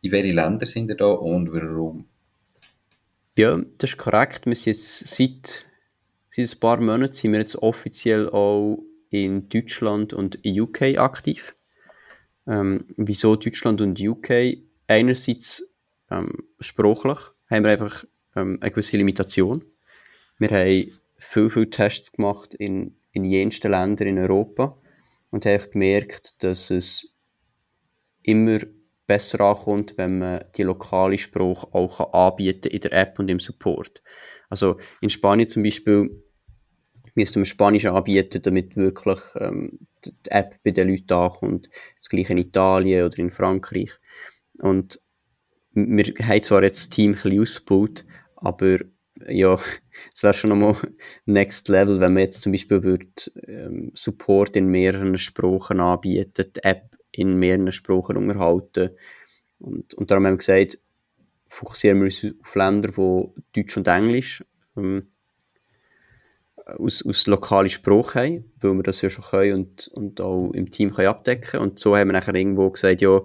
In 0.00 0.12
welche 0.12 0.34
Länder 0.34 0.66
sind 0.66 0.88
ihr 0.88 0.96
da 0.96 1.06
und 1.06 1.52
warum? 1.52 2.06
Ja, 3.38 3.60
das 3.78 3.90
ist 3.90 3.96
korrekt. 3.96 4.46
Wir 4.46 4.54
sind 4.54 4.74
jetzt 4.74 4.98
seit, 5.06 5.66
seit 6.30 6.52
ein 6.52 6.60
paar 6.60 6.80
Monaten 6.80 7.12
sind 7.12 7.32
wir 7.32 7.40
jetzt 7.40 7.56
offiziell 7.56 8.28
auch 8.28 8.82
in 9.10 9.48
Deutschland 9.48 10.12
und 10.12 10.38
UK 10.44 10.98
aktiv. 10.98 11.54
Ähm, 12.46 12.86
wieso 12.96 13.36
Deutschland 13.36 13.80
und 13.80 14.00
UK? 14.00 14.58
Einerseits 14.86 15.74
ähm, 16.10 16.32
sprachlich 16.58 17.18
haben 17.48 17.64
wir 17.64 17.72
einfach 17.72 18.04
ähm, 18.36 18.58
eine 18.60 18.70
gewisse 18.70 18.96
Limitation. 18.96 19.64
Wir 20.38 20.50
haben 20.50 20.92
viel, 21.18 21.50
viel 21.50 21.70
Tests 21.70 22.12
gemacht 22.12 22.54
in, 22.54 22.96
in 23.12 23.24
jensten 23.24 23.70
Ländern 23.70 24.08
in 24.08 24.18
Europa 24.18 24.76
und 25.30 25.46
haben 25.46 25.70
gemerkt, 25.70 26.42
dass 26.42 26.70
es 26.70 27.14
immer 28.22 28.58
besser 29.06 29.40
ankommt, 29.40 29.94
wenn 29.96 30.18
man 30.18 30.44
die 30.56 30.62
lokale 30.62 31.18
Sprache 31.18 31.66
auch 31.72 32.12
anbieten 32.12 32.62
kann 32.62 32.72
in 32.72 32.80
der 32.80 32.92
App 32.92 33.18
und 33.18 33.28
im 33.28 33.40
Support. 33.40 34.02
Also 34.48 34.78
in 35.00 35.10
Spanien 35.10 35.48
zum 35.48 35.62
Beispiel 35.62 36.22
müsste 37.14 37.38
man 37.38 37.46
Spanisch 37.46 37.86
anbieten, 37.86 38.42
damit 38.42 38.76
wirklich 38.76 39.18
ähm, 39.36 39.80
die 40.04 40.30
App 40.30 40.56
bei 40.64 40.70
den 40.70 40.88
Leuten 40.88 41.12
ankommt. 41.12 41.68
Das 41.96 42.08
gleiche 42.08 42.32
in 42.32 42.38
Italien 42.38 43.06
oder 43.06 43.18
in 43.18 43.30
Frankreich. 43.30 43.90
Und 44.58 45.00
wir 45.72 46.04
haben 46.26 46.42
zwar 46.42 46.62
jetzt 46.62 46.78
das 46.78 46.88
Team 46.90 47.16
ein 47.24 47.40
ausgebaut, 47.40 48.04
aber 48.36 48.78
ja, 49.28 49.58
es 50.14 50.22
wäre 50.22 50.34
schon 50.34 50.50
nochmal 50.50 50.76
Next 51.26 51.68
Level, 51.68 52.00
wenn 52.00 52.14
man 52.14 52.22
jetzt 52.22 52.42
zum 52.42 52.52
Beispiel 52.52 52.82
würde, 52.82 53.06
ähm, 53.46 53.92
Support 53.94 54.56
in 54.56 54.66
mehreren 54.66 55.18
Sprachen 55.18 55.80
anbieten, 55.80 56.52
die 56.56 56.64
App 56.64 56.96
in 57.12 57.38
mehreren 57.38 57.72
Sprachen 57.72 58.16
unterhalten. 58.16 58.90
Und, 59.58 59.94
und 59.94 60.10
darum 60.10 60.26
haben 60.26 60.34
wir 60.34 60.38
gesagt, 60.38 60.78
fokussieren 61.48 61.98
wir 61.98 62.04
uns 62.04 62.26
auf 62.40 62.54
Länder, 62.54 62.96
wo 62.96 63.34
Deutsch 63.52 63.76
und 63.76 63.88
Englisch 63.88 64.44
ähm, 64.76 65.09
aus, 66.78 67.04
aus 67.06 67.26
lokalen 67.26 67.68
Sprache 67.68 68.20
haben, 68.20 68.52
weil 68.60 68.74
wir 68.74 68.82
das 68.82 69.02
ja 69.02 69.10
schon 69.10 69.24
können 69.24 69.54
und, 69.54 69.88
und 69.88 70.20
auch 70.20 70.50
im 70.52 70.70
Team 70.70 70.92
können 70.92 71.08
abdecken 71.08 71.60
Und 71.60 71.78
so 71.78 71.96
haben 71.96 72.08
wir 72.08 72.12
nachher 72.12 72.34
irgendwo 72.34 72.70
gesagt, 72.70 73.00
ja, 73.00 73.20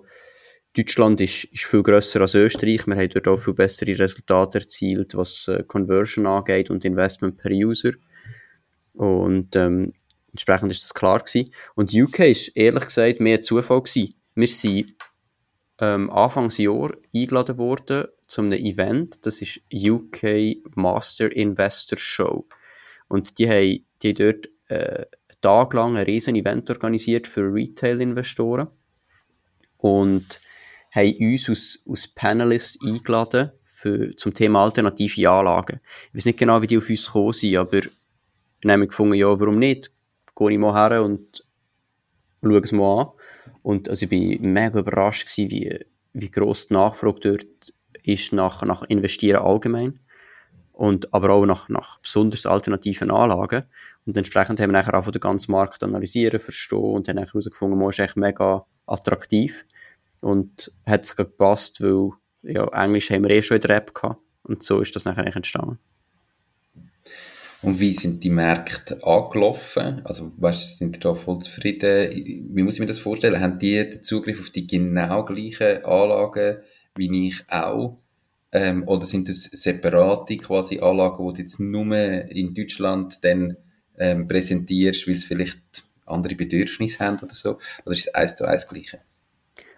Deutschland 0.75 1.21
ist, 1.21 1.45
ist 1.45 1.63
viel 1.63 1.83
grösser 1.83 2.21
als 2.21 2.35
Österreich. 2.35 2.85
Wir 2.85 2.95
haben 2.95 3.09
dort 3.09 3.27
auch 3.27 3.37
viel 3.37 3.53
bessere 3.53 3.97
Resultate 3.97 4.59
erzielt, 4.59 5.15
was 5.15 5.47
äh, 5.47 5.63
Conversion 5.65 6.27
angeht 6.27 6.69
und 6.69 6.83
Investment 6.83 7.37
per 7.37 7.51
User. 7.51 7.91
Und 8.93 9.55
ähm, 9.55 9.93
entsprechend 10.31 10.71
ist 10.71 10.83
das 10.83 10.93
klar 10.93 11.19
gewesen. 11.19 11.51
Und 11.75 11.93
UK 11.93 12.19
ist 12.19 12.57
ehrlich 12.57 12.85
gesagt 12.85 13.21
mehr 13.21 13.41
Zufall 13.41 13.81
gewesen. 13.81 14.15
Wir 14.35 14.47
sind 14.47 14.95
ähm, 15.79 16.09
Anfangsjahr 16.09 16.91
eingeladen 17.13 17.57
worden 17.57 18.05
zu 18.27 18.41
einem 18.41 18.53
Event. 18.53 19.25
Das 19.25 19.41
ist 19.41 19.61
UK 19.73 20.57
Master 20.75 21.31
Investor 21.31 21.97
Show. 21.97 22.47
Und 23.07 23.37
die 23.37 23.49
haben, 23.49 23.85
die 24.01 24.13
dort 24.13 24.49
äh, 24.67 25.05
einen 25.05 25.41
Tag 25.41 25.73
lang 25.73 25.97
ein 25.97 26.03
riesen 26.03 26.35
Event 26.35 26.69
organisiert 26.69 27.27
für 27.27 27.53
Retail-Investoren 27.53 28.67
und 29.77 30.41
haben 30.91 31.15
uns 31.19 31.49
als, 31.49 31.83
als 31.87 32.07
Panelist 32.07 32.79
eingeladen 32.83 33.51
für, 33.63 34.15
zum 34.15 34.33
Thema 34.33 34.63
alternative 34.63 35.29
Anlagen. 35.29 35.81
Ich 36.09 36.15
weiß 36.15 36.25
nicht 36.25 36.39
genau, 36.39 36.61
wie 36.61 36.67
die 36.67 36.77
auf 36.77 36.89
uns 36.89 37.05
gekommen 37.05 37.33
sind, 37.33 37.57
aber 37.57 37.81
wir 38.61 38.73
haben 38.73 38.87
gefunden, 38.87 39.15
ja, 39.15 39.39
warum 39.39 39.59
nicht? 39.59 39.91
Gehe 40.35 40.51
ich 40.51 40.57
mal 40.57 40.73
her 40.73 41.03
und 41.03 41.45
schaue 42.41 42.59
es 42.59 42.71
mal 42.71 43.01
an. 43.01 43.07
Und 43.61 43.89
also 43.89 44.05
ich 44.05 44.11
war 44.11 44.47
mega 44.47 44.79
überrascht 44.79 45.27
gewesen, 45.27 45.51
wie, 45.51 45.85
wie 46.13 46.31
gross 46.31 46.67
die 46.67 46.73
Nachfrage 46.73 47.19
dort 47.19 47.73
ist 48.03 48.33
nach, 48.33 48.63
nach 48.63 48.83
Investieren 48.83 49.43
allgemein 49.43 49.99
und 50.75 51.13
aber 51.13 51.31
auch 51.31 51.45
nach, 51.45 51.69
nach 51.69 51.99
besonders 51.99 52.45
alternativen 52.45 53.09
Anlagen. 53.09 53.63
Und 54.05 54.17
entsprechend 54.17 54.59
haben 54.59 54.69
wir 54.69 54.79
nachher 54.79 54.93
auch 54.93 55.09
den 55.09 55.21
ganzen 55.21 55.51
Markt 55.51 55.81
analysieren, 55.83 56.39
verstehen 56.39 56.79
und 56.79 57.07
haben 57.07 57.17
herausgefunden, 57.17 57.79
man 57.79 57.89
ist 57.89 57.99
echt 57.99 58.17
mega 58.17 58.65
attraktiv 58.85 59.65
und 60.19 60.71
hat 60.85 61.05
sich 61.05 61.15
gepasst, 61.15 61.81
weil 61.81 62.11
ja, 62.43 62.65
Englisch 62.83 63.09
haben 63.09 63.23
wir 63.23 63.31
eh 63.31 63.41
schon 63.41 63.55
in 63.55 63.61
der 63.61 63.77
App 63.77 63.95
gehabt 63.95 64.21
und 64.43 64.63
so 64.63 64.81
ist 64.81 64.95
das 64.95 65.05
nachher 65.05 65.25
entstanden. 65.25 65.79
Und 67.61 67.79
wie 67.79 67.93
sind 67.93 68.23
die 68.23 68.29
Märkte 68.29 69.03
angelaufen? 69.03 70.01
Also, 70.03 70.31
weißt, 70.37 70.77
sind 70.77 70.97
die 70.97 70.99
da 70.99 71.15
voll 71.15 71.39
zufrieden? 71.39 72.11
Wie 72.53 72.61
muss 72.61 72.75
ich 72.75 72.79
mir 72.79 72.85
das 72.85 72.99
vorstellen? 72.99 73.39
Haben 73.39 73.57
die 73.57 73.89
den 73.89 74.03
Zugriff 74.03 74.39
auf 74.39 74.51
die 74.51 74.67
genau 74.67 75.25
gleichen 75.25 75.83
Anlagen 75.83 76.57
wie 76.95 77.27
ich 77.27 77.43
auch? 77.49 77.97
Ähm, 78.55 78.87
oder 78.87 79.05
sind 79.05 79.27
das 79.27 79.43
separate 79.43 80.37
quasi 80.37 80.79
Anlagen, 80.79 81.27
die 81.27 81.33
du 81.33 81.41
jetzt 81.41 81.59
nur 81.59 81.93
in 81.93 82.53
Deutschland 82.53 83.21
dann 83.21 83.57
ähm, 83.97 84.29
präsentierst, 84.29 85.07
weil 85.07 85.15
es 85.15 85.25
vielleicht 85.25 85.83
andere 86.05 86.35
Bedürfnisse 86.35 87.03
haben 87.03 87.19
oder 87.21 87.35
so? 87.35 87.57
Oder 87.85 87.95
ist 87.95 88.07
es 88.07 88.13
eins 88.15 88.35
zu 88.37 88.45
eins 88.45 88.65
Gleiche? 88.65 88.99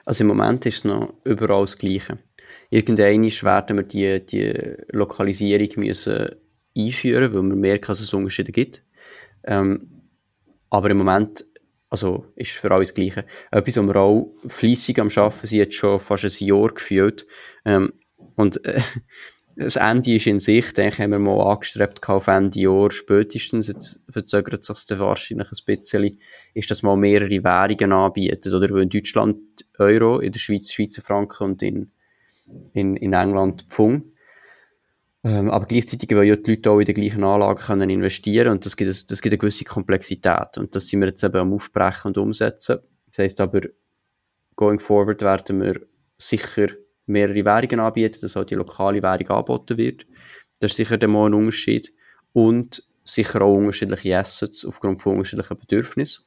Also 0.05 0.23
im 0.23 0.27
Moment 0.27 0.67
ist 0.67 0.77
es 0.77 0.83
noch 0.83 1.11
überall 1.23 1.63
das 1.63 1.79
Gleiche. 1.79 2.19
Irgendwann 2.69 3.23
werden 3.23 3.77
wir 3.77 3.83
die, 3.83 4.23
die 4.23 4.75
Lokalisierung 4.89 5.69
müssen 5.77 6.35
einführen, 6.77 7.33
weil 7.33 7.41
wir 7.41 7.55
merken, 7.55 7.87
dass 7.87 7.99
es 7.99 8.13
Unterschiede 8.13 8.51
gibt. 8.51 8.83
Ähm, 9.43 9.89
aber 10.69 10.91
im 10.91 10.97
Moment 10.99 11.45
also 11.89 12.25
ist 12.35 12.51
für 12.51 12.69
alles 12.69 12.89
das 12.89 12.95
Gleiche. 12.95 13.25
Etwas, 13.49 13.77
was 13.77 13.87
wir 13.87 13.95
auch 13.95 14.31
fleissig 14.45 14.99
am 14.99 15.07
Arbeiten 15.07 15.47
sind, 15.47 15.57
jetzt 15.57 15.73
schon 15.73 15.99
fast 15.99 16.25
ein 16.25 16.45
Jahr 16.45 16.67
gefühlt. 16.67 17.25
Ähm, 17.65 17.93
und 18.37 18.63
äh, 18.65 18.81
das 19.57 19.75
Ende 19.75 20.15
ist 20.15 20.27
in 20.27 20.39
Sicht. 20.39 20.77
Eigentlich 20.77 20.99
haben 20.99 21.11
wir 21.11 21.19
mal 21.19 21.41
angestrebt 21.51 22.07
auf 22.07 22.27
Ende 22.27 22.59
Jahr 22.59 22.91
spätestens. 22.91 23.67
Jetzt 23.67 24.01
verzögert 24.07 24.63
sich 24.63 24.85
das 24.85 24.99
wahrscheinlich 24.99 25.47
ein 25.51 25.65
bisschen. 25.65 26.19
Ist, 26.53 26.69
dass 26.69 26.83
man 26.83 26.99
mehrere 26.99 27.43
Währungen 27.43 27.91
anbietet. 27.91 28.53
Oder 28.53 28.69
in 28.77 28.89
Deutschland 28.89 29.39
Euro, 29.79 30.19
in 30.19 30.31
der 30.31 30.39
Schweiz 30.39 30.71
Schweizer 30.71 31.01
Franken 31.01 31.43
und 31.43 31.63
in, 31.63 31.91
in, 32.73 32.95
in 32.97 33.13
England 33.13 33.63
Pfund. 33.67 34.05
Ähm, 35.23 35.49
aber 35.49 35.65
gleichzeitig 35.65 36.11
wollen 36.11 36.27
ja 36.27 36.35
die 36.35 36.51
Leute 36.51 36.69
auch 36.69 36.79
in 36.79 36.85
die 36.85 36.93
gleichen 36.93 37.23
Anlagen 37.23 37.59
können 37.59 37.89
investieren 37.89 38.49
und 38.49 38.65
das 38.65 38.77
gibt, 38.77 38.91
das 38.91 39.21
gibt 39.21 39.33
eine 39.33 39.39
gewisse 39.39 39.65
Komplexität. 39.65 40.59
Und 40.59 40.75
das 40.75 40.87
sind 40.87 40.99
wir 40.99 41.07
jetzt 41.07 41.23
eben 41.23 41.35
am 41.35 41.53
Aufbrechen 41.53 42.09
und 42.09 42.19
Umsetzen. 42.19 42.77
Das 43.07 43.17
heisst 43.17 43.41
aber, 43.41 43.61
going 44.55 44.79
forward 44.79 45.23
werden 45.23 45.59
wir 45.61 45.81
sicher 46.19 46.67
mehrere 47.07 47.45
Währungen 47.45 47.79
anbieten, 47.79 48.19
dass 48.21 48.37
auch 48.37 48.43
die 48.43 48.55
lokale 48.55 49.01
Währung 49.01 49.27
angeboten 49.29 49.77
wird. 49.77 50.05
Das 50.59 50.71
ist 50.71 50.77
sicher 50.77 50.97
der 50.97 51.09
mal 51.09 51.27
ein 51.27 51.33
Unterschied. 51.33 51.93
Und 52.33 52.87
sicher 53.03 53.41
auch 53.41 53.55
unterschiedliche 53.55 54.17
Assets 54.17 54.65
aufgrund 54.65 55.01
von 55.01 55.13
unterschiedlichen 55.13 55.57
Bedürfnissen. 55.57 56.25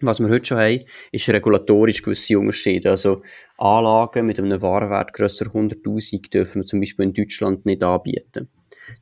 Was 0.00 0.20
wir 0.20 0.28
heute 0.28 0.44
schon 0.44 0.58
haben, 0.58 0.84
ist 1.10 1.28
regulatorisch 1.28 2.02
gewisse 2.02 2.38
Unterschiede. 2.38 2.90
Also 2.90 3.22
Anlagen 3.56 4.26
mit 4.26 4.38
einem 4.38 4.60
Warenwert 4.60 5.14
grösser 5.14 5.46
100.000 5.46 6.30
dürfen 6.30 6.62
wir 6.62 6.66
zum 6.66 6.80
Beispiel 6.80 7.06
in 7.06 7.14
Deutschland 7.14 7.64
nicht 7.64 7.82
anbieten. 7.82 8.48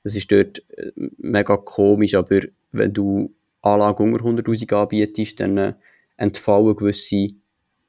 Das 0.04 0.14
ist 0.14 0.30
dort 0.30 0.62
äh, 0.76 0.92
mega 1.18 1.56
komisch, 1.56 2.14
aber 2.14 2.40
wenn 2.70 2.92
du 2.92 3.34
Anlagen 3.62 4.12
unter 4.12 4.24
100.000 4.24 4.72
anbietest, 4.74 5.40
dann 5.40 5.58
äh, 5.58 5.74
entfallen 6.16 6.76
gewisse 6.76 7.28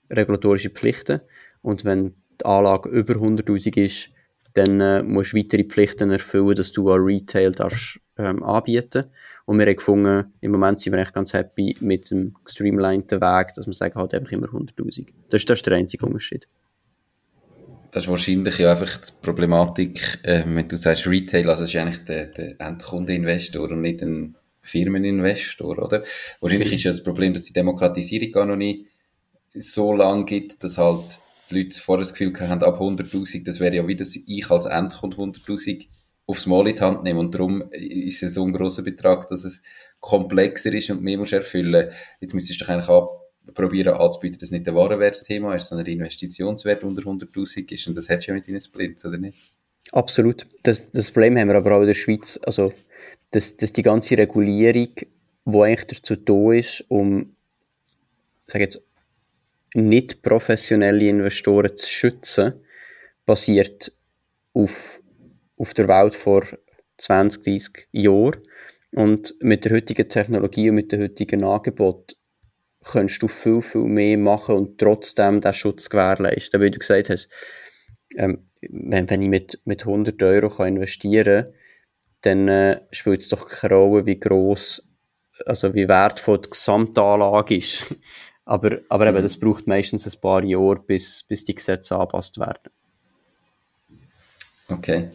regulatorische 0.09 0.71
Pflichten. 0.71 1.21
Und 1.61 1.85
wenn 1.85 2.15
die 2.41 2.45
Anlage 2.45 2.89
über 2.89 3.15
100.000 3.15 3.77
ist, 3.77 4.09
dann 4.53 4.79
äh, 4.79 5.03
musst 5.03 5.33
du 5.33 5.37
weitere 5.37 5.63
Pflichten 5.63 6.09
erfüllen, 6.11 6.55
dass 6.55 6.71
du 6.71 6.89
an 6.89 7.01
Retail 7.01 7.51
darfst 7.51 7.99
ähm, 8.17 8.41
anbieten. 8.41 9.05
Und 9.45 9.59
wir 9.59 9.65
haben 9.65 9.75
gefunden, 9.75 10.33
im 10.41 10.51
Moment 10.51 10.79
sind 10.79 10.93
wir 10.93 10.99
echt 10.99 11.13
ganz 11.13 11.33
happy 11.33 11.75
mit 11.81 12.09
dem 12.09 12.35
streamlineden 12.45 13.21
Weg, 13.21 13.53
dass 13.53 13.67
wir 13.67 13.73
sagen, 13.73 13.95
halt 13.95 14.13
einfach 14.13 14.31
immer 14.31 14.47
100'000. 14.47 15.07
Das, 15.29 15.41
ist, 15.41 15.49
das 15.49 15.59
ist 15.59 15.65
der 15.67 15.75
einzige 15.75 16.05
Unterschied. 16.05 16.47
Das 17.91 18.05
ist 18.05 18.09
wahrscheinlich 18.09 18.57
ja 18.57 18.71
einfach 18.71 18.97
die 18.97 19.11
Problematik, 19.21 20.19
äh, 20.23 20.43
wenn 20.45 20.67
du 20.67 20.77
sagst 20.77 21.07
Retail, 21.07 21.49
also 21.49 21.63
das 21.63 21.73
ist 21.73 21.79
eigentlich 21.79 22.03
der, 22.05 22.25
der 22.27 22.59
Endkundeninvestor 22.59 23.69
und 23.69 23.81
nicht 23.81 24.01
ein 24.01 24.35
Firmeninvestor, 24.61 25.77
oder? 25.77 26.03
Wahrscheinlich 26.39 26.73
ist 26.73 26.83
ja 26.83 26.91
das 26.91 27.03
Problem, 27.03 27.33
dass 27.33 27.43
die 27.43 27.53
Demokratisierung 27.53 28.31
gar 28.31 28.45
noch 28.45 28.55
nicht 28.55 28.85
so 29.53 29.93
lang 29.93 30.25
gibt, 30.25 30.63
dass 30.63 30.77
halt 30.77 31.05
die 31.49 31.63
Leute 31.63 31.79
vorher 31.79 32.03
das 32.03 32.13
Gefühl 32.13 32.33
haben, 32.39 32.63
ab 32.63 32.79
100'000, 32.79 33.45
das 33.45 33.59
wäre 33.59 33.75
ja 33.75 33.87
wie 33.87 33.95
das 33.95 34.15
ich 34.15 34.49
als 34.49 34.65
Endkunde 34.65 35.17
100'000 35.17 35.87
aufs 36.27 36.45
Mal 36.47 36.67
in 36.67 36.75
die 36.75 36.81
Hand 36.81 37.03
nehmen. 37.03 37.19
Und 37.19 37.35
darum 37.35 37.63
ist 37.71 38.23
es 38.23 38.33
so 38.33 38.45
ein 38.45 38.53
grosser 38.53 38.81
Betrag, 38.81 39.27
dass 39.27 39.43
es 39.43 39.61
komplexer 39.99 40.73
ist 40.73 40.89
und 40.89 41.01
mehr 41.01 41.17
muss 41.17 41.31
erfüllen. 41.31 41.91
Jetzt 42.19 42.33
müsstest 42.33 42.61
du 42.61 42.65
eigentlich 42.67 42.89
auch 42.89 43.25
probieren 43.53 43.95
anzubieten, 43.95 44.39
dass 44.39 44.51
nicht 44.51 44.65
der 44.65 44.75
Warenwertsthema 44.75 45.55
ist, 45.55 45.67
sondern 45.67 45.85
der 45.85 45.93
Investitionswert 45.93 46.83
unter 46.83 47.03
100'000 47.03 47.71
ist. 47.71 47.87
Und 47.87 47.95
das 47.95 48.09
hättest 48.09 48.27
du 48.27 48.31
ja 48.31 48.35
mit 48.35 48.47
deinen 48.47 48.61
Splits, 48.61 49.05
oder 49.05 49.17
nicht? 49.17 49.53
Absolut. 49.91 50.47
Das, 50.63 50.91
das 50.91 51.11
Problem 51.11 51.37
haben 51.37 51.49
wir 51.49 51.55
aber 51.55 51.75
auch 51.75 51.81
in 51.81 51.87
der 51.87 51.93
Schweiz. 51.93 52.39
Also, 52.43 52.73
dass, 53.31 53.57
dass 53.57 53.71
die 53.71 53.83
ganze 53.83 54.17
Regulierung, 54.17 54.89
die 55.45 55.59
eigentlich 55.59 56.01
dazu 56.01 56.15
da 56.15 56.53
ist, 56.53 56.85
um, 56.87 57.25
sag 58.47 58.61
jetzt, 58.61 58.83
nicht 59.75 60.21
professionelle 60.21 61.07
Investoren 61.07 61.75
zu 61.77 61.89
schützen, 61.89 62.53
basiert 63.25 63.91
auf 64.53 65.01
auf 65.57 65.73
der 65.73 65.87
Welt 65.87 66.15
vor 66.15 66.43
20, 66.97 67.43
30 67.43 67.87
Jahren. 67.91 68.41
Und 68.91 69.35
mit 69.41 69.65
der 69.65 69.73
heutigen 69.73 70.07
Technologie 70.07 70.69
und 70.69 70.75
mit 70.75 70.91
dem 70.91 71.01
heutigen 71.01 71.43
Angebot 71.43 72.15
kannst 72.83 73.21
du 73.21 73.27
viel, 73.27 73.61
viel 73.61 73.83
mehr 73.83 74.17
machen 74.17 74.55
und 74.55 74.77
trotzdem 74.77 75.41
den 75.41 75.53
Schutz 75.53 75.89
gewährleisten. 75.89 76.61
Wie 76.61 76.71
du 76.71 76.79
gesagt 76.79 77.09
hast, 77.09 77.27
ähm, 78.15 78.49
wenn, 78.61 79.09
wenn 79.09 79.21
ich 79.21 79.29
mit, 79.29 79.59
mit 79.65 79.81
100 79.85 80.21
Euro 80.23 80.49
kann 80.49 80.67
investieren 80.67 81.45
kann, 81.45 81.53
dann 82.21 82.47
äh, 82.47 82.81
spielt 82.91 83.21
es 83.21 83.29
doch 83.29 83.47
keine 83.47 83.75
Rolle, 83.75 84.05
wie 84.05 84.19
gross, 84.19 84.89
also 85.45 85.73
wie 85.73 85.87
wertvoll 85.87 86.41
die 86.41 86.51
Gesamtanlage 86.51 87.57
ist. 87.57 87.95
Aber, 88.45 88.79
aber 88.89 89.07
eben, 89.07 89.17
mhm. 89.17 89.23
das 89.23 89.37
braucht 89.37 89.67
meistens 89.67 90.05
ein 90.05 90.21
paar 90.21 90.43
Jahre, 90.43 90.79
bis, 90.79 91.23
bis 91.23 91.43
die 91.43 91.55
Gesetze 91.55 91.95
angepasst 91.95 92.39
werden. 92.39 92.71
Okay. 94.67 95.09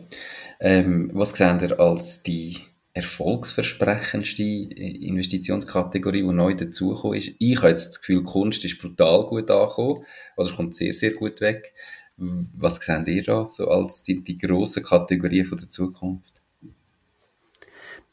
Ähm, 0.60 1.10
was 1.14 1.30
seht 1.30 1.62
ihr 1.62 1.80
als 1.80 2.22
die 2.22 2.58
erfolgsversprechendste 2.92 4.42
Investitionskategorie, 4.42 6.22
die 6.22 6.32
neu 6.32 6.54
dazugekommen 6.54 7.18
ist? 7.18 7.34
Ich 7.38 7.56
habe 7.58 7.68
jetzt 7.68 7.88
das 7.88 8.00
Gefühl, 8.00 8.22
Kunst 8.22 8.64
ist 8.64 8.78
brutal 8.78 9.26
gut 9.26 9.50
angekommen 9.50 10.04
oder 10.36 10.52
kommt 10.52 10.74
sehr, 10.74 10.92
sehr 10.92 11.12
gut 11.12 11.40
weg. 11.40 11.72
Was 12.16 12.76
seht 12.76 13.08
ihr 13.08 13.22
da 13.22 13.48
so 13.48 13.68
als 13.68 14.02
die, 14.02 14.22
die 14.22 14.36
grossen 14.36 14.82
Kategorien 14.82 15.46
von 15.46 15.56
der 15.56 15.70
Zukunft? 15.70 16.42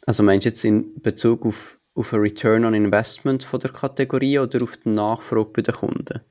Also 0.05 0.23
meinst 0.23 0.45
du 0.45 0.49
jetzt 0.49 0.63
in 0.63 1.01
Bezug 1.01 1.45
auf, 1.45 1.76
auf 1.97 2.13
ein 2.13 2.19
Return 2.19 2.63
on 2.63 2.75
Investment 2.75 3.43
von 3.43 3.59
der 3.59 3.71
Kategorie 3.71 4.39
oder 4.39 4.61
auf 4.61 4.77
die 4.77 4.89
Nachfrage 4.89 5.49
bei 5.51 5.61
den 5.63 5.73
Kunden? 5.73 6.21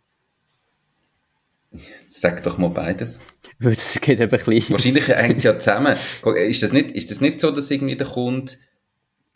Sag 2.06 2.42
doch 2.44 2.56
mal 2.56 2.68
beides. 2.70 3.18
Weil 3.58 3.74
das 3.74 4.00
geht 4.00 4.20
eben 4.20 4.32
ein. 4.32 4.64
Wahrscheinlich 4.70 5.08
hängt 5.08 5.38
es 5.38 5.44
ja 5.44 5.58
zusammen. 5.58 5.96
Ist 6.36 6.62
das, 6.62 6.72
nicht, 6.72 6.92
ist 6.92 7.10
das 7.10 7.20
nicht 7.20 7.40
so, 7.40 7.50
dass 7.50 7.70
irgendwie 7.70 7.96
der 7.96 8.06
Kunde 8.06 8.52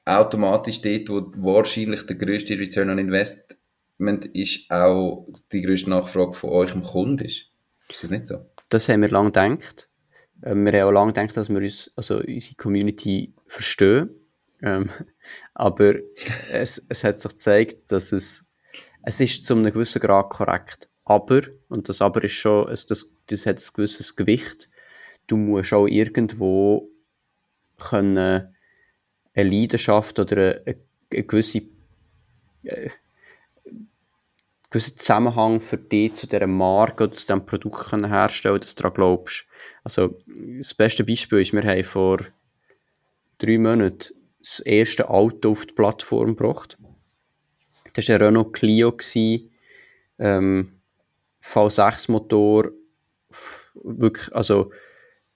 automatisch 0.04 0.80
dort, 0.80 1.08
wo 1.08 1.54
wahrscheinlich 1.54 2.06
der 2.06 2.16
grösste 2.16 2.58
Return 2.58 2.90
on 2.90 2.98
Investment 2.98 4.26
ist, 4.32 4.70
auch 4.70 5.26
die 5.52 5.62
grösste 5.62 5.90
Nachfrage 5.90 6.34
von 6.34 6.50
euch 6.50 6.74
im 6.74 6.82
Kunden 6.82 7.24
ist? 7.24 7.46
Ist 7.88 8.04
das 8.04 8.10
nicht 8.10 8.28
so? 8.28 8.46
Das 8.68 8.88
haben 8.88 9.02
wir 9.02 9.08
lange 9.08 9.32
gedacht. 9.32 9.88
Ähm, 10.44 10.64
wir 10.64 10.72
haben 10.72 10.88
auch 10.88 10.92
lange 10.92 11.12
gedacht, 11.12 11.36
dass 11.36 11.48
wir 11.48 11.58
uns, 11.58 11.90
also 11.96 12.18
unsere 12.18 12.54
Community 12.54 13.34
verstehen. 13.46 14.10
Ähm, 14.62 14.90
aber 15.60 15.94
es, 16.50 16.82
es 16.88 17.04
hat 17.04 17.20
sich 17.20 17.32
gezeigt, 17.32 17.92
dass 17.92 18.12
es, 18.12 18.46
es 19.02 19.20
ist 19.20 19.44
zu 19.44 19.54
einem 19.54 19.72
gewissen 19.72 20.00
Grad 20.00 20.30
korrekt 20.30 20.90
aber, 21.10 21.42
und 21.68 21.88
das 21.88 22.02
Aber 22.02 22.22
ist 22.22 22.34
schon, 22.34 22.68
das, 22.68 22.86
das, 22.86 23.16
das 23.26 23.44
hat 23.44 23.58
ein 23.58 23.68
gewisses 23.74 24.14
Gewicht, 24.14 24.70
du 25.26 25.36
musst 25.36 25.72
auch 25.72 25.88
irgendwo 25.88 26.88
können 27.78 28.54
eine 29.34 29.50
Leidenschaft 29.50 30.20
oder 30.20 30.62
eine, 30.64 30.76
eine 31.12 31.24
gewisse 31.24 31.62
äh, 32.62 32.90
gewissen 34.70 34.98
Zusammenhang 34.98 35.58
für 35.58 35.78
dich 35.78 36.12
zu 36.12 36.28
dieser 36.28 36.46
Marke 36.46 37.04
oder 37.04 37.16
zu 37.16 37.26
diesem 37.26 37.44
Produkt 37.44 37.88
können 37.88 38.08
herstellen 38.08 38.60
dass 38.60 38.76
du 38.76 38.82
daran 38.82 38.94
glaubst. 38.94 39.46
Also, 39.82 40.16
das 40.26 40.74
beste 40.74 41.02
Beispiel 41.02 41.40
ist, 41.40 41.52
wir 41.52 41.64
haben 41.64 41.82
vor 41.82 42.18
drei 43.38 43.58
Monaten 43.58 44.19
das 44.40 44.60
erste 44.60 45.08
Auto 45.08 45.52
auf 45.52 45.66
die 45.66 45.74
Plattform 45.74 46.36
gebracht. 46.36 46.78
Das 47.94 48.08
war 48.08 48.16
ein 48.16 48.22
Renault 48.22 48.52
Clio. 48.52 48.96
ähm, 50.18 50.72
V6-Motor, 51.42 52.70
wirklich, 53.74 54.34
also 54.34 54.72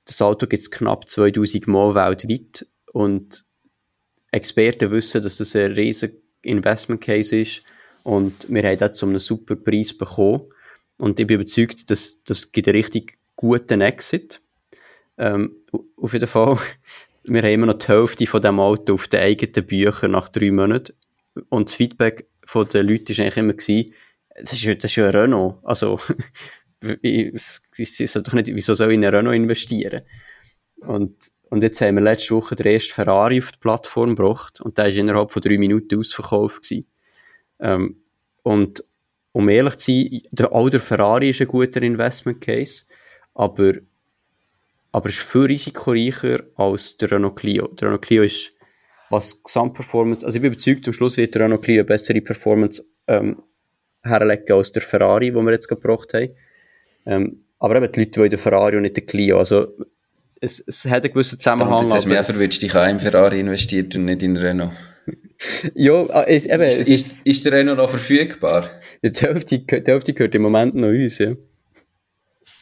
das 0.04 0.20
Auto 0.20 0.46
gibt 0.46 0.62
es 0.62 0.70
knapp 0.70 1.08
2000 1.08 1.66
Mal 1.66 1.94
weltweit 1.94 2.66
und 2.92 3.44
Experten 4.30 4.90
wissen, 4.90 5.22
dass 5.22 5.38
das 5.38 5.56
ein 5.56 5.72
riesiger 5.72 6.14
Investment 6.42 7.00
Case 7.00 7.36
ist 7.36 7.62
und 8.02 8.46
wir 8.48 8.62
haben 8.62 8.78
das 8.78 8.94
zu 8.94 9.06
einem 9.06 9.18
super 9.18 9.56
Preis 9.56 9.96
bekommen 9.96 10.50
und 10.98 11.18
ich 11.18 11.26
bin 11.26 11.40
überzeugt, 11.40 11.90
dass 11.90 12.22
das 12.24 12.52
gibt 12.52 12.68
einen 12.68 12.76
richtig 12.76 13.18
guten 13.36 13.80
Exit. 13.80 14.40
Ähm, 15.16 15.56
auf 15.96 16.12
jeden 16.12 16.26
Fall, 16.26 16.58
wir 17.24 17.42
haben 17.42 17.52
immer 17.52 17.66
noch 17.66 17.78
die 17.78 17.88
Hälfte 17.88 18.26
von 18.26 18.42
dem 18.42 18.60
Auto 18.60 18.94
auf 18.94 19.08
den 19.08 19.20
eigenen 19.20 19.66
Büchern 19.66 20.12
nach 20.12 20.28
drei 20.28 20.50
Monaten 20.50 20.94
und 21.48 21.68
das 21.68 21.76
Feedback 21.76 22.28
von 22.44 22.68
den 22.68 22.86
Leuten 22.86 23.16
war 23.16 23.24
eigentlich 23.24 23.36
immer 23.36 23.52
gewesen, 23.54 23.92
das 24.36 24.52
ist, 24.52 24.66
das 24.66 24.90
ist 24.90 24.96
ja 24.96 25.06
ein 25.06 25.16
Renault. 25.16 25.56
Also, 25.62 25.98
ich, 27.02 27.32
doch 28.14 28.32
nicht, 28.32 28.54
wieso 28.54 28.74
soll 28.74 28.88
ich 28.90 28.94
in 28.94 29.04
einen 29.04 29.14
Renault 29.14 29.36
investieren? 29.36 30.02
Und, 30.76 31.14
und 31.50 31.62
jetzt 31.62 31.80
haben 31.80 31.94
wir 31.96 32.02
letzte 32.02 32.34
Woche 32.34 32.56
den 32.56 32.66
ersten 32.66 32.92
Ferrari 32.92 33.38
auf 33.38 33.52
die 33.52 33.58
Plattform 33.58 34.16
gebracht 34.16 34.60
und 34.60 34.76
der 34.76 34.86
war 34.86 34.94
innerhalb 34.94 35.30
von 35.30 35.42
drei 35.42 35.56
Minuten 35.56 35.98
ausverkauft. 35.98 36.72
Ähm, 37.60 38.02
und 38.42 38.84
um 39.32 39.48
ehrlich 39.48 39.76
zu 39.76 39.92
sein, 39.92 40.22
der, 40.30 40.52
auch 40.52 40.68
der 40.68 40.80
Ferrari 40.80 41.30
ist 41.30 41.40
ein 41.40 41.48
guter 41.48 41.82
Investment 41.82 42.40
Case, 42.40 42.84
aber, 43.34 43.74
aber 44.94 45.08
ist 45.08 45.18
viel 45.18 45.46
risikoreicher 45.46 46.44
als 46.54 46.96
der 46.96 47.10
Renault 47.10 47.34
Clio. 47.34 47.66
Der 47.66 47.88
Renault 47.88 48.02
Clio 48.02 48.22
ist, 48.22 48.52
was 49.10 49.42
Gesamtperformance, 49.42 50.24
also 50.24 50.36
ich 50.36 50.42
bin 50.42 50.52
überzeugt, 50.52 50.86
am 50.86 50.92
Schluss 50.92 51.16
wird 51.16 51.34
der 51.34 51.42
Renault 51.42 51.62
Clio 51.62 51.80
eine 51.80 51.84
bessere 51.84 52.20
Performance 52.20 52.80
ähm, 53.08 53.42
herlegen 54.04 54.52
als 54.56 54.70
der 54.70 54.82
Ferrari, 54.82 55.32
den 55.32 55.44
wir 55.44 55.50
jetzt 55.50 55.66
gebracht 55.66 56.14
haben. 56.14 56.28
Ähm, 57.06 57.42
aber 57.58 57.74
eben 57.74 57.90
die 57.90 58.00
Leute 58.00 58.20
wollen 58.20 58.30
den 58.30 58.38
Ferrari 58.38 58.76
und 58.76 58.82
nicht 58.82 58.96
den 58.96 59.04
Clio. 59.04 59.38
Also, 59.38 59.66
es, 60.40 60.62
es 60.64 60.84
hat 60.86 61.02
einen 61.02 61.12
gewissen 61.12 61.40
Zusammenhang. 61.40 61.82
Jetzt 61.82 61.94
hast 61.94 62.04
du 62.04 62.10
mehr 62.10 62.22
verwirrt, 62.22 62.62
dich 62.62 62.74
auch 62.76 62.86
in 62.86 63.00
Ferrari 63.00 63.40
investiert 63.40 63.96
und 63.96 64.04
nicht 64.04 64.22
in 64.22 64.36
Renault. 64.36 64.70
ja, 65.74 66.06
ah, 66.10 66.22
es, 66.28 66.46
eben, 66.46 66.62
ist, 66.62 66.82
ist, 66.82 67.26
ist, 67.26 67.44
der 67.44 67.52
Renault 67.52 67.78
noch 67.78 67.90
verfügbar? 67.90 68.70
Die 69.02 69.10
Hälfte, 69.10 69.58
die 69.58 69.82
Hälfte 69.90 70.12
gehört 70.12 70.36
im 70.36 70.42
Moment 70.42 70.76
noch 70.76 70.86
uns, 70.86 71.18
ja. 71.18 71.32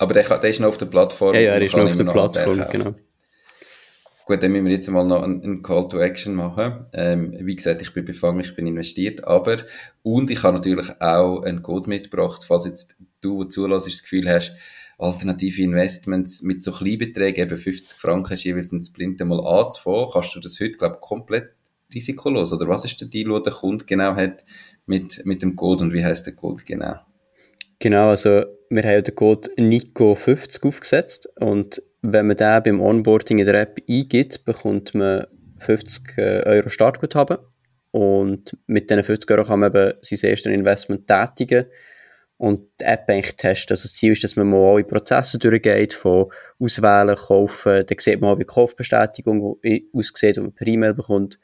Aber 0.03 0.15
der, 0.15 0.25
der 0.25 0.51
ist 0.51 0.59
noch 0.59 0.69
auf 0.69 0.79
der 0.79 0.87
Plattform. 0.87 1.35
Ja, 1.37 1.41
ja, 1.41 1.53
er 1.53 1.63
ist 1.63 1.77
noch 1.77 1.85
auf 1.85 1.95
der 1.95 2.05
Plattform, 2.05 2.65
genau. 2.73 2.95
Gut, 4.27 4.43
dann 4.43 4.51
müssen 4.51 4.65
wir 4.65 4.73
jetzt 4.73 4.89
mal 4.91 5.05
noch 5.05 5.23
einen, 5.23 5.63
Call 5.63 5.89
to 5.89 5.99
Action 6.01 6.35
machen. 6.35 6.87
Ähm, 6.93 7.37
wie 7.41 7.55
gesagt, 7.55 7.83
ich 7.83 7.95
bin 7.95 8.05
befangen, 8.05 8.41
ich 8.41 8.57
bin 8.57 8.67
investiert, 8.67 9.25
aber, 9.25 9.59
und 10.03 10.31
ich 10.31 10.43
habe 10.43 10.57
natürlich 10.57 10.89
auch 11.01 11.43
einen 11.43 11.63
Code 11.63 11.89
mitgebracht, 11.89 12.45
falls 12.45 12.65
jetzt 12.65 12.97
du, 13.21 13.45
der 13.45 13.51
zulässt, 13.51 13.87
das 13.87 14.03
Gefühl 14.03 14.29
hast, 14.29 14.53
alternative 14.99 15.63
Investments 15.63 16.43
mit 16.43 16.65
so 16.65 16.73
Kleinbeträgen, 16.73 17.47
eben 17.47 17.59
50 17.59 17.97
Franken 17.97 18.33
ist 18.33 18.45
jeweils 18.45 18.73
ein 18.73 18.83
Splint 18.83 19.21
einmal 19.21 19.47
anzufangen. 19.47 20.09
Kannst 20.13 20.35
du 20.35 20.41
das 20.41 20.59
heute, 20.59 20.79
glaube 20.79 20.97
ich, 20.97 21.01
komplett 21.01 21.51
risikolos? 21.95 22.53
Oder 22.53 22.67
was 22.67 22.85
ist 22.85 23.01
der 23.01 23.07
Deal, 23.07 23.33
den 23.33 23.43
der 23.45 23.53
Kunde 23.53 23.85
genau 23.85 24.17
hat 24.17 24.45
mit, 24.87 25.25
mit 25.25 25.43
dem 25.43 25.55
Code 25.55 25.85
und 25.85 25.93
wie 25.93 26.05
heißt 26.05 26.27
der 26.27 26.35
Code 26.35 26.65
genau? 26.67 26.97
Genau, 27.79 28.11
also 28.11 28.45
wir 28.75 28.83
haben 28.85 29.05
den 29.05 29.15
Code 29.15 29.51
NICO50 29.59 30.67
aufgesetzt 30.67 31.29
und 31.39 31.83
wenn 32.01 32.27
man 32.27 32.37
den 32.37 32.63
beim 32.63 32.81
Onboarding 32.81 33.39
in 33.39 33.47
der 33.47 33.61
App 33.61 33.79
eingibt, 33.89 34.45
bekommt 34.45 34.95
man 34.95 35.27
50 35.59 36.19
äh, 36.19 36.43
Euro 36.47 36.69
Startguthaben 36.71 37.39
und 37.91 38.57
mit 38.67 38.89
diesen 38.89 39.05
50 39.05 39.31
Euro 39.31 39.45
kann 39.45 39.61
man 39.61 39.75
eben 39.75 39.93
sein 40.01 40.31
erstes 40.31 40.53
Investment 40.53 41.07
tätigen 41.07 41.67
und 42.39 42.67
die 42.81 42.85
App 42.85 43.05
eigentlich 43.09 43.37
testen. 43.37 43.75
Also 43.75 43.85
das 43.85 43.95
Ziel 43.95 44.13
ist, 44.13 44.25
dass 44.25 44.37
man 44.37 44.49
mal 44.49 44.73
alle 44.73 44.85
Prozesse 44.85 45.39
durchgeht, 45.39 45.93
von 45.93 46.33
Auswählen, 46.59 47.15
Kaufen, 47.15 47.85
dann 47.87 47.99
sieht 47.99 48.21
man 48.21 48.31
auch, 48.31 48.39
wie 48.39 48.45
die 48.45 48.47
Kaufbestätigung 48.47 49.59
aussieht, 49.93 50.37
die 50.37 50.41
man 50.41 50.53
per 50.53 50.67
E-Mail 50.67 50.95
bekommt 50.95 51.39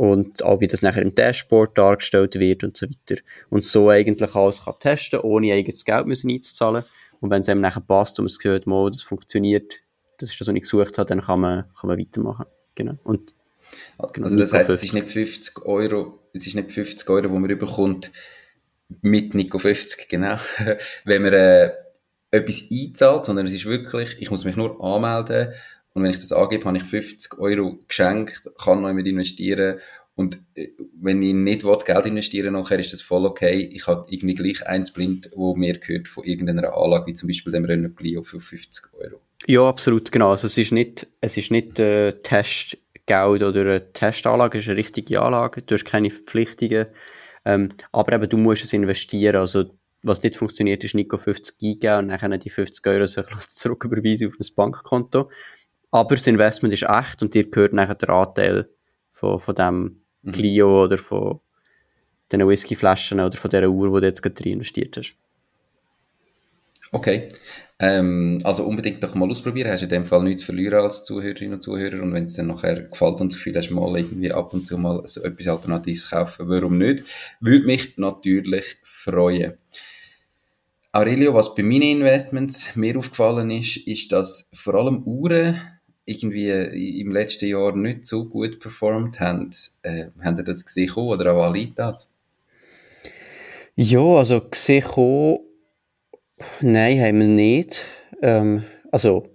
und 0.00 0.42
auch 0.42 0.62
wie 0.62 0.66
das 0.66 0.80
nachher 0.80 1.02
im 1.02 1.14
Dashboard 1.14 1.76
dargestellt 1.76 2.36
wird 2.36 2.64
und 2.64 2.74
so 2.74 2.86
weiter. 2.86 3.20
Und 3.50 3.66
so 3.66 3.90
eigentlich 3.90 4.34
alles 4.34 4.64
kann 4.64 4.72
testen, 4.80 5.20
ohne 5.20 5.52
eigenes 5.52 5.84
Geld 5.84 6.06
müssen 6.06 6.30
einzuzahlen. 6.30 6.84
Und 7.20 7.28
wenn 7.30 7.42
es 7.42 7.50
einem 7.50 7.60
nachher 7.60 7.82
passt 7.82 8.18
und 8.18 8.24
man 8.24 8.32
Gefühl 8.34 8.54
hat, 8.54 8.94
das 8.94 9.02
funktioniert, 9.02 9.74
das 10.16 10.30
ist 10.30 10.40
das, 10.40 10.48
was 10.48 10.54
ich 10.54 10.62
gesucht 10.62 10.96
habe, 10.96 11.06
dann 11.06 11.20
kann 11.20 11.40
man, 11.40 11.64
kann 11.78 11.88
man 11.88 11.98
weitermachen. 11.98 12.46
Genau. 12.74 12.94
Und, 13.04 13.34
genau, 14.14 14.24
also 14.24 14.38
das 14.38 14.54
heißt, 14.54 14.70
es 14.70 14.84
ist 14.84 14.94
nicht 14.94 15.10
50 15.10 15.66
Euro, 15.66 16.18
es 16.32 16.46
ist 16.46 16.54
nicht 16.54 16.72
50 16.72 17.06
Euro, 17.10 17.28
wo 17.28 17.38
man 17.38 17.50
überkommt 17.50 18.10
mit 19.02 19.34
Nico 19.34 19.58
50, 19.58 20.08
genau. 20.08 20.38
wenn 21.04 21.20
man 21.20 21.34
äh, 21.34 21.72
etwas 22.30 22.62
einzahlt, 22.72 23.26
sondern 23.26 23.46
es 23.46 23.52
ist 23.52 23.66
wirklich, 23.66 24.16
ich 24.18 24.30
muss 24.30 24.46
mich 24.46 24.56
nur 24.56 24.82
anmelden 24.82 25.52
und 26.00 26.04
wenn 26.04 26.12
ich 26.12 26.18
das 26.18 26.32
angebe, 26.32 26.64
habe 26.64 26.78
ich 26.78 26.82
50 26.82 27.38
Euro 27.38 27.78
geschenkt, 27.86 28.50
kann 28.62 28.80
noch 28.80 28.92
mit 28.94 29.06
investieren. 29.06 29.78
Und 30.14 30.40
äh, 30.54 30.68
wenn 30.98 31.20
ich 31.20 31.34
nicht 31.34 31.62
will, 31.62 31.76
Geld 31.84 32.06
investieren 32.06 32.54
nachher 32.54 32.78
ist 32.78 32.92
das 32.92 33.02
voll 33.02 33.26
okay. 33.26 33.68
Ich 33.72 33.86
habe 33.86 34.06
irgendwie 34.08 34.34
gleich 34.34 34.66
eins 34.66 34.92
blind, 34.92 35.30
wo 35.34 35.54
mir 35.54 35.78
gehört 35.78 36.08
von 36.08 36.24
irgendeiner 36.24 36.74
Anlage, 36.74 37.06
wie 37.08 37.14
zum 37.14 37.28
Beispiel 37.28 37.52
dem 37.52 37.66
Renault 37.66 37.96
Clio 37.96 38.22
für 38.22 38.40
50 38.40 38.94
Euro. 38.94 39.20
Ja, 39.46 39.68
absolut, 39.68 40.10
genau. 40.10 40.30
Also 40.30 40.46
es 40.46 40.56
ist 40.56 40.72
nicht, 40.72 41.06
es 41.20 41.36
ist 41.36 41.50
nicht 41.50 41.78
äh, 41.78 42.12
Testgeld 42.22 43.42
oder 43.42 43.60
eine 43.60 43.92
Testanlage, 43.92 44.58
es 44.58 44.64
ist 44.64 44.70
eine 44.70 44.78
richtige 44.78 45.20
Anlage. 45.20 45.60
Du 45.62 45.74
hast 45.74 45.84
keine 45.84 46.10
Verpflichtungen. 46.10 46.88
Ähm, 47.44 47.72
aber 47.92 48.14
eben, 48.14 48.28
du 48.28 48.38
musst 48.38 48.64
es 48.64 48.72
investieren. 48.72 49.36
Also 49.36 49.70
was 50.02 50.22
nicht 50.22 50.36
funktioniert, 50.36 50.82
ist 50.82 50.94
Nico 50.94 51.18
50 51.18 51.56
eingeben 51.62 52.10
und 52.10 52.22
dann 52.22 52.40
die 52.40 52.50
50 52.50 52.86
Euro 52.86 53.04
zurücküberweisen 53.46 54.28
auf 54.28 54.34
ein 54.40 54.54
Bankkonto. 54.54 55.30
Aber 55.90 56.14
das 56.14 56.26
Investment 56.26 56.72
ist 56.72 56.84
echt 56.84 57.22
und 57.22 57.34
dir 57.34 57.50
gehört 57.50 57.72
nachher 57.72 57.94
der 57.94 58.10
Anteil 58.10 58.68
von, 59.12 59.40
von 59.40 59.54
dem 59.54 60.02
mhm. 60.22 60.32
Clio 60.32 60.84
oder 60.84 60.98
von 60.98 61.40
den 62.32 62.46
Whiskyflaschen 62.46 63.20
oder 63.20 63.36
von 63.36 63.50
dieser 63.50 63.68
Uhr, 63.68 63.94
die 63.94 64.00
du 64.00 64.06
jetzt 64.06 64.22
gerade 64.22 64.48
investiert 64.48 64.96
hast. 64.96 65.14
Okay. 66.92 67.28
Ähm, 67.78 68.38
also 68.44 68.64
unbedingt 68.64 69.02
doch 69.02 69.14
mal 69.14 69.30
ausprobieren. 69.30 69.70
Hast 69.70 69.82
in 69.82 69.88
dem 69.88 70.06
Fall 70.06 70.22
nichts 70.22 70.42
zu 70.42 70.46
verlieren 70.46 70.80
als 70.80 71.04
Zuhörerinnen 71.04 71.54
und 71.54 71.62
Zuhörer. 71.62 72.02
Und 72.02 72.12
wenn 72.12 72.24
es 72.24 72.36
dann 72.36 72.48
nachher 72.48 72.82
gefällt 72.82 73.20
und 73.20 73.32
so 73.32 73.38
viel 73.38 73.56
hast, 73.56 73.70
mal 73.70 73.96
irgendwie 73.96 74.32
ab 74.32 74.52
und 74.52 74.66
zu 74.66 74.76
mal 74.76 75.02
so 75.06 75.22
etwas 75.22 75.48
Alternatives 75.48 76.10
kaufen, 76.10 76.48
warum 76.48 76.78
nicht? 76.78 77.04
Würde 77.40 77.66
mich 77.66 77.96
natürlich 77.96 78.76
freuen. 78.82 79.54
Aurelio, 80.92 81.32
was 81.34 81.54
bei 81.54 81.62
meinen 81.62 82.00
Investments 82.00 82.74
mir 82.74 82.98
aufgefallen 82.98 83.50
ist, 83.50 83.76
ist, 83.86 84.10
dass 84.10 84.50
vor 84.52 84.74
allem 84.74 85.04
Uhren 85.04 85.60
irgendwie 86.04 86.50
im 87.00 87.12
letzten 87.12 87.48
Jahr 87.48 87.74
nicht 87.76 88.04
so 88.04 88.28
gut 88.28 88.60
performt 88.60 89.20
haben. 89.20 89.50
Äh, 89.82 90.06
habt 90.22 90.38
ihr 90.38 90.44
das 90.44 90.64
gesehen 90.64 90.92
oder 90.94 91.34
auch 91.34 91.44
Alitas? 91.44 92.12
Ja, 93.76 94.00
also 94.00 94.40
gesehen 94.40 95.38
nein, 96.60 97.00
haben 97.00 97.20
wir 97.20 97.26
nicht. 97.26 97.84
Ähm, 98.22 98.64
also 98.90 99.28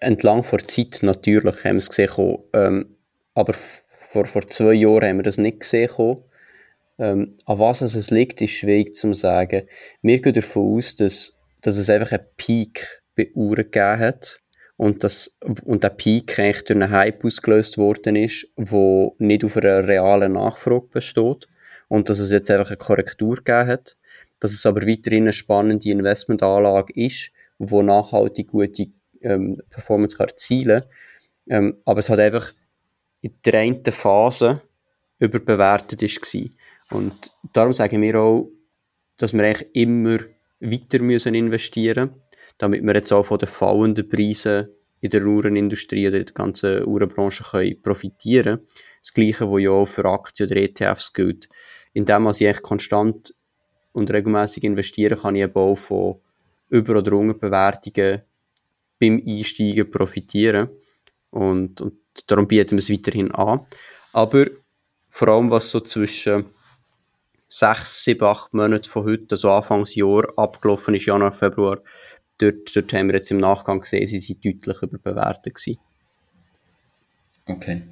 entlang 0.00 0.42
der 0.42 0.66
Zeit 0.66 0.98
natürlich 1.02 1.64
haben 1.64 1.76
wir 1.76 1.78
es 1.78 1.88
gesehen 1.88 2.38
ähm, 2.52 2.96
aber 3.34 3.54
vor, 3.54 4.26
vor 4.26 4.46
zwei 4.46 4.74
Jahren 4.74 5.08
haben 5.08 5.16
wir 5.18 5.22
das 5.22 5.38
nicht 5.38 5.60
gesehen 5.60 5.90
ähm, 6.98 7.36
an 7.46 7.58
was 7.58 7.80
es 7.80 8.10
liegt, 8.10 8.40
ist 8.40 8.52
schwierig 8.52 8.94
zu 8.94 9.14
sagen. 9.14 9.66
Wir 10.02 10.20
gehen 10.20 10.34
davon 10.34 10.76
aus, 10.76 10.94
dass, 10.94 11.40
dass 11.60 11.76
es 11.76 11.90
einfach 11.90 12.12
einen 12.12 12.26
Peak 12.36 13.02
bei 13.16 13.30
Uhren 13.34 13.64
gegeben 13.64 13.98
hat 13.98 14.40
und, 14.76 15.04
das, 15.04 15.38
und 15.64 15.84
der 15.84 15.90
Peak 15.90 16.38
eigentlich 16.38 16.64
durch 16.64 16.80
einen 16.80 16.90
Hype 16.90 17.24
ausgelöst 17.24 17.78
worden 17.78 18.16
ist, 18.16 18.48
wo 18.56 19.14
nicht 19.18 19.44
auf 19.44 19.56
einer 19.56 19.86
realen 19.86 20.32
Nachfrage 20.32 20.88
besteht 20.88 21.48
und 21.88 22.08
dass 22.08 22.18
es 22.18 22.30
jetzt 22.30 22.50
einfach 22.50 22.68
eine 22.68 22.76
Korrektur 22.76 23.36
gegeben 23.36 23.68
hat, 23.68 23.96
dass 24.40 24.52
es 24.52 24.66
aber 24.66 24.86
weiterhin 24.86 25.24
eine 25.24 25.32
spannende 25.32 25.88
Investmentanlage 25.90 26.92
ist, 26.94 27.30
wo 27.58 27.82
nachhaltig 27.82 28.48
gute 28.48 28.88
ähm, 29.20 29.62
Performance 29.70 30.16
kann 30.16 30.28
erzielen 30.28 30.82
kann, 30.82 30.90
ähm, 31.48 31.76
aber 31.84 32.00
es 32.00 32.08
hat 32.08 32.18
einfach 32.18 32.52
in 33.20 33.32
der 33.44 33.60
einen 33.60 33.84
Phase 33.84 34.60
überbewertet 35.18 36.02
ist 36.02 36.20
gewesen. 36.20 36.56
Und 36.90 37.32
darum 37.52 37.72
sagen 37.72 38.02
wir 38.02 38.20
auch, 38.20 38.50
dass 39.16 39.32
wir 39.32 39.44
eigentlich 39.44 39.74
immer 39.74 40.18
weiter 40.60 40.98
müssen 41.00 41.34
investieren. 41.34 42.10
müssen 42.10 42.23
damit 42.58 42.82
wir 42.82 42.94
jetzt 42.94 43.12
auch 43.12 43.26
von 43.26 43.38
den 43.38 43.48
fallenden 43.48 44.08
Preisen 44.08 44.68
in 45.00 45.10
der 45.10 45.24
Uhrenindustrie 45.24 46.08
oder 46.08 46.18
in 46.18 46.26
der 46.26 46.34
ganzen 46.34 46.84
Uhrenbranche 46.84 47.44
können 47.44 47.82
profitieren 47.82 48.60
Das 49.00 49.12
Gleiche, 49.12 49.50
was 49.50 49.62
ja 49.62 49.70
auch 49.70 49.86
für 49.86 50.04
Aktien 50.06 50.48
oder 50.48 50.60
ETFs 50.60 51.12
gilt. 51.12 51.48
Indem 51.92 52.28
ich 52.28 52.46
eigentlich 52.46 52.62
konstant 52.62 53.34
und 53.92 54.10
regelmäßig 54.10 54.64
investiere, 54.64 55.16
kann 55.16 55.36
ich 55.36 55.42
eben 55.42 55.54
auch 55.54 55.76
von 55.76 56.20
Über- 56.70 56.98
oder 56.98 57.12
Unterbewertungen 57.12 58.22
beim 58.98 59.22
Einsteigen 59.26 59.90
profitieren. 59.90 60.70
Und, 61.30 61.80
und 61.80 61.98
darum 62.26 62.48
bieten 62.48 62.72
wir 62.72 62.78
es 62.78 62.90
weiterhin 62.90 63.30
an. 63.32 63.60
Aber 64.12 64.46
vor 65.10 65.28
allem, 65.28 65.50
was 65.50 65.70
so 65.70 65.80
zwischen 65.80 66.46
sechs, 67.46 68.04
sieben, 68.04 68.24
acht 68.24 68.54
Monaten 68.54 68.88
von 68.88 69.04
heute, 69.04 69.26
also 69.32 69.50
Anfangsjahr, 69.50 70.32
abgelaufen 70.36 70.94
ist, 70.94 71.06
Januar, 71.06 71.32
Februar, 71.32 71.80
dort, 72.38 72.74
dort 72.74 72.92
haben 72.92 73.08
wir 73.08 73.14
jetzt 73.14 73.30
im 73.30 73.38
Nachgang 73.38 73.80
gesehen, 73.80 74.06
sie 74.06 74.18
sind 74.18 74.44
deutlich 74.44 74.82
überbewertet 74.82 75.54
gewesen. 75.54 75.78
Okay. 77.46 77.82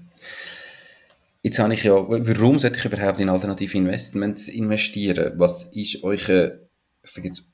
Jetzt 1.43 1.59
habe 1.59 1.75
ich 1.75 1.83
ja, 1.83 1.93
warum 1.93 2.59
sollte 2.59 2.79
ich 2.79 2.85
überhaupt 2.85 3.21
in 3.21 3.29
alternative 3.29 3.77
Investments 3.77 4.49
investieren? 4.49 5.33
Was 5.39 5.65
ist 5.75 6.05
eure, 6.05 6.61
ich 7.03 7.11
sage 7.11 7.29
jetzt, 7.29 7.45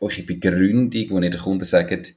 eure 0.00 0.22
Begründung, 0.22 1.10
wo 1.10 1.20
ihr 1.20 1.30
den 1.30 1.40
Kunden 1.40 1.64
sagt, 1.64 2.14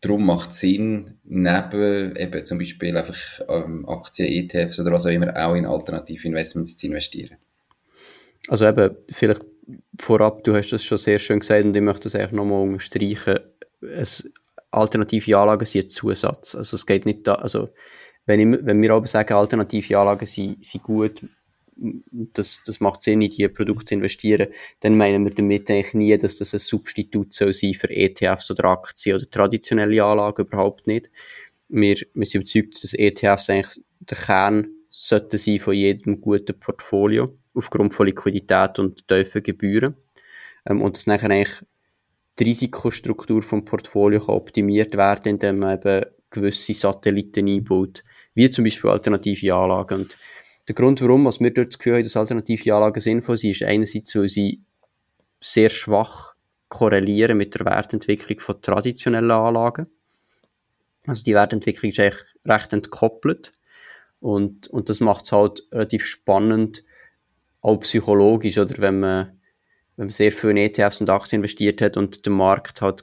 darum 0.00 0.26
macht 0.26 0.50
es 0.50 0.60
Sinn, 0.60 1.18
neben 1.24 2.16
eben 2.16 2.44
zum 2.44 2.58
Beispiel 2.58 2.96
einfach 2.96 3.16
ähm, 3.48 3.88
Aktien, 3.88 4.28
ETFs 4.28 4.78
oder 4.80 4.92
was 4.92 5.06
auch 5.06 5.10
immer, 5.10 5.34
auch 5.36 5.54
in 5.54 5.66
alternative 5.66 6.26
Investments 6.26 6.76
zu 6.76 6.88
investieren? 6.88 7.36
Also 8.48 8.66
eben, 8.66 8.96
vielleicht 9.10 9.40
vorab, 9.98 10.44
du 10.44 10.54
hast 10.54 10.70
das 10.70 10.84
schon 10.84 10.98
sehr 10.98 11.18
schön 11.18 11.40
gesagt 11.40 11.64
und 11.64 11.76
ich 11.76 11.82
möchte 11.82 12.04
das 12.04 12.14
eigentlich 12.14 12.32
nochmal 12.32 12.62
unterstreichen. 12.62 13.40
Es, 13.80 14.30
alternative 14.70 15.38
Anlagen 15.38 15.66
sind 15.66 15.86
ein 15.86 15.90
Zusatz. 15.90 16.54
Also 16.54 16.76
es 16.76 16.86
geht 16.86 17.06
nicht 17.06 17.26
da, 17.26 17.34
also 17.36 17.70
wenn, 18.26 18.40
ich, 18.40 18.58
wenn 18.62 18.80
wir 18.80 18.90
aber 18.92 19.06
sagen, 19.06 19.34
alternative 19.34 19.98
Anlagen 19.98 20.26
sind, 20.26 20.64
sind 20.64 20.82
gut, 20.82 21.22
das, 21.76 22.62
das 22.64 22.80
macht 22.80 23.02
Sinn, 23.02 23.20
in 23.20 23.30
diese 23.30 23.48
Produkte 23.48 23.86
zu 23.86 23.94
investieren, 23.94 24.48
dann 24.80 24.96
meinen 24.96 25.24
wir 25.24 25.34
damit 25.34 25.70
eigentlich 25.70 25.94
nie, 25.94 26.16
dass 26.16 26.38
das 26.38 26.54
ein 26.54 26.60
Substitut 26.60 27.34
soll 27.34 27.52
sein 27.52 27.74
für 27.74 27.90
ETFs 27.90 28.50
oder 28.50 28.64
Aktien 28.66 29.16
oder 29.16 29.28
traditionelle 29.28 30.04
Anlagen, 30.04 30.46
überhaupt 30.46 30.86
nicht. 30.86 31.10
Wir, 31.68 31.96
wir 32.14 32.26
sind 32.26 32.42
überzeugt, 32.42 32.82
dass 32.82 32.94
ETFs 32.94 33.50
eigentlich 33.50 33.84
der 34.00 34.18
Kern 34.18 34.68
sollten 34.88 35.38
sein 35.38 35.58
von 35.58 35.74
jedem 35.74 36.20
guten 36.20 36.58
Portfolio 36.58 37.36
aufgrund 37.54 37.94
von 37.94 38.06
Liquidität 38.06 38.78
und 38.78 39.06
tiefen 39.08 39.42
Gebühren. 39.42 39.96
Ähm, 40.66 40.82
und 40.82 40.96
dass 40.96 41.06
nachher 41.06 41.30
eigentlich 41.30 41.62
die 42.38 42.44
Risikostruktur 42.44 43.42
vom 43.42 43.64
Portfolio 43.64 44.20
kann 44.20 44.34
optimiert 44.34 44.96
werden, 44.96 45.28
indem 45.28 45.60
man 45.60 45.78
eben 45.78 46.06
gewisse 46.30 46.74
Satelliten 46.74 47.48
einbaut, 47.48 48.02
wie 48.34 48.50
zum 48.50 48.64
Beispiel 48.64 48.90
alternative 48.90 49.54
Anlagen. 49.54 50.00
Und 50.00 50.18
der 50.66 50.74
Grund, 50.74 51.00
warum 51.00 51.26
was 51.26 51.40
wir 51.40 51.52
dort 51.52 51.68
das 51.68 51.78
Gefühl 51.78 51.94
haben, 51.94 52.02
dass 52.02 52.16
alternative 52.16 52.74
Anlagen 52.74 53.00
sinnvoll 53.00 53.38
sind, 53.38 53.52
ist 53.52 53.62
einerseits, 53.62 54.16
weil 54.16 54.28
sie 54.28 54.62
sehr 55.40 55.70
schwach 55.70 56.34
korrelieren 56.68 57.38
mit 57.38 57.54
der 57.54 57.66
Wertentwicklung 57.66 58.40
von 58.40 58.60
traditionellen 58.60 59.30
Anlagen. 59.30 59.86
Also 61.06 61.22
die 61.22 61.34
Wertentwicklung 61.34 61.92
ist 61.92 62.00
eigentlich 62.00 62.24
recht 62.44 62.72
entkoppelt. 62.72 63.52
Und, 64.20 64.68
und 64.68 64.88
das 64.88 65.00
macht 65.00 65.26
es 65.26 65.32
halt 65.32 65.68
relativ 65.70 66.06
spannend, 66.06 66.82
auch 67.64 67.80
psychologisch, 67.80 68.58
oder 68.58 68.74
wenn 68.78 69.00
man, 69.00 69.40
wenn 69.96 70.06
man 70.06 70.10
sehr 70.10 70.30
viel 70.30 70.50
in 70.50 70.58
ETFs 70.58 71.00
und 71.00 71.08
Aktien 71.08 71.40
investiert 71.40 71.80
hat 71.80 71.96
und 71.96 72.26
der 72.26 72.32
Markt 72.32 72.82
halt 72.82 73.02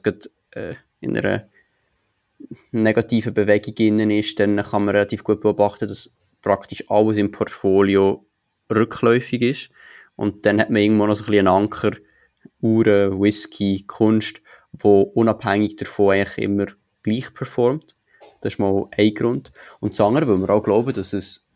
äh, 0.52 0.74
in 1.00 1.16
einer 1.16 1.48
negativen 2.70 3.34
Bewegung 3.34 3.74
innen 3.76 4.10
ist, 4.10 4.38
dann 4.38 4.56
kann 4.62 4.84
man 4.84 4.94
relativ 4.94 5.24
gut 5.24 5.40
beobachten, 5.40 5.88
dass 5.88 6.16
praktisch 6.42 6.84
alles 6.88 7.16
im 7.16 7.32
Portfolio 7.32 8.24
rückläufig 8.70 9.42
ist. 9.42 9.70
Und 10.14 10.46
dann 10.46 10.60
hat 10.60 10.70
man 10.70 10.80
irgendwo 10.80 11.06
noch 11.06 11.16
so 11.16 11.24
ein 11.24 11.26
bisschen 11.26 11.48
einen 11.48 11.62
Anker, 11.64 11.92
Uhren, 12.60 13.20
Whisky, 13.20 13.84
Kunst, 13.86 14.42
wo 14.72 15.02
unabhängig 15.02 15.76
davon 15.76 16.14
eigentlich 16.14 16.38
immer 16.38 16.66
gleich 17.02 17.34
performt. 17.34 17.96
Das 18.40 18.54
ist 18.54 18.58
mal 18.60 18.86
ein 18.96 19.14
Grund. 19.14 19.52
Und 19.80 19.92
das 19.92 20.00
andere, 20.00 20.28
weil 20.28 20.38
wir 20.38 20.50
auch 20.50 20.62
glauben, 20.62 20.92
dass 20.92 21.12
es 21.12 21.50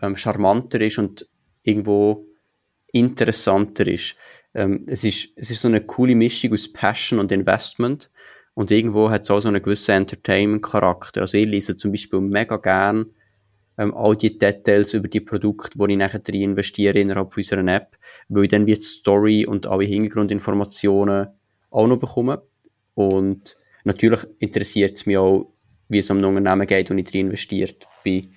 ähm, 0.00 0.16
charmanter 0.16 0.80
ist 0.80 0.98
und 0.98 1.26
irgendwo 1.64 2.26
interessanter 2.92 3.86
ist. 3.88 4.16
Ähm, 4.54 4.84
es 4.86 5.02
ist. 5.02 5.30
Es 5.36 5.50
ist 5.50 5.62
so 5.62 5.68
eine 5.68 5.80
coole 5.80 6.14
Mischung 6.14 6.52
aus 6.52 6.72
Passion 6.72 7.18
und 7.18 7.32
Investment. 7.32 8.10
Und 8.54 8.70
irgendwo 8.70 9.10
hat 9.10 9.22
es 9.22 9.30
auch 9.30 9.40
so 9.40 9.48
einen 9.48 9.60
gewissen 9.60 9.96
Entertainment-Charakter. 9.96 11.22
Also 11.22 11.36
ich 11.36 11.48
lese 11.48 11.76
zum 11.76 11.90
Beispiel 11.90 12.20
mega 12.20 12.56
gern 12.56 13.06
ähm, 13.76 13.92
all 13.94 14.16
die 14.16 14.38
Details 14.38 14.94
über 14.94 15.08
die 15.08 15.20
Produkte, 15.20 15.76
die 15.76 15.92
ich 15.92 15.98
nachher 15.98 16.20
drin 16.20 16.42
investiere 16.42 17.00
innerhalb 17.00 17.36
unserer 17.36 17.66
App, 17.66 17.96
weil 18.28 18.44
ich 18.44 18.50
dann 18.50 18.66
wie 18.66 18.74
die 18.74 18.82
Story 18.82 19.44
und 19.44 19.66
alle 19.66 19.84
Hintergrundinformationen 19.84 21.28
auch 21.70 21.86
noch 21.88 21.98
bekomme. 21.98 22.42
Und 22.94 23.56
natürlich 23.82 24.20
interessiert 24.38 24.92
es 24.96 25.06
mich 25.06 25.18
auch, 25.18 25.52
wie 25.88 25.98
es 25.98 26.10
ein 26.10 26.24
Unternehmen 26.24 26.66
geht, 26.66 26.90
wo 26.90 26.94
ich 26.94 27.04
drin 27.04 27.26
investiert 27.28 27.88
bin. 28.04 28.34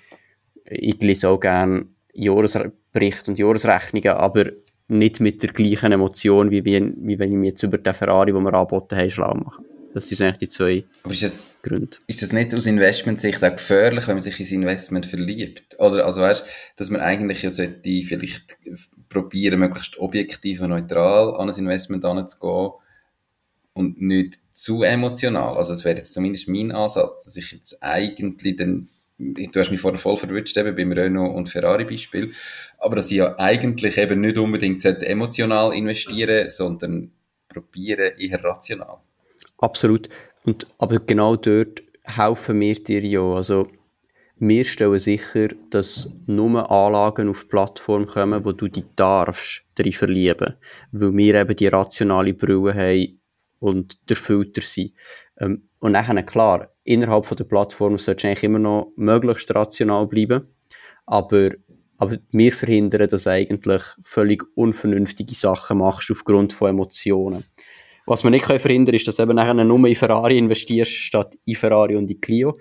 Ich 0.66 1.00
lese 1.00 1.30
auch 1.30 1.40
gerne 1.40 1.86
Jahresberichte 2.18 3.32
und 3.32 3.40
Jahresrechnungen, 3.40 4.18
aber 4.18 4.46
nicht 4.88 5.20
mit 5.20 5.44
der 5.44 5.52
gleichen 5.52 5.92
Emotion, 5.92 6.52
wie, 6.52 6.64
wie, 6.66 6.94
wie 6.98 7.20
wenn 7.20 7.32
ich 7.32 7.38
mich 7.38 7.50
jetzt 7.50 7.64
über 7.64 7.78
den 7.78 7.94
Ferrari, 7.94 8.32
den 8.32 8.44
wir 8.44 8.54
angeboten 8.54 8.98
haben, 8.98 9.10
schlau 9.10 9.34
mache. 9.34 9.62
Das 9.94 10.08
sind 10.08 10.22
eigentlich 10.22 10.38
die 10.38 10.50
zwei 10.50 10.84
Aber 11.04 11.14
ist 11.14 11.24
das, 11.24 11.50
Gründe. 11.64 11.98
Ist 12.08 12.22
das 12.22 12.32
nicht 12.32 12.54
aus 12.54 12.66
Investmentsicht 12.66 13.44
auch 13.44 13.52
gefährlich, 13.52 14.08
wenn 14.08 14.16
man 14.16 14.22
sich 14.22 14.40
ins 14.40 14.52
Investment 14.52 15.06
verliebt? 15.06 15.76
Oder, 15.80 16.06
also 16.06 16.22
weißt, 16.22 16.46
dass 16.76 16.90
man 16.90 17.02
eigentlich 17.02 17.42
ja 17.42 17.50
sollte 17.50 18.04
vielleicht 18.04 18.58
probieren, 19.10 19.60
möglichst 19.60 19.98
objektiv 19.98 20.62
und 20.62 20.70
neutral 20.70 21.36
an 21.38 21.50
ein 21.50 21.56
Investment 21.58 22.06
anzugehen 22.06 22.72
und 23.74 24.02
nicht 24.02 24.40
zu 24.54 24.84
emotional. 24.84 25.58
Also 25.58 25.72
das 25.72 25.86
wäre 25.86 25.98
jetzt 25.98 26.14
zumindest 26.14 26.48
mein 26.48 26.72
Ansatz, 26.72 27.24
dass 27.24 27.36
ich 27.36 27.52
jetzt 27.52 27.82
eigentlich 27.82 28.56
dann 28.56 28.90
du 29.18 29.60
hast 29.60 29.72
mich 29.72 29.82
vorher 29.82 30.00
voll 30.00 30.18
verwünscht, 30.18 30.58
eben 30.58 30.76
beim 30.76 30.92
Renault 30.92 31.36
und 31.36 31.50
Ferrari 31.50 31.86
Beispiel, 31.86 32.34
aber 32.78 32.98
dass 32.98 33.12
ich 33.12 33.18
ja 33.18 33.38
eigentlich 33.38 33.98
eben 33.98 34.22
nicht 34.22 34.38
unbedingt 34.38 34.84
emotional 34.86 35.74
investieren 35.74 36.50
sondern 36.50 37.12
probieren 37.48 38.14
eher 38.18 38.44
rational. 38.44 39.00
Absolut. 39.58 40.10
Und, 40.44 40.68
aber 40.78 41.00
genau 41.00 41.36
dort 41.36 41.82
helfen 42.04 42.60
wir 42.60 42.76
dir 42.76 43.04
ja. 43.04 43.22
Also, 43.22 43.70
wir 44.40 44.64
stellen 44.66 45.00
sicher, 45.00 45.48
dass 45.72 46.12
nur 46.28 46.70
Anlagen 46.70 47.28
auf 47.28 47.44
die 47.44 47.50
Plattform 47.50 48.06
kommen, 48.06 48.46
wo 48.46 48.52
du 48.52 48.68
dich 48.68 48.86
darfst 48.96 49.64
drin 49.74 49.94
verlieben. 49.94 50.56
Weil 50.92 51.18
wir 51.18 51.36
eben 51.36 51.56
die 51.56 51.68
rationale 51.68 52.36
Brille 52.36 52.76
haben 52.76 53.20
und 53.60 54.10
der 54.10 54.16
Filter 54.16 54.62
sind. 54.62 54.94
Ähm, 55.40 55.67
und 55.80 55.94
dann, 55.94 56.26
klar, 56.26 56.70
innerhalb 56.84 57.26
von 57.26 57.38
der 57.38 57.44
Plattform 57.44 57.98
solltest 57.98 58.24
du 58.24 58.28
eigentlich 58.28 58.44
immer 58.44 58.60
noch 58.60 58.92
möglichst 58.96 59.54
rational 59.54 60.08
bleiben. 60.08 60.48
Aber, 61.06 61.52
aber 61.98 62.18
wir 62.32 62.52
verhindern, 62.52 63.08
dass 63.08 63.26
du 63.26 63.32
eigentlich 63.32 63.84
völlig 64.04 64.44
unvernünftige 64.56 65.36
Sachen 65.36 65.80
machst 65.80 66.10
aufgrund 66.12 66.54
von 66.54 66.70
Emotionen. 66.70 67.46
Was 68.08 68.24
man 68.24 68.32
nicht 68.32 68.46
verhindern 68.46 68.86
kann, 68.86 68.96
ist, 68.96 69.08
dass 69.08 69.18
du 69.18 69.24
eben 69.24 69.36
nachher 69.36 69.54
nur 69.54 69.86
in 69.86 69.96
Ferrari 69.96 70.38
investierst, 70.38 70.94
statt 70.94 71.38
in 71.46 71.56
Ferrari 71.56 71.96
und 71.96 72.10
in 72.10 72.22
Clio. 72.22 72.58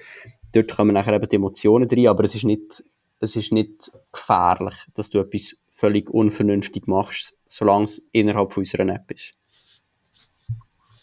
Dort 0.53 0.73
kommen 0.73 0.95
nachher 0.95 1.14
eben 1.14 1.29
die 1.29 1.37
Emotionen 1.37 1.89
rein, 1.89 2.09
aber 2.09 2.25
es 2.25 2.35
ist 2.35 2.45
nicht, 2.45 2.83
es 3.21 3.37
ist 3.37 3.53
nicht 3.53 3.93
gefährlich, 4.12 4.75
dass 4.95 5.09
du 5.09 5.21
etwas 5.21 5.62
völlig 5.71 6.11
unvernünftig 6.11 6.87
machst, 6.87 7.39
solange 7.47 7.85
es 7.85 8.09
innerhalb 8.12 8.53
von 8.53 8.62
unserer 8.62 8.89
App 8.89 9.11
ist. 9.12 9.36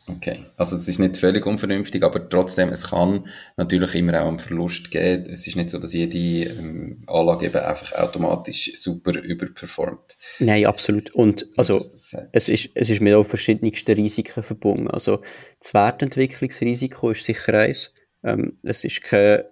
Okay, 0.05 0.45
also 0.57 0.75
es 0.75 0.87
ist 0.89 0.99
nicht 0.99 1.15
völlig 1.15 1.45
unvernünftig, 1.45 2.03
aber 2.03 2.27
trotzdem, 2.27 2.69
es 2.69 2.89
kann 2.89 3.25
natürlich 3.55 3.95
immer 3.95 4.21
auch 4.21 4.27
einen 4.27 4.39
Verlust 4.39 4.91
geben. 4.91 5.27
Es 5.31 5.47
ist 5.47 5.55
nicht 5.55 5.69
so, 5.69 5.79
dass 5.79 5.93
jede 5.93 6.51
ähm, 6.51 7.03
Anlage 7.07 7.45
eben 7.45 7.59
einfach 7.59 7.93
automatisch 7.93 8.71
super 8.75 9.17
überperformt. 9.17 10.17
Nein, 10.39 10.65
absolut. 10.65 11.11
Und 11.11 11.47
also 11.55 11.77
das, 11.77 12.13
es, 12.33 12.49
ist, 12.49 12.71
es 12.75 12.89
ist 12.89 12.99
mit 12.99 13.13
auch 13.13 13.23
verschiedensten 13.23 13.95
Risiken 13.95 14.43
verbunden. 14.43 14.89
Also 14.89 15.21
das 15.61 15.73
Wertentwicklungsrisiko 15.73 17.11
ist 17.11 17.23
sicher 17.23 17.53
eins. 17.53 17.93
Ähm, 18.25 18.57
es 18.61 18.83
ist 18.83 19.03
kein 19.03 19.43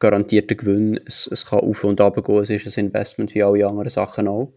garantierter 0.00 0.56
Gewinn. 0.56 0.98
Es, 1.06 1.28
es 1.30 1.46
kann 1.46 1.60
auf 1.60 1.84
und 1.84 2.00
ab 2.00 2.16
gehen. 2.24 2.42
Es 2.42 2.50
ist 2.50 2.78
ein 2.78 2.86
Investment 2.86 3.32
wie 3.36 3.44
alle 3.44 3.68
anderen 3.68 3.90
Sachen 3.90 4.26
auch. 4.26 4.52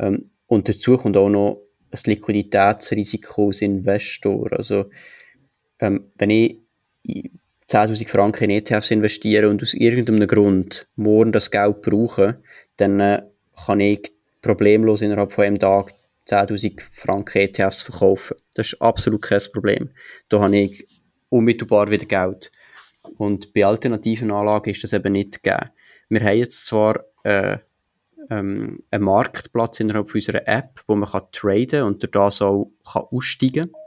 Ähm, 0.00 0.32
und 0.46 0.68
dazu 0.68 0.96
kommt 0.96 1.16
auch 1.16 1.28
noch 1.30 1.62
ein 1.92 2.00
Liquiditätsrisiko 2.04 3.48
als 3.48 3.62
Investor. 3.62 4.52
Also, 4.52 4.90
ähm, 5.78 6.10
wenn 6.16 6.30
ich 6.30 6.58
10.000 7.68 8.08
Franken 8.08 8.44
in 8.44 8.50
ETFs 8.50 8.90
investiere 8.90 9.48
und 9.48 9.62
aus 9.62 9.74
irgendeinem 9.74 10.26
Grund 10.26 10.86
morgen 10.96 11.32
das 11.32 11.50
Geld 11.50 11.82
brauche, 11.82 12.38
dann 12.76 13.00
äh, 13.00 13.22
kann 13.64 13.80
ich 13.80 14.12
problemlos 14.40 15.02
innerhalb 15.02 15.32
von 15.32 15.44
einem 15.44 15.58
Tag 15.58 15.94
10.000 16.28 16.80
Franken 16.90 17.38
ETFs 17.38 17.82
verkaufen. 17.82 18.36
Das 18.54 18.72
ist 18.72 18.82
absolut 18.82 19.22
kein 19.22 19.40
Problem. 19.52 19.90
Da 20.28 20.40
habe 20.40 20.56
ich 20.56 20.86
unmittelbar 21.28 21.90
wieder 21.90 22.06
Geld. 22.06 22.52
Und 23.16 23.52
bei 23.52 23.64
alternativen 23.64 24.30
Anlagen 24.30 24.70
ist 24.70 24.84
das 24.84 24.92
eben 24.92 25.12
nicht 25.12 25.42
gegeben. 25.42 25.70
Wir 26.08 26.20
haben 26.20 26.38
jetzt 26.38 26.66
zwar 26.66 27.04
äh, 27.24 27.58
ähm, 28.30 28.82
einen 28.90 29.04
Marktplatz 29.04 29.80
innerhalb 29.80 30.14
unserer 30.14 30.46
App, 30.46 30.80
wo 30.86 30.94
man 30.94 31.10
kann 31.10 31.26
traden 31.32 31.82
und 31.82 32.02
durch 32.02 32.10
das 32.10 32.42
auch 32.42 32.70
kann 32.90 33.04
aussteigen 33.10 33.70
kann. 33.72 33.80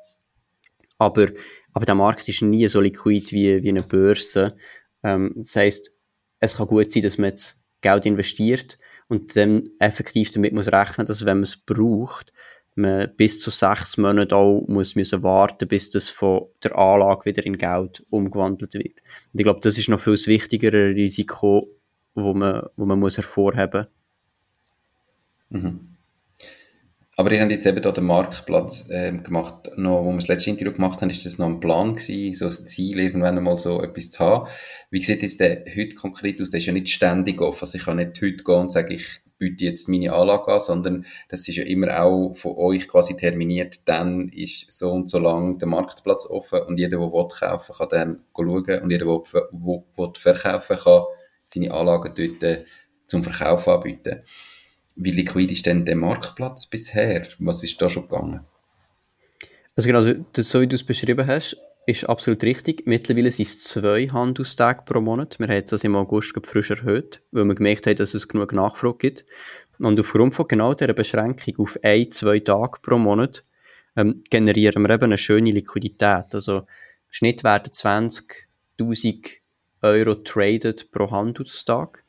Aber, 0.98 1.28
aber 1.74 1.86
der 1.86 1.96
Markt 1.96 2.28
ist 2.28 2.42
nie 2.42 2.68
so 2.68 2.82
liquid 2.82 3.32
wie, 3.32 3.64
wie 3.64 3.70
eine 3.70 3.84
Börse. 3.84 4.56
Ähm, 5.04 5.34
das 5.36 5.56
heisst, 5.56 5.92
es 6.40 6.58
kann 6.58 6.68
gut 6.68 6.92
sein, 6.92 7.04
dass 7.04 7.18
man 7.18 7.30
jetzt 7.32 7.64
Geld 7.82 8.06
investiert 8.06 8.78
und 9.08 9.36
dann 9.36 9.70
effektiv 9.80 10.32
damit 10.32 10.54
muss 10.54 10.72
rechnen, 10.72 11.06
dass 11.06 11.26
wenn 11.26 11.38
man 11.38 11.44
es 11.44 11.58
braucht, 11.58 12.34
man 12.76 13.10
bis 13.16 13.40
zu 13.40 13.52
sechs 13.52 13.98
Monate 13.98 14.36
auch 14.36 14.66
muss 14.68 14.96
müssen 14.96 15.24
warten, 15.24 15.68
bis 15.68 15.90
das 15.90 16.10
von 16.10 16.48
der 16.64 16.78
Anlage 16.78 17.26
wieder 17.26 17.46
in 17.46 17.58
Geld 17.58 18.06
umgewandelt 18.10 18.74
wird. 18.74 19.02
Und 19.34 19.40
ich 19.40 19.44
glaube, 19.44 19.62
das 19.62 19.78
ist 19.78 19.88
noch 19.88 20.00
viel 20.00 20.18
wichtigere 20.26 20.90
Risiko, 20.90 21.70
wo 22.16 22.34
man, 22.34 22.64
wo 22.76 22.86
man 22.86 23.00
muss 23.00 23.18
hervorheben 23.18 23.84
muss. 23.84 23.95
Mhm. 25.56 25.96
Aber 27.18 27.32
ihr 27.32 27.40
habt 27.40 27.52
jetzt 27.52 27.66
eben 27.66 27.82
hier 27.82 27.92
den 27.94 28.04
Marktplatz 28.04 28.90
ähm, 28.92 29.24
gemacht, 29.24 29.72
noch, 29.78 30.04
wo 30.04 30.12
wir 30.12 30.16
das 30.18 30.28
letzte 30.28 30.50
Interview 30.50 30.74
gemacht 30.74 31.02
haben, 31.02 31.10
ist 31.10 31.26
das 31.26 31.38
noch 31.38 31.48
ein 31.48 31.62
Plan 31.62 31.96
gewesen, 31.96 32.34
so 32.34 32.46
ein 32.46 32.68
Ziel, 32.68 33.00
irgendwann 33.00 33.38
einmal 33.38 33.58
so 33.58 33.82
etwas 33.82 34.10
zu 34.10 34.20
haben. 34.20 34.50
Wie 34.92 35.02
sieht 35.02 35.22
jetzt 35.22 35.40
der 35.40 35.64
heute 35.78 35.96
konkret 35.96 36.42
aus? 36.42 36.50
Der 36.50 36.60
ist 36.60 36.66
ja 36.66 36.74
nicht 36.74 36.90
ständig 36.90 37.40
offen. 37.40 37.62
Also 37.62 37.78
ich 37.78 37.86
kann 37.86 37.98
nicht 37.98 38.22
heute 38.22 38.44
gehen 38.44 38.56
und 38.56 38.72
sagen, 38.72 38.92
ich 38.92 39.22
biete 39.38 39.64
jetzt 39.64 39.88
meine 39.88 40.12
Anlage 40.12 40.52
an, 40.52 40.60
sondern 40.60 41.06
das 41.30 41.48
ist 41.48 41.56
ja 41.56 41.64
immer 41.64 42.02
auch 42.02 42.34
von 42.34 42.58
euch 42.58 42.88
quasi 42.90 43.16
terminiert. 43.16 43.88
Dann 43.88 44.28
ist 44.28 44.72
so 44.74 44.92
und 44.92 45.10
so 45.10 45.20
lang 45.20 45.58
der 45.58 45.70
Marktplatz 45.70 46.26
offen 46.26 46.64
und 46.64 46.78
jeder, 46.78 46.98
der 46.98 47.00
will 47.00 47.28
kaufen 47.30 47.76
kann 47.78 47.90
dann 47.90 48.20
schauen 48.36 48.82
und 48.82 48.92
jeder, 48.92 49.06
der 49.06 49.44
will 49.52 50.12
verkaufen 50.16 50.78
kann, 50.78 51.04
seine 51.48 51.72
Anlagen 51.72 52.14
dort 52.14 52.44
äh, 52.44 52.66
zum 53.08 53.24
Verkauf 53.24 53.70
anbieten. 53.70 54.22
Wie 54.96 55.12
liquid 55.12 55.52
ist 55.52 55.66
denn 55.66 55.86
der 55.86 55.96
Marktplatz 55.96 56.66
bisher? 56.66 57.28
Was 57.40 57.64
ist 57.64 57.82
da 57.82 57.90
schon 57.90 58.08
gegangen? 58.08 58.42
Also 59.76 59.88
genau, 59.88 60.24
das, 60.32 60.50
so 60.50 60.62
wie 60.62 60.68
du 60.68 60.76
es 60.76 60.84
beschrieben 60.84 61.28
hast, 61.28 61.58
ist 61.86 62.06
absolut 62.06 62.44
richtig. 62.44 62.84
Mittlerweile 62.86 63.30
sind 63.30 63.48
es 63.48 63.62
zwei 63.62 64.08
Handelstage 64.08 64.84
pro 64.86 65.02
Monat. 65.02 65.38
Wir 65.38 65.48
haben 65.48 65.66
das 65.70 65.84
im 65.84 65.96
August 65.96 66.34
frisch 66.44 66.72
erhöht, 66.72 67.22
weil 67.32 67.46
wir 67.46 67.56
gemerkt 67.56 67.86
haben, 67.86 67.96
dass 67.96 68.14
es 68.14 68.28
genug 68.28 68.54
Nachfrage 68.54 68.98
gibt. 68.98 69.26
Und 69.80 70.00
aufgrund 70.00 70.34
von 70.34 70.48
genau 70.48 70.74
dieser 70.74 70.94
Beschränkung 70.94 71.56
auf 71.58 71.78
ein, 71.84 72.10
zwei 72.12 72.40
Tage 72.40 72.80
pro 72.82 72.98
Monat 72.98 73.44
ähm, 73.96 74.24
generieren 74.30 74.82
wir 74.84 74.90
eben 74.90 75.04
eine 75.04 75.18
schöne 75.18 75.52
Liquidität. 75.52 76.34
Also 76.34 76.60
im 76.60 76.66
Schnitt 77.10 77.44
werden 77.44 77.72
20.000 77.72 79.28
Euro 79.82 80.16
traded 80.16 80.90
pro 80.92 81.12
Handelstag. 81.12 82.04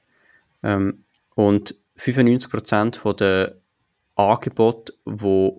Ähm, 0.62 1.04
und 1.34 1.74
95% 1.98 3.14
der 3.14 3.56
Angebote, 4.14 4.94
die 5.06 5.52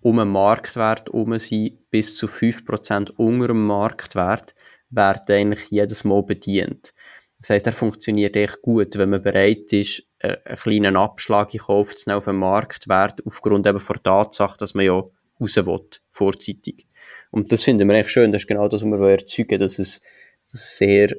um 0.00 0.16
den 0.16 0.28
Marktwert 0.28 1.08
herum 1.08 1.38
sind, 1.38 1.90
bis 1.90 2.16
zu 2.16 2.26
5% 2.26 3.12
unter 3.16 3.48
dem 3.48 3.66
Marktwert, 3.66 4.54
werden 4.90 5.36
eigentlich 5.36 5.70
jedes 5.70 6.04
Mal 6.04 6.22
bedient. 6.22 6.92
Das 7.38 7.50
heisst, 7.50 7.66
er 7.66 7.72
funktioniert 7.72 8.36
echt 8.36 8.62
gut, 8.62 8.96
wenn 8.96 9.10
man 9.10 9.22
bereit 9.22 9.72
ist, 9.72 10.08
einen 10.20 10.56
kleinen 10.56 10.96
Abschlag 10.96 11.52
in 11.54 11.60
Kauf 11.60 11.96
zu 11.96 12.08
nehmen 12.08 12.18
auf 12.18 12.26
den 12.26 12.36
Marktwert, 12.36 13.24
aufgrund 13.26 13.66
eben 13.66 13.78
der 13.84 14.02
Tatsache, 14.02 14.58
dass 14.58 14.74
man 14.74 14.84
ja 14.84 14.92
raus 14.92 15.56
will, 15.56 15.80
vorzeitig. 16.10 16.86
Und 17.30 17.50
das 17.50 17.64
finden 17.64 17.88
wir 17.88 17.94
eigentlich 17.94 18.12
schön. 18.12 18.30
Das 18.30 18.42
ist 18.42 18.48
genau 18.48 18.68
das, 18.68 18.82
was 18.82 18.90
wir 18.90 19.10
erzeugen 19.10 19.58
dass 19.58 19.78
es 19.78 20.02
sehr 20.46 21.10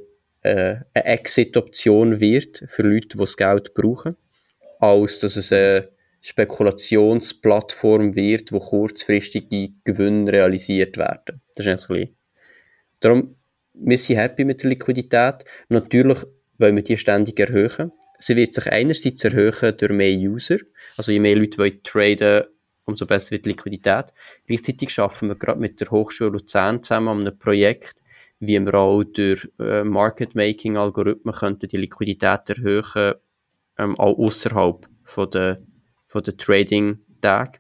äh, 0.41 0.76
eine 0.93 1.05
Exit-Option 1.05 2.19
wird 2.19 2.63
für 2.67 2.84
Leute, 2.84 3.09
die 3.09 3.17
das 3.17 3.36
Geld 3.36 3.74
brauchen, 3.74 4.15
als 4.84 5.19
dass 5.19 5.38
es 5.38 5.53
eine 5.53 5.89
Spekulationsplattform 6.21 8.15
wird, 8.15 8.51
wo 8.51 8.59
kurzfristige 8.59 9.73
Gewinne 9.84 10.31
realisiert 10.31 10.97
werden. 10.97 11.41
Das 11.55 11.65
ist 11.65 11.89
ein 11.89 11.95
bisschen. 11.95 12.17
Darum, 12.99 13.36
wir 13.73 13.97
sind 13.97 14.17
happy 14.17 14.43
mit 14.43 14.61
der 14.61 14.69
Liquidität. 14.71 15.45
Natürlich 15.69 16.19
wollen 16.57 16.75
wir 16.75 16.84
die 16.84 16.97
ständig 16.97 17.39
erhöhen. 17.39 17.91
Sie 18.19 18.36
wird 18.36 18.53
sich 18.53 18.67
einerseits 18.71 19.23
erhöhen 19.23 19.77
durch 19.77 19.91
mehr 19.91 20.15
User. 20.15 20.57
Also 20.97 21.11
je 21.11 21.19
mehr 21.19 21.36
Leute 21.36 21.57
wollen 21.57 21.81
traden, 21.84 22.43
umso 22.86 23.05
besser 23.05 23.31
wird 23.31 23.45
die 23.45 23.49
Liquidität. 23.49 24.13
Gleichzeitig 24.47 24.97
arbeiten 24.99 25.29
wir 25.29 25.36
gerade 25.36 25.59
mit 25.59 25.79
der 25.79 25.91
Hochschule 25.91 26.31
Luzern 26.31 26.84
zusammen 26.84 27.07
an 27.07 27.21
einem 27.21 27.38
Projekt, 27.38 28.03
wie 28.39 28.59
wir 28.59 28.73
auch 28.73 29.03
durch 29.03 29.49
äh, 29.59 29.84
Market-Making-Algorithmen 29.84 31.34
könnten 31.34 31.69
die 31.69 31.77
Liquidität 31.77 32.49
erhöhen, 32.49 33.15
ähm, 33.78 33.97
auch 33.99 34.17
außerhalb 34.17 34.88
von 35.03 35.30
der, 35.32 35.61
von 36.07 36.24
der 36.24 36.38
Trading-Tage. 36.38 37.59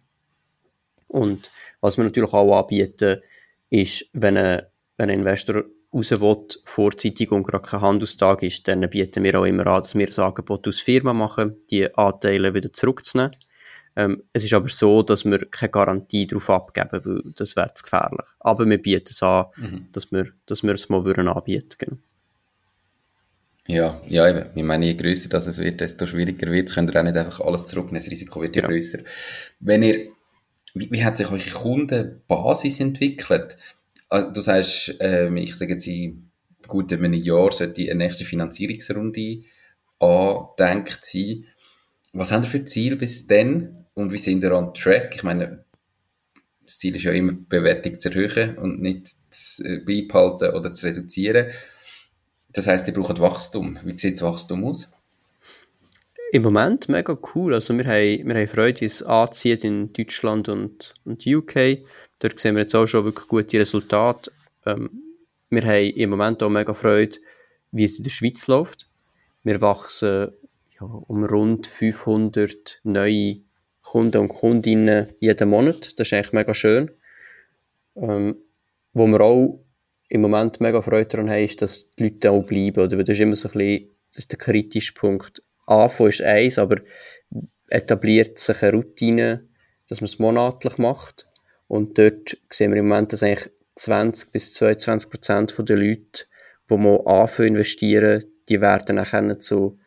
Und 1.07 1.51
was 1.81 1.97
wir 1.97 2.03
natürlich 2.03 2.33
auch 2.33 2.59
anbieten, 2.59 3.21
ist, 3.69 4.05
wenn 4.13 4.37
ein, 4.37 4.63
wenn 4.97 5.09
ein 5.09 5.19
Investor 5.19 5.63
raus 5.93 6.11
will, 6.11 6.45
vorzeitig 6.65 7.31
und 7.31 7.43
gerade 7.43 7.67
kein 7.67 7.81
Handelstag 7.81 8.43
ist, 8.43 8.67
dann 8.67 8.89
bieten 8.89 9.23
wir 9.23 9.39
auch 9.39 9.45
immer 9.45 9.67
an, 9.67 9.81
dass 9.81 9.95
wir 9.95 10.07
ein 10.07 10.23
Angebot 10.23 10.67
aus 10.67 10.81
Firma 10.81 11.13
machen, 11.13 11.57
die 11.69 11.93
Anteile 11.95 12.53
wieder 12.53 12.73
zurückzunehmen. 12.73 13.31
Ähm, 13.95 14.23
es 14.33 14.43
ist 14.43 14.53
aber 14.53 14.69
so, 14.69 15.03
dass 15.03 15.23
wir 15.23 15.45
keine 15.51 15.69
Garantie 15.69 16.25
darauf 16.25 16.49
abgeben, 16.49 16.89
weil 16.91 17.33
das 17.35 17.55
wäre 17.55 17.73
zu 17.75 17.83
gefährlich. 17.83 18.25
Aber 18.39 18.67
wir 18.67 18.81
bieten 18.81 19.09
es 19.09 19.21
an, 19.21 19.45
mhm. 19.55 19.87
dass, 19.91 20.11
wir, 20.11 20.29
dass 20.47 20.63
wir 20.63 20.73
es 20.73 20.89
mal 20.89 21.05
würden 21.05 21.27
anbieten 21.27 21.75
genau. 21.77 21.97
Ja, 23.67 24.01
ja, 24.07 24.29
eben. 24.29 24.49
Ich 24.55 24.63
meine, 24.63 24.85
je 24.85 24.95
grösser 24.95 25.29
das 25.29 25.47
es 25.47 25.57
wird, 25.57 25.79
desto 25.79 26.05
schwieriger 26.05 26.51
wird 26.51 26.69
es. 26.69 26.75
Könnt 26.75 26.93
ihr 26.93 26.99
auch 26.99 27.03
nicht 27.03 27.15
einfach 27.15 27.39
alles 27.39 27.67
zurücknehmen. 27.67 28.01
Das 28.01 28.11
Risiko 28.11 28.41
wird 28.41 28.55
ja 28.55 28.67
grösser. 28.67 28.99
Wenn 29.59 29.83
ihr, 29.83 30.11
wie, 30.73 30.91
wie 30.91 31.03
hat 31.03 31.17
sich 31.17 31.31
eure 31.31 31.39
Kundenbasis 31.39 32.81
entwickelt? 32.81 33.57
Also, 34.09 34.31
du 34.31 34.41
sagst, 34.41 34.95
ähm, 34.99 35.37
ich 35.37 35.55
sage 35.55 35.73
jetzt, 35.73 35.87
in 35.87 36.29
gut 36.67 36.91
einem 36.91 37.13
Jahr 37.13 37.51
sollte 37.51 37.73
die 37.73 37.93
nächste 37.93 38.25
Finanzierungsrunde 38.25 39.43
andenkt 39.99 41.05
sein. 41.05 41.45
Was 42.11 42.31
haben 42.31 42.43
ihr 42.43 42.49
für 42.49 42.65
Ziel 42.65 42.97
bis 42.97 43.27
dann? 43.27 43.85
Und 43.93 44.11
wie 44.11 44.17
sind 44.17 44.43
ihr 44.43 44.51
on 44.53 44.73
track? 44.73 45.15
Ich 45.15 45.23
meine, 45.23 45.63
das 46.65 46.79
Ziel 46.79 46.95
ist 46.95 47.03
ja 47.03 47.11
immer, 47.11 47.31
die 47.31 47.45
Bewertung 47.47 47.99
zu 47.99 48.09
erhöhen 48.09 48.57
und 48.57 48.81
nicht 48.81 49.07
zu 49.29 49.63
äh, 49.63 49.79
beibehalten 49.79 50.55
oder 50.55 50.73
zu 50.73 50.85
reduzieren. 50.85 51.51
Das 52.53 52.67
heißt, 52.67 52.87
ihr 52.87 52.93
braucht 52.93 53.19
Wachstum. 53.19 53.77
Wie 53.83 53.97
sieht 53.97 54.15
das 54.15 54.21
Wachstum 54.21 54.63
aus? 54.63 54.89
Im 56.31 56.43
Moment 56.43 56.89
mega 56.89 57.17
cool. 57.35 57.53
Also 57.53 57.77
wir 57.77 57.85
haben, 57.85 58.27
wir 58.27 58.35
haben 58.35 58.47
Freude, 58.47 58.81
wie 58.81 58.85
es 58.85 59.03
anzieht 59.03 59.63
in 59.63 59.93
Deutschland 59.93 60.49
und, 60.49 60.93
und 61.05 61.25
UK. 61.27 61.79
Dort 62.19 62.39
sehen 62.39 62.55
wir 62.55 62.61
jetzt 62.61 62.75
auch 62.75 62.87
schon 62.87 63.05
wirklich 63.05 63.27
gute 63.27 63.59
Resultate. 63.59 64.31
Ähm, 64.65 64.89
wir 65.49 65.63
haben 65.63 65.91
im 65.91 66.09
Moment 66.09 66.41
auch 66.41 66.49
mega 66.49 66.73
Freude, 66.73 67.17
wie 67.71 67.83
es 67.83 67.97
in 67.97 68.03
der 68.03 68.11
Schweiz 68.11 68.47
läuft. 68.47 68.87
Wir 69.43 69.61
wachsen 69.61 70.31
ja, 70.79 70.85
um 70.85 71.23
rund 71.23 71.67
500 71.67 72.79
neue 72.83 73.41
Kunden 73.83 74.17
und 74.17 74.29
Kundinnen 74.29 75.07
jeden 75.19 75.49
Monat. 75.49 75.99
Das 75.99 76.07
ist 76.07 76.13
eigentlich 76.13 76.33
mega 76.33 76.53
schön. 76.53 76.89
Ähm, 77.95 78.37
wo 78.93 79.05
wir 79.07 79.21
auch 79.21 79.62
im 80.13 80.21
Moment 80.21 80.61
mega 80.61 80.79
Freude 80.83 81.07
daran 81.07 81.29
haben, 81.31 81.43
ist, 81.43 81.59
dass 81.63 81.89
die 81.95 82.03
Leute 82.03 82.29
auch 82.29 82.43
bleiben. 82.43 82.81
Oder? 82.81 82.97
das 82.97 83.15
ist 83.15 83.19
immer 83.19 83.35
so 83.35 83.49
ein 83.49 83.53
bisschen 83.53 83.89
das 84.11 84.19
ist 84.19 84.31
der 84.31 84.37
kritische 84.37 84.93
Punkt. 84.93 85.41
Anfangen 85.65 86.09
ist 86.09 86.21
eins, 86.21 86.59
aber 86.59 86.81
etabliert 87.67 88.37
sich 88.37 88.61
eine 88.61 88.73
Routine, 88.73 89.47
dass 89.89 90.01
man 90.01 90.05
es 90.05 90.19
monatlich 90.19 90.77
macht. 90.77 91.27
Und 91.67 91.97
dort 91.97 92.37
sehen 92.51 92.71
wir 92.71 92.79
im 92.79 92.89
Moment, 92.89 93.11
dass 93.11 93.23
eigentlich 93.23 93.49
20 93.75 94.31
bis 94.31 94.53
22 94.53 95.09
Prozent 95.09 95.55
der 95.57 95.77
Leute, 95.77 96.25
die 96.69 96.77
mal 96.77 97.01
anfangen 97.07 97.55
investieren, 97.55 98.23
die 98.49 98.61
werden 98.61 98.97
nachher 98.97 99.39
zu 99.39 99.79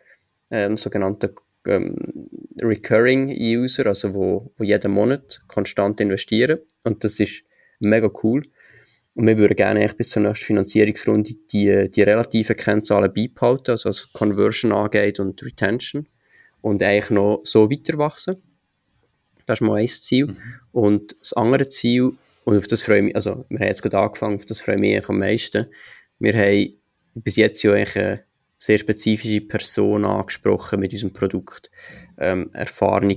ähm, 0.51 0.77
sogenannten 0.77 1.37
ähm, 1.67 2.29
Recurring 2.59 3.29
User, 3.29 3.87
also 3.87 4.13
wo, 4.13 4.53
wo 4.57 4.65
jeden 4.65 4.91
Monat 4.91 5.41
konstant 5.47 6.01
investieren. 6.01 6.59
Und 6.83 7.05
das 7.05 7.21
ist 7.21 7.45
mega 7.79 8.11
cool. 8.25 8.43
Und 9.17 9.27
wir 9.27 9.39
würden 9.39 9.57
gerne 9.57 9.81
eigentlich 9.81 9.97
bis 9.97 10.11
zur 10.11 10.23
nächsten 10.23 10.45
Finanzierungsrunde 10.45 11.33
die, 11.51 11.91
die 11.91 12.03
relativen 12.03 12.55
Kennzahlen 12.55 13.11
beibehalten, 13.15 13.71
also 13.71 13.89
was 13.89 14.13
Conversion 14.13 14.73
angeht 14.73 15.19
und 15.19 15.43
Retention. 15.43 16.07
Und 16.61 16.83
eigentlich 16.83 17.09
noch 17.11 17.41
so 17.45 17.71
weiter 17.71 17.97
wachsen. 17.97 18.37
Das 19.47 19.61
ist 19.61 19.67
mal 19.67 19.77
ein 19.77 19.89
Ziel. 19.89 20.27
Mhm. 20.27 20.37
Und 20.71 21.17
das 21.19 21.33
andere 21.33 21.67
Ziel, 21.71 22.13
und 22.45 22.59
auf 22.59 22.67
das 22.67 22.83
freue 22.83 22.99
ich 22.99 23.05
mich, 23.05 23.17
also 23.17 23.47
wir 23.49 23.59
haben 23.59 23.69
jetzt 23.69 23.83
gerade 23.83 23.99
angefangen, 23.99 24.37
auf 24.37 24.45
das 24.45 24.61
freue 24.61 24.75
ich 24.75 24.81
mich 24.83 25.09
am 25.09 25.19
meisten. 25.19 25.67
Wir 26.19 26.35
haben 26.35 26.75
bis 27.15 27.37
jetzt 27.37 27.63
ja 27.63 27.73
eigentlich 27.73 27.97
eine 27.97 28.23
sehr 28.59 28.79
spezifische 28.79 29.41
Person 29.41 30.05
angesprochen 30.05 30.79
mit 30.79 30.93
unserem 30.93 31.15
Produkt. 31.15 31.71
Ähm, 32.19 32.51
erfahrene 32.53 33.17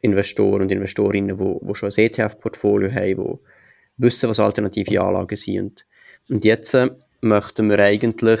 Investoren 0.00 0.62
und 0.62 0.72
Investorinnen, 0.72 1.36
die, 1.38 1.58
die 1.64 1.74
schon 1.76 1.90
ein 1.90 2.04
ETF-Portfolio 2.04 2.90
haben, 2.90 3.16
die 3.16 3.55
wissen, 3.96 4.28
was 4.28 4.40
alternative 4.40 5.00
Anlagen 5.00 5.36
sind. 5.36 5.86
Und 6.28 6.44
jetzt 6.44 6.74
äh, 6.74 6.90
möchten 7.20 7.70
wir 7.70 7.78
eigentlich 7.78 8.40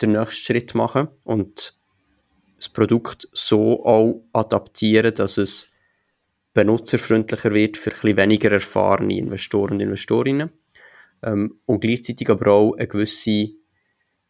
den 0.00 0.12
nächsten 0.12 0.34
Schritt 0.34 0.74
machen 0.74 1.08
und 1.24 1.76
das 2.56 2.68
Produkt 2.68 3.28
so 3.32 3.84
auch 3.84 4.22
adaptieren, 4.32 5.14
dass 5.14 5.38
es 5.38 5.72
benutzerfreundlicher 6.52 7.52
wird 7.52 7.76
für 7.76 7.90
ein 8.06 8.16
weniger 8.16 8.50
erfahrene 8.50 9.16
Investoren 9.16 9.74
und 9.74 9.80
Investorinnen 9.80 10.50
ähm, 11.22 11.58
und 11.66 11.80
gleichzeitig 11.80 12.28
aber 12.28 12.50
auch 12.50 12.74
eine 12.74 12.86
gewisse 12.86 13.50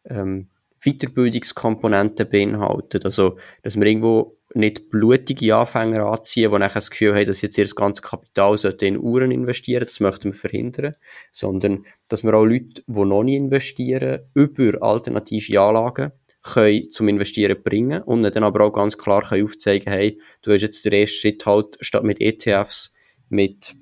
ähm, 0.05 0.47
Weiterbildungskomponente 0.83 2.25
beinhaltet. 2.25 3.05
Also, 3.05 3.37
dass 3.63 3.75
wir 3.75 3.85
irgendwo 3.85 4.37
nicht 4.53 4.89
blutige 4.89 5.55
Anfänger 5.55 6.05
anziehen, 6.07 6.51
die 6.51 6.59
nachher 6.59 6.75
das 6.75 6.89
Gefühl 6.89 7.15
haben, 7.15 7.25
dass 7.25 7.41
jetzt 7.41 7.57
ihr 7.57 7.67
ganzes 7.67 8.01
Kapital 8.01 8.57
in 8.81 8.99
Uhren 8.99 9.31
investieren 9.31 9.85
das 9.85 9.99
möchten 9.99 10.25
wir 10.25 10.33
verhindern, 10.33 10.95
sondern 11.31 11.85
dass 12.09 12.23
wir 12.23 12.33
auch 12.33 12.43
Leute, 12.43 12.83
die 12.85 13.05
noch 13.05 13.23
nicht 13.23 13.37
investieren, 13.37 14.21
über 14.33 14.81
alternative 14.81 15.61
Anlagen 15.61 16.11
können 16.43 16.89
zum 16.89 17.07
Investieren 17.07 17.61
bringen 17.61 18.01
und 18.01 18.23
dann 18.23 18.43
aber 18.43 18.65
auch 18.65 18.73
ganz 18.73 18.97
klar 18.97 19.21
können 19.21 19.45
aufzeigen, 19.45 19.91
hey, 19.91 20.19
du 20.41 20.51
hast 20.51 20.61
jetzt 20.61 20.83
den 20.85 20.93
ersten 20.93 21.15
Schritt 21.17 21.45
halt 21.45 21.77
statt 21.81 22.03
mit 22.03 22.19
ETFs 22.19 22.93
mit 23.29 23.75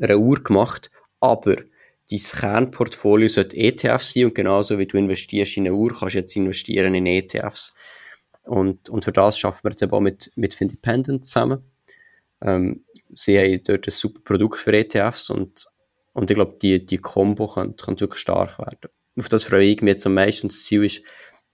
einer 0.00 0.18
Uhr 0.18 0.42
gemacht, 0.42 0.90
aber 1.20 1.56
dein 2.10 2.20
Kernportfolio 2.20 3.28
sollte 3.28 3.56
ETFs 3.56 4.14
sein 4.14 4.26
und 4.26 4.34
genauso 4.34 4.78
wie 4.78 4.86
du 4.86 4.96
investierst 4.96 5.56
in 5.56 5.66
eine 5.66 5.74
Uhr, 5.74 5.90
kannst 5.96 6.14
du 6.14 6.18
jetzt 6.20 6.36
investieren 6.36 6.94
in 6.94 7.06
ETFs. 7.06 7.74
Und, 8.44 8.88
und 8.88 9.04
für 9.04 9.12
das 9.12 9.38
schaffen 9.38 9.64
wir 9.64 9.70
jetzt 9.70 9.82
eben 9.82 9.92
auch 9.92 10.00
mit, 10.00 10.32
mit 10.34 10.54
Findependent 10.54 11.26
zusammen. 11.26 11.62
Ähm, 12.40 12.84
sie 13.12 13.38
haben 13.38 13.62
dort 13.64 13.86
ein 13.86 13.90
super 13.90 14.20
Produkt 14.24 14.58
für 14.58 14.72
ETFs 14.72 15.28
und, 15.30 15.66
und 16.14 16.30
ich 16.30 16.34
glaube, 16.34 16.56
die, 16.60 16.84
die 16.84 16.98
Combo 16.98 17.46
kann, 17.46 17.76
kann 17.76 18.00
wirklich 18.00 18.20
stark 18.20 18.58
werden. 18.58 18.90
Auf 19.18 19.28
das 19.28 19.44
freue 19.44 19.64
ich 19.64 19.82
mich 19.82 19.94
jetzt 19.94 20.06
am 20.06 20.14
meisten. 20.14 20.48
Das 20.48 20.64
Ziel 20.64 20.84
ist, 20.84 21.02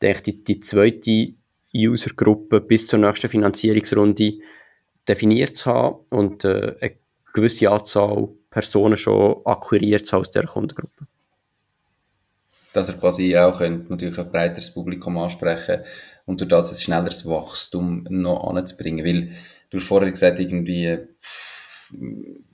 denke 0.00 0.22
die, 0.22 0.44
die 0.44 0.60
zweite 0.60 1.34
Usergruppe 1.74 2.60
bis 2.60 2.86
zur 2.86 3.00
nächsten 3.00 3.28
Finanzierungsrunde 3.28 4.32
definiert 5.08 5.56
zu 5.56 5.70
haben 5.70 6.04
und 6.10 6.44
äh, 6.44 6.76
eine 6.80 6.96
gewisse 7.32 7.70
Anzahl 7.70 8.28
Personen 8.54 8.96
schon 8.96 9.42
akquiriert 9.44 10.14
aus 10.14 10.30
dieser 10.30 10.46
Kundengruppe. 10.46 11.06
Dass 12.72 12.88
er 12.88 12.94
quasi 12.94 13.36
auch 13.36 13.58
könnt, 13.58 13.90
natürlich 13.90 14.18
ein 14.18 14.30
breiteres 14.30 14.72
Publikum 14.72 15.18
ansprechen 15.18 15.82
und 16.24 16.40
durch 16.40 16.48
das 16.48 16.70
ein 16.70 16.76
schnelleres 16.76 17.26
Wachstum 17.26 18.06
noch 18.08 18.48
anzubringen. 18.48 19.04
Weil 19.04 19.30
du 19.70 19.78
hast 19.78 19.86
vorher 19.88 20.10
gesagt, 20.10 20.38
irgendwie, 20.38 20.98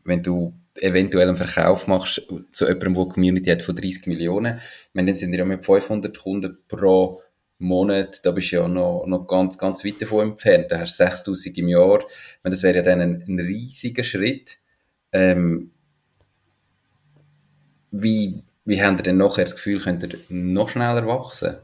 wenn 0.05 0.23
du 0.23 0.55
eventuell 0.81 1.29
einen 1.29 1.37
Verkauf 1.37 1.87
machst 1.87 2.23
zu 2.53 2.65
jemandem, 2.65 2.95
der 2.95 3.03
eine 3.03 3.13
Community 3.13 3.51
hat 3.51 3.63
von 3.63 3.77
30 3.77 4.07
Millionen, 4.07 4.59
meine, 4.95 5.09
dann 5.09 5.17
sind 5.17 5.33
wir 5.33 5.41
ja 5.41 5.45
mit 5.45 5.65
500 5.65 6.17
Kunden 6.17 6.59
pro 6.67 7.21
Monat, 7.59 8.25
da 8.25 8.31
bist 8.31 8.53
du 8.53 8.57
ja 8.57 8.69
noch, 8.69 9.05
noch 9.07 9.27
ganz, 9.27 9.59
ganz 9.59 9.85
weit 9.85 10.01
davon 10.01 10.31
entfernt. 10.31 10.71
Da 10.71 10.81
hast 10.81 10.99
du 10.99 11.35
6000 11.35 11.59
im 11.59 11.69
Jahr. 11.69 12.03
meine, 12.43 12.55
das 12.55 12.63
wäre 12.63 12.77
ja 12.77 12.83
dann 12.83 13.03
ein, 13.03 13.25
ein 13.29 13.39
riesiger 13.39 14.03
Schritt. 14.03 14.57
Ähm, 15.13 15.73
wie, 17.91 18.43
wie 18.65 18.83
habt 18.83 19.01
ihr 19.01 19.03
denn 19.05 19.17
nachher 19.17 19.45
das 19.45 19.55
Gefühl, 19.55 19.81
könnt 19.81 20.03
ihr 20.03 20.19
noch 20.29 20.69
schneller 20.69 21.07
wachsen? 21.07 21.57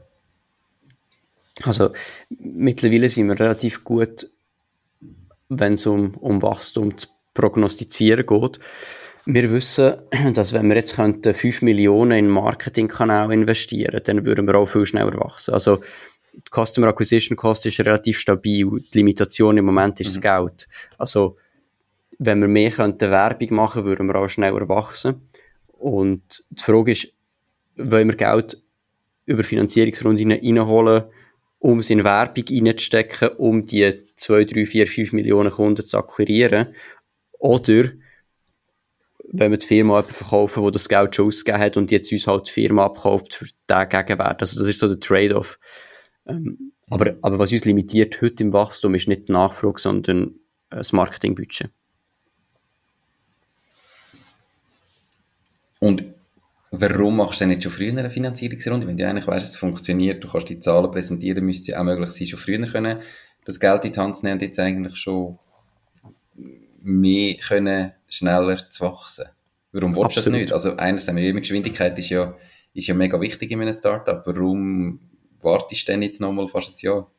Also 1.63 1.91
mittlerweile 2.29 3.09
sind 3.09 3.27
wir 3.27 3.39
relativ 3.39 3.83
gut, 3.83 4.29
wenn 5.49 5.73
es 5.73 5.85
um, 5.85 6.15
um 6.15 6.41
Wachstum 6.41 6.97
zu 6.97 7.07
prognostizieren 7.33 8.25
geht. 8.25 8.59
Wir 9.25 9.51
wissen, 9.51 9.95
dass 10.33 10.53
wenn 10.53 10.69
wir 10.69 10.75
jetzt 10.75 10.93
5 10.93 11.61
Millionen 11.61 12.17
in 12.17 12.29
Marketingkanal 12.29 13.31
investieren 13.31 14.01
dann 14.03 14.25
würden 14.25 14.47
wir 14.47 14.55
auch 14.55 14.67
viel 14.67 14.85
schneller 14.85 15.19
wachsen. 15.19 15.53
Also 15.53 15.79
die 16.33 16.51
Customer 16.51 16.87
Acquisition 16.87 17.35
Cost 17.35 17.65
ist 17.65 17.79
relativ 17.79 18.19
stabil. 18.19 18.67
Die 18.93 18.97
Limitation 18.99 19.57
im 19.57 19.65
Moment 19.65 19.99
ist 19.99 20.15
mhm. 20.15 20.21
das 20.21 20.21
Geld. 20.21 20.67
Also 20.97 21.37
wenn 22.19 22.41
wir 22.41 22.47
mehr 22.47 22.71
könnten 22.71 23.11
Werbung 23.11 23.55
machen, 23.55 23.85
würden 23.85 24.07
wir 24.07 24.15
auch 24.15 24.27
schneller 24.27 24.67
wachsen. 24.69 25.27
Und 25.79 26.43
die 26.49 26.63
Frage 26.63 26.91
ist, 26.91 27.13
wollen 27.75 28.09
wir 28.09 28.15
Geld 28.15 28.61
über 29.25 29.43
Finanzierungsrunden 29.43 30.31
reinholen, 30.31 31.03
um 31.59 31.79
es 31.79 31.89
in 31.89 32.03
Werbung 32.03 32.45
reinzustecken, 32.49 33.29
um 33.37 33.65
die 33.65 34.05
2, 34.15 34.45
3, 34.45 34.65
4, 34.65 34.87
5 34.87 35.13
Millionen 35.13 35.51
Kunden 35.51 35.85
zu 35.85 35.97
akquirieren? 35.97 36.73
Oder 37.39 37.91
wenn 39.29 39.51
wir 39.51 39.57
die 39.57 39.67
Firma 39.67 40.03
verkaufen, 40.03 40.63
wo 40.63 40.69
das 40.69 40.87
Geld 40.87 41.15
schon 41.15 41.27
ausgegeben 41.27 41.61
hat 41.61 41.77
und 41.77 41.91
jetzt 41.91 42.11
uns 42.11 42.27
halt 42.27 42.47
die 42.47 42.51
Firma 42.51 42.85
abkauft 42.85 43.35
für 43.35 43.45
den 43.69 43.89
Gegenwert. 43.89 44.41
Also 44.41 44.59
das 44.59 44.67
ist 44.67 44.79
so 44.79 44.87
der 44.87 44.99
Trade-off. 44.99 45.59
Ähm, 46.25 46.73
aber, 46.89 47.17
aber 47.21 47.39
was 47.39 47.51
uns 47.51 47.65
limitiert 47.65 48.21
heute 48.21 48.43
im 48.43 48.53
Wachstum 48.53 48.95
ist 48.95 49.07
nicht 49.07 49.27
die 49.27 49.33
Nachfrage, 49.33 49.79
sondern 49.79 50.35
das 50.69 50.93
Marketingbudget. 50.93 51.69
Und 55.79 56.05
warum 56.71 57.17
machst 57.17 57.39
du 57.39 57.43
denn 57.43 57.49
nicht 57.49 57.63
schon 57.63 57.71
früher 57.71 57.91
eine 57.91 58.09
Finanzierungsrunde? 58.09 58.87
Wenn 58.87 58.97
du 58.97 59.07
eigentlich 59.07 59.27
weißt, 59.27 59.47
es 59.47 59.57
funktioniert, 59.57 60.23
du 60.23 60.27
kannst 60.27 60.49
die 60.49 60.59
Zahlen 60.59 60.91
präsentieren, 60.91 61.45
müsste 61.45 61.61
es 61.61 61.67
ja 61.67 61.79
auch 61.79 61.83
möglich 61.83 62.09
sein, 62.09 62.27
schon 62.27 62.39
früher 62.39 62.65
können, 62.67 62.99
das 63.45 63.59
Geld 63.59 63.85
in 63.85 63.91
die 63.91 63.99
Hand 63.99 64.17
zu 64.17 64.25
nehmen 64.25 64.35
und 64.35 64.41
jetzt 64.41 64.59
eigentlich 64.59 64.95
schon 64.97 65.39
mehr 66.81 67.35
können, 67.35 67.93
schneller 68.07 68.69
zu 68.69 68.85
wachsen. 68.85 69.25
Warum 69.71 69.95
willst 69.95 70.17
du 70.17 70.21
das 70.21 70.29
nicht? 70.29 70.51
Also 70.51 70.75
einerseits, 70.77 71.15
Geschwindigkeit 71.17 71.97
ist 71.99 72.09
ja, 72.09 72.35
ist 72.73 72.87
ja 72.87 72.93
mega 72.93 73.19
wichtig 73.19 73.51
in 73.51 73.61
einem 73.61 73.73
Startup. 73.73 74.25
Warum 74.25 74.99
wartest 75.41 75.87
du 75.87 75.91
denn 75.91 76.01
jetzt 76.01 76.21
nochmal 76.21 76.47
fast 76.47 76.69
ein 76.71 76.85
Jahr? 76.85 77.11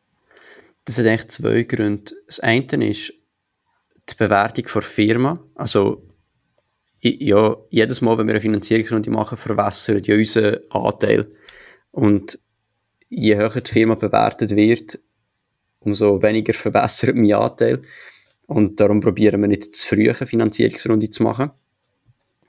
Das 0.85 0.99
hat 0.99 1.07
eigentlich 1.07 1.29
zwei 1.29 1.63
Gründe. 1.63 2.13
Das 2.27 2.41
eine 2.41 2.89
ist 2.89 3.13
die 4.09 4.15
Bewertung 4.17 4.65
der 4.73 4.83
Firma. 4.83 5.41
Also 5.55 6.08
ja, 7.01 7.57
jedes 7.71 8.01
Mal, 8.01 8.19
wenn 8.19 8.27
wir 8.27 8.35
eine 8.35 8.41
Finanzierungsrunde 8.41 9.11
machen, 9.11 9.39
verwässert 9.39 10.07
ja 10.07 10.17
unser 10.17 10.59
Anteil. 10.71 11.31
Und 11.91 12.39
je 13.09 13.37
höher 13.37 13.61
die 13.61 13.71
Firma 13.71 13.95
bewertet 13.95 14.55
wird, 14.55 14.99
umso 15.81 16.23
weniger 16.23 16.53
verbessert 16.53 17.15
mein 17.15 17.33
Anteil. 17.33 17.83
Und 18.47 18.81
darum 18.81 19.01
probieren 19.01 19.41
wir 19.41 19.49
nicht 19.49 19.77
zu 19.77 19.95
früh 19.95 20.09
eine 20.09 20.15
Finanzierungsrunde 20.15 21.11
zu 21.11 21.23
machen. 21.23 21.51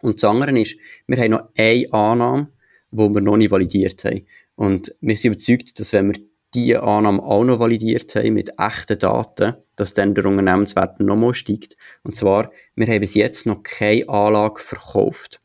Und 0.02 0.16
das 0.22 0.30
andere 0.30 0.58
ist, 0.60 0.78
wir 1.08 1.18
haben 1.18 1.32
noch 1.32 1.50
eine 1.58 1.92
Annahme, 1.92 2.48
die 2.92 2.98
wir 2.98 3.22
noch 3.22 3.38
nicht 3.38 3.52
validiert 3.52 4.04
haben. 4.06 4.26
Und 4.56 4.96
wir 5.02 5.16
sind 5.16 5.34
überzeugt, 5.34 5.80
dass 5.80 5.94
wenn 5.94 6.14
wir 6.14 6.22
diese 6.54 6.82
Annahme 6.82 7.22
auch 7.22 7.44
noch 7.44 7.60
validiert 7.60 8.16
haben 8.16 8.34
mit 8.34 8.52
echten 8.58 8.98
Daten, 8.98 9.56
dass 9.76 9.94
dann 9.94 10.16
der 10.16 10.26
Unternehmenswert 10.26 11.00
nochmal 11.00 11.34
steigt. 11.34 11.78
Und 12.04 12.16
zwar, 12.16 12.52
wir 12.80 12.88
haben 12.88 13.02
bis 13.02 13.14
jetzt 13.14 13.46
noch 13.46 13.62
keine 13.62 14.08
Anlage 14.08 14.62
verkauft. 14.62 15.42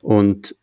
Und, 0.00 0.54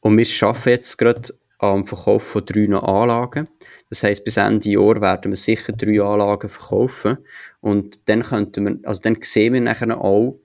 und 0.00 0.18
wir 0.18 0.46
arbeiten 0.46 0.68
jetzt 0.68 0.98
gerade 0.98 1.32
am 1.58 1.86
Verkauf 1.86 2.24
von 2.24 2.44
drei 2.44 2.66
Anlagen. 2.76 3.48
Das 3.88 4.02
heisst, 4.02 4.24
bis 4.24 4.36
Ende 4.36 4.68
Jahr 4.68 5.00
werden 5.00 5.32
wir 5.32 5.36
sicher 5.36 5.72
drei 5.72 6.02
Anlagen 6.02 6.50
verkaufen. 6.50 7.18
Und 7.60 8.08
dann 8.08 8.22
könnten 8.22 8.66
wir, 8.66 8.88
also 8.88 9.00
dann 9.00 9.16
sehen 9.22 9.54
wir 9.54 9.60
nachher 9.62 9.98
auch, 9.98 10.38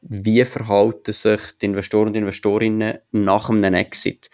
wie 0.00 0.44
verhalten 0.44 1.12
sich 1.12 1.40
die 1.60 1.66
Investoren 1.66 2.08
und 2.08 2.16
Investorinnen 2.16 2.98
nach 3.12 3.50
einem 3.50 3.74
Exit. 3.74 4.30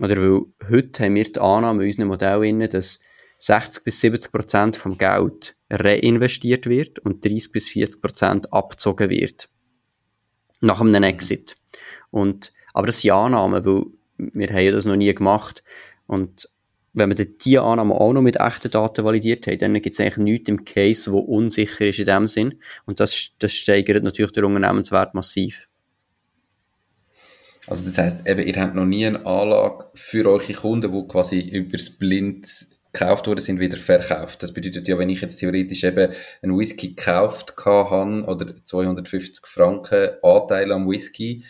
Oder 0.00 0.16
weil 0.16 0.42
heute 0.70 1.04
haben 1.04 1.14
wir 1.14 1.24
die 1.24 1.40
Annahme 1.40 1.82
in 1.82 1.88
unserem 1.88 2.08
Modell, 2.08 2.68
dass 2.68 3.00
60 3.38 3.84
bis 3.84 4.00
70 4.00 4.32
Prozent 4.32 4.76
vom 4.76 4.96
Geld 4.98 5.57
reinvestiert 5.70 6.66
wird 6.66 6.98
und 7.00 7.24
30 7.24 7.52
bis 7.52 7.70
40 7.70 8.00
Prozent 8.02 8.52
abgezogen 8.52 9.10
wird. 9.10 9.48
Nach 10.60 10.80
einem 10.80 11.02
Exit. 11.02 11.56
Und, 12.10 12.52
aber 12.72 12.86
das 12.86 13.00
sind 13.00 13.12
Annahmen, 13.12 13.64
weil 13.64 13.84
wir 14.16 14.48
haben 14.48 14.64
ja 14.64 14.72
das 14.72 14.84
noch 14.84 14.96
nie 14.96 15.14
gemacht. 15.14 15.62
Und 16.06 16.48
wenn 16.94 17.16
wir 17.16 17.24
diese 17.24 17.62
Annahme 17.62 17.94
auch 17.94 18.12
noch 18.12 18.22
mit 18.22 18.36
echten 18.36 18.70
Daten 18.70 19.04
validiert 19.04 19.46
haben, 19.46 19.58
dann 19.58 19.74
gibt 19.74 19.94
es 19.94 20.00
eigentlich 20.00 20.16
nichts 20.16 20.48
im 20.48 20.64
Case, 20.64 21.12
wo 21.12 21.18
unsicher 21.18 21.86
ist 21.86 21.98
in 21.98 22.06
dem 22.06 22.26
Sinn. 22.26 22.60
Und 22.86 22.98
das, 23.00 23.30
das 23.38 23.52
steigert 23.52 24.02
natürlich 24.02 24.32
den 24.32 24.44
Unternehmenswert 24.44 25.14
massiv. 25.14 25.68
Also 27.68 27.86
das 27.86 27.98
heisst, 27.98 28.26
eben, 28.26 28.46
ihr 28.46 28.56
habt 28.56 28.74
noch 28.74 28.86
nie 28.86 29.06
eine 29.06 29.24
Anlage 29.26 29.86
für 29.94 30.26
eure 30.26 30.52
Kunden, 30.54 30.90
die 30.90 31.06
quasi 31.06 31.40
übers 31.40 31.90
Blind 31.90 32.66
gekauft 32.98 33.26
worden 33.26 33.40
sind, 33.40 33.60
wieder 33.60 33.76
verkauft. 33.76 34.42
Das 34.42 34.52
bedeutet 34.52 34.88
ja, 34.88 34.98
wenn 34.98 35.10
ich 35.10 35.20
jetzt 35.20 35.36
theoretisch 35.36 35.84
eben 35.84 36.12
einen 36.42 36.58
Whisky 36.58 36.94
gekauft 36.94 37.54
habe 37.64 38.24
oder 38.24 38.54
250 38.64 39.46
Franken 39.46 40.10
Anteil 40.22 40.72
am 40.72 40.88
Whisky, 40.88 41.44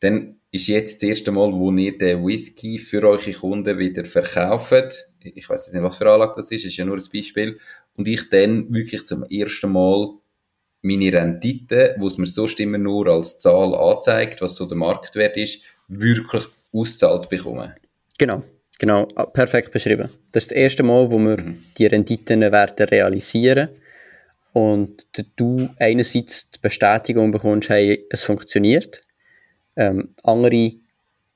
dann 0.00 0.40
ist 0.50 0.68
jetzt 0.68 1.02
das 1.02 1.08
erste 1.08 1.32
Mal, 1.32 1.52
wo 1.52 1.72
ihr 1.72 1.96
den 1.96 2.26
Whisky 2.26 2.78
für 2.78 3.02
eure 3.04 3.32
Kunden 3.32 3.78
wieder 3.78 4.04
verkauft. 4.04 5.06
Ich 5.20 5.48
weiß 5.48 5.72
nicht, 5.72 5.82
was 5.82 5.96
für 5.96 6.10
Anlage 6.10 6.34
das 6.36 6.50
ist, 6.50 6.64
ist 6.64 6.76
ja 6.76 6.84
nur 6.84 6.96
ein 6.96 7.04
Beispiel. 7.12 7.58
Und 7.96 8.08
ich 8.08 8.28
dann 8.28 8.72
wirklich 8.74 9.04
zum 9.04 9.22
ersten 9.24 9.72
Mal 9.72 10.10
meine 10.82 11.12
Rendite, 11.12 11.94
wo 11.98 12.08
es 12.08 12.18
mir 12.18 12.26
sonst 12.26 12.58
immer 12.60 12.78
nur 12.78 13.06
als 13.06 13.38
Zahl 13.38 13.74
anzeigt, 13.74 14.42
was 14.42 14.56
so 14.56 14.66
der 14.66 14.76
Marktwert 14.76 15.36
ist, 15.36 15.62
wirklich 15.88 16.44
auszahlt 16.72 17.28
bekommen. 17.28 17.72
Genau, 18.18 18.42
genau, 18.78 19.08
ah, 19.14 19.26
perfekt 19.26 19.72
beschrieben. 19.72 20.08
Das 20.32 20.44
ist 20.44 20.50
das 20.50 20.56
erste 20.56 20.82
Mal, 20.82 21.10
wo 21.10 21.18
wir 21.18 21.38
mhm. 21.38 21.62
die 21.78 21.86
Renditen 21.86 22.40
werden 22.40 22.86
realisieren 22.88 23.68
und 24.52 25.06
du 25.36 25.70
einerseits 25.78 26.50
die 26.50 26.58
Bestätigung 26.60 27.30
bekommst, 27.30 27.70
hey, 27.70 28.06
es 28.10 28.22
funktioniert. 28.22 29.02
Ähm, 29.76 30.14
andere 30.24 30.72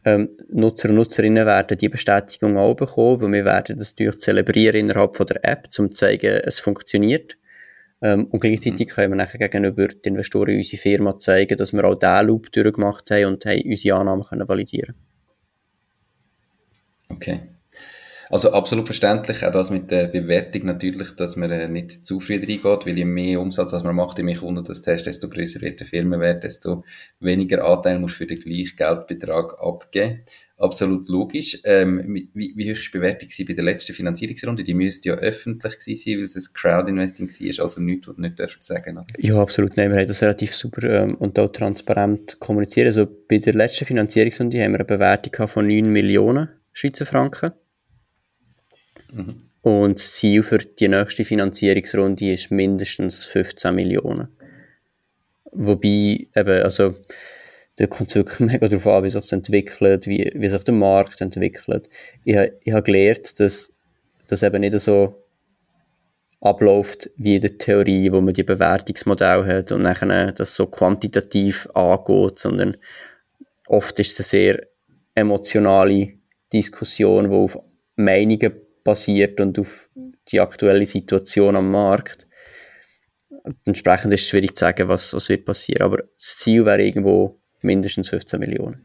ähm, 0.04 0.30
Nutzer 0.48 0.90
und 0.90 0.96
Nutzerinnen 0.96 1.46
werden 1.46 1.78
die 1.78 1.88
Bestätigung 1.88 2.58
auch 2.58 2.74
bekommen, 2.74 3.22
weil 3.22 3.32
wir 3.32 3.44
werden 3.44 3.78
das 3.78 3.92
natürlich 3.92 4.20
zelebrieren 4.20 4.76
innerhalb 4.76 5.16
von 5.16 5.26
der 5.26 5.44
App, 5.44 5.68
um 5.78 5.90
zu 5.90 5.94
zeigen, 5.94 6.40
es 6.44 6.60
funktioniert. 6.60 7.38
Ähm, 8.02 8.26
und 8.26 8.40
gleichzeitig 8.40 8.88
mhm. 8.88 8.90
können 8.90 9.12
wir 9.12 9.16
nachher 9.16 9.38
gegenüber 9.38 9.88
den 9.88 10.12
Investoren 10.12 10.56
unsere 10.56 10.82
Firma 10.82 11.16
zeigen, 11.16 11.56
dass 11.56 11.72
wir 11.72 11.84
auch 11.84 11.94
diesen 11.94 12.26
Loop 12.26 12.52
durchgemacht 12.52 13.10
haben 13.10 13.24
und 13.26 13.46
haben 13.46 13.62
unsere 13.64 13.98
Annahmen 13.98 14.24
können 14.24 14.48
validieren 14.48 14.94
Okay. 17.08 17.40
Also 18.28 18.52
absolut 18.52 18.86
verständlich, 18.86 19.44
auch 19.44 19.52
das 19.52 19.70
mit 19.70 19.90
der 19.92 20.08
Bewertung 20.08 20.66
natürlich, 20.66 21.14
dass 21.14 21.36
man 21.36 21.50
äh, 21.52 21.68
nicht 21.68 22.04
zu 22.04 22.18
früh 22.18 22.34
reingeht, 22.34 22.64
weil 22.64 22.98
je 22.98 23.04
mehr 23.04 23.40
Umsatz 23.40 23.72
als 23.72 23.84
man 23.84 23.94
macht, 23.94 24.18
je 24.18 24.24
mehr 24.24 24.36
Kunden 24.36 24.64
das 24.64 24.82
hast, 24.84 25.06
desto 25.06 25.28
größer 25.28 25.60
wird 25.60 25.78
der 25.78 25.86
Firmenwert, 25.86 26.42
desto 26.42 26.82
weniger 27.20 27.64
Anteil 27.64 28.00
musst 28.00 28.14
du 28.14 28.18
für 28.18 28.26
den 28.26 28.40
gleichen 28.40 28.76
Geldbetrag 28.76 29.54
abgeben 29.60 30.24
absolut 30.58 31.08
logisch. 31.08 31.60
Ähm, 31.64 32.28
wie, 32.34 32.52
wie 32.56 32.72
hoch 32.72 32.76
war 32.76 32.84
die 32.84 32.98
Bewertung 32.98 33.28
bei 33.46 33.54
der 33.54 33.64
letzten 33.64 33.92
Finanzierungsrunde? 33.92 34.64
Die 34.64 34.74
müsste 34.74 35.10
ja 35.10 35.14
öffentlich 35.16 35.74
sein, 35.78 36.18
weil 36.18 36.24
es 36.24 36.36
ein 36.36 36.54
Crowd-Investing 36.54 37.28
war, 37.28 37.64
also 37.64 37.80
nichts, 37.80 38.08
was 38.08 38.16
du 38.16 38.20
nicht 38.22 38.38
dürfen 38.38 38.60
sagen 38.60 38.98
oder? 38.98 39.06
Ja, 39.18 39.40
absolut. 39.40 39.76
Nein, 39.76 39.90
wir 39.90 39.98
haben 39.98 40.06
das 40.06 40.22
relativ 40.22 40.54
super 40.54 40.82
ähm, 40.84 41.14
und 41.16 41.38
auch 41.38 41.48
transparent 41.48 42.38
kommuniziert. 42.40 42.86
Also 42.86 43.06
bei 43.28 43.38
der 43.38 43.54
letzten 43.54 43.84
Finanzierungsrunde 43.84 44.62
haben 44.62 44.72
wir 44.72 44.78
eine 44.78 44.84
Bewertung 44.84 45.48
von 45.48 45.66
9 45.66 45.90
Millionen 45.90 46.48
Schweizer 46.76 47.06
Franken. 47.06 47.52
Mhm. 49.10 49.48
Und 49.62 49.98
das 49.98 50.12
Ziel 50.12 50.42
für 50.42 50.58
die 50.58 50.88
nächste 50.88 51.24
Finanzierungsrunde 51.24 52.34
ist 52.34 52.50
mindestens 52.50 53.24
15 53.24 53.74
Millionen. 53.74 54.28
Wobei, 55.52 56.28
eben, 56.36 56.62
also, 56.62 56.94
da 57.76 57.86
kommt 57.86 58.10
es 58.10 58.16
wirklich 58.16 58.40
mega 58.52 58.68
darauf 58.68 58.86
an, 58.88 59.04
wie 59.04 59.08
sich 59.08 59.22
das 59.22 59.32
entwickelt, 59.32 60.06
wie, 60.06 60.30
wie 60.34 60.48
sich 60.50 60.62
der 60.64 60.74
Markt 60.74 61.22
entwickelt. 61.22 61.88
Ich, 62.24 62.36
ich 62.36 62.72
habe 62.74 62.82
gelernt, 62.82 63.40
dass 63.40 63.72
das 64.26 64.42
eben 64.42 64.60
nicht 64.60 64.78
so 64.78 65.24
abläuft 66.42 67.08
wie 67.16 67.36
in 67.36 67.40
der 67.40 67.56
Theorie, 67.56 68.12
wo 68.12 68.20
man 68.20 68.34
die 68.34 68.42
Bewertungsmodell 68.42 69.46
hat 69.46 69.72
und 69.72 69.80
nachher 69.80 70.30
das 70.32 70.54
so 70.54 70.66
quantitativ 70.66 71.68
angeht, 71.72 72.38
sondern 72.38 72.76
oft 73.66 73.98
ist 73.98 74.20
es 74.20 74.20
eine 74.20 74.26
sehr 74.26 74.66
emotionale 75.14 76.15
Diskussion, 76.52 77.30
die 77.30 77.36
auf 77.36 77.58
Meinungen 77.96 78.52
basiert 78.84 79.40
und 79.40 79.58
auf 79.58 79.88
die 80.28 80.40
aktuelle 80.40 80.86
Situation 80.86 81.56
am 81.56 81.70
Markt. 81.70 82.26
Entsprechend 83.64 84.12
ist 84.12 84.22
es 84.22 84.28
schwierig 84.28 84.56
zu 84.56 84.60
sagen, 84.60 84.88
was, 84.88 85.14
was 85.14 85.28
wird 85.28 85.44
passieren. 85.44 85.82
Aber 85.82 85.98
das 85.98 86.38
Ziel 86.38 86.64
wäre 86.64 86.82
irgendwo 86.82 87.40
mindestens 87.62 88.08
15 88.08 88.40
Millionen. 88.40 88.82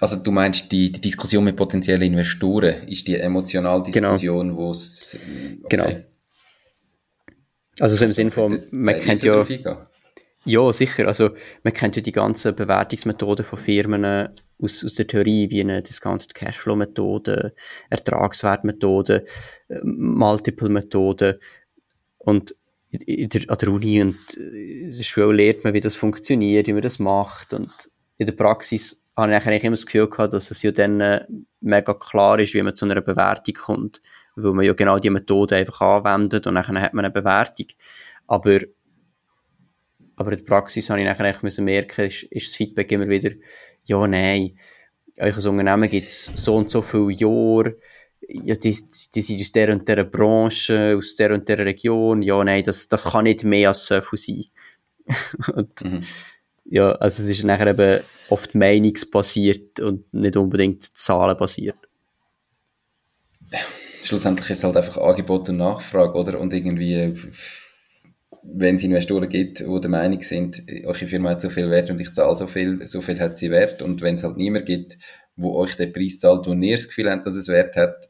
Also 0.00 0.16
du 0.16 0.30
meinst, 0.30 0.70
die, 0.70 0.92
die 0.92 1.00
Diskussion 1.00 1.44
mit 1.44 1.56
potenziellen 1.56 2.02
Investoren 2.02 2.88
ist 2.88 3.06
die 3.08 3.16
emotionale 3.16 3.82
genau. 3.90 4.12
Diskussion, 4.12 4.56
wo 4.56 4.70
es... 4.70 5.18
Okay. 5.64 5.76
Genau. 5.76 6.04
Also 7.80 7.96
so 7.96 8.04
im 8.04 8.12
Sinne 8.12 8.30
von, 8.30 8.62
man 8.70 8.98
kennt 8.98 9.22
ja... 9.22 9.44
Ja, 10.44 10.72
sicher. 10.72 11.06
Also, 11.06 11.30
man 11.62 11.74
kennt 11.74 11.96
ja 11.96 12.02
die 12.02 12.12
ganzen 12.12 12.54
Bewertungsmethoden 12.54 13.44
von 13.44 13.58
Firmen 13.58 14.30
aus, 14.62 14.84
aus 14.84 14.94
der 14.94 15.06
Theorie, 15.06 15.50
wie 15.50 15.60
eine 15.60 15.82
Discounted 15.82 16.34
Cashflow-Methode, 16.34 17.54
Ertragswertmethode, 17.90 19.24
äh, 19.68 19.80
Multiple-Methode. 19.82 21.38
Und 22.18 22.54
in 22.90 23.28
der, 23.28 23.42
an 23.48 23.58
der 23.58 23.68
Uni 23.68 24.02
und 24.02 24.34
in 24.34 24.90
der 24.90 25.02
Schule 25.02 25.32
lernt 25.32 25.64
man, 25.64 25.74
wie 25.74 25.80
das 25.80 25.96
funktioniert, 25.96 26.66
wie 26.66 26.72
man 26.72 26.82
das 26.82 26.98
macht. 26.98 27.54
Und 27.54 27.70
in 28.18 28.26
der 28.26 28.32
Praxis 28.32 29.04
habe 29.16 29.32
ich 29.32 29.46
eigentlich 29.46 29.64
immer 29.64 29.76
das 29.76 29.86
Gefühl 29.86 30.08
gehabt, 30.08 30.34
dass 30.34 30.50
es 30.50 30.62
ja 30.62 30.72
dann 30.72 31.00
äh, 31.00 31.24
mega 31.60 31.94
klar 31.94 32.38
ist, 32.40 32.54
wie 32.54 32.62
man 32.62 32.76
zu 32.76 32.84
einer 32.84 33.00
Bewertung 33.00 33.54
kommt. 33.54 34.02
Weil 34.36 34.52
man 34.52 34.64
ja 34.64 34.72
genau 34.72 34.98
die 34.98 35.10
Methode 35.10 35.56
einfach 35.56 35.80
anwendet 35.80 36.46
und 36.46 36.54
dann 36.54 36.80
hat 36.80 36.94
man 36.94 37.04
eine 37.04 37.12
Bewertung. 37.12 37.66
Aber 38.26 38.60
aber 40.20 40.32
in 40.32 40.36
der 40.36 40.44
Praxis 40.44 40.90
habe 40.90 41.00
ich 41.00 41.06
nachher 41.06 41.34
merken, 41.62 42.04
ist, 42.04 42.24
ist 42.24 42.48
das 42.48 42.56
Feedback 42.56 42.92
immer 42.92 43.08
wieder, 43.08 43.30
ja, 43.84 44.06
nein, 44.06 44.58
euch 45.18 45.36
Unternehmen 45.36 45.88
gibt 45.88 46.08
es 46.08 46.32
so 46.34 46.56
und 46.56 46.70
so 46.70 46.82
viele 46.82 47.12
Jahre, 47.12 47.76
ja, 48.28 48.54
die, 48.54 48.76
die 49.14 49.20
sind 49.20 49.40
aus 49.40 49.52
der 49.52 49.72
und 49.72 49.88
der 49.88 50.04
Branche, 50.04 50.96
aus 50.96 51.16
der 51.16 51.34
und 51.34 51.48
der 51.48 51.58
Region, 51.58 52.22
ja, 52.22 52.42
nein, 52.44 52.62
das, 52.62 52.88
das 52.88 53.04
kann 53.04 53.24
nicht 53.24 53.44
mehr 53.44 53.68
als 53.68 53.86
so 53.86 54.00
viel 54.00 54.18
sein. 54.18 54.44
und, 55.54 55.84
mhm. 55.84 56.04
Ja, 56.64 56.92
also 56.92 57.22
es 57.22 57.28
ist 57.28 57.44
nachher 57.44 57.68
eben 57.68 58.00
oft 58.28 58.54
meinungsbasiert 58.54 59.80
und 59.80 60.12
nicht 60.14 60.36
unbedingt 60.36 60.84
zahlenbasiert. 60.84 61.76
Schlussendlich 64.04 64.48
ist 64.50 64.58
es 64.58 64.64
halt 64.64 64.76
einfach 64.76 64.96
Angebot 64.98 65.48
und 65.48 65.56
Nachfrage, 65.56 66.16
oder? 66.16 66.38
Und 66.38 66.52
irgendwie 66.52 67.12
wenn 68.42 68.76
es 68.76 68.82
Investoren 68.82 69.28
gibt, 69.28 69.60
die 69.60 69.80
der 69.80 69.90
Meinung 69.90 70.22
sind, 70.22 70.62
eure 70.84 70.94
Firma 70.94 71.30
hat 71.30 71.42
so 71.42 71.50
viel 71.50 71.70
Wert 71.70 71.90
und 71.90 72.00
ich 72.00 72.12
zahle 72.12 72.36
so 72.36 72.46
viel, 72.46 72.86
so 72.86 73.00
viel 73.00 73.20
hat 73.20 73.36
sie 73.36 73.50
Wert. 73.50 73.82
Und 73.82 74.00
wenn 74.00 74.14
es 74.14 74.24
halt 74.24 74.36
niemand 74.36 74.66
gibt, 74.66 74.98
wo 75.36 75.54
euch 75.56 75.76
den 75.76 75.92
Preis 75.92 76.18
zahlt, 76.18 76.46
wo 76.46 76.52
ihr 76.52 76.76
das 76.76 76.88
Gefühl 76.88 77.10
habt, 77.10 77.26
dass 77.26 77.36
es 77.36 77.48
Wert 77.48 77.76
hat, 77.76 78.08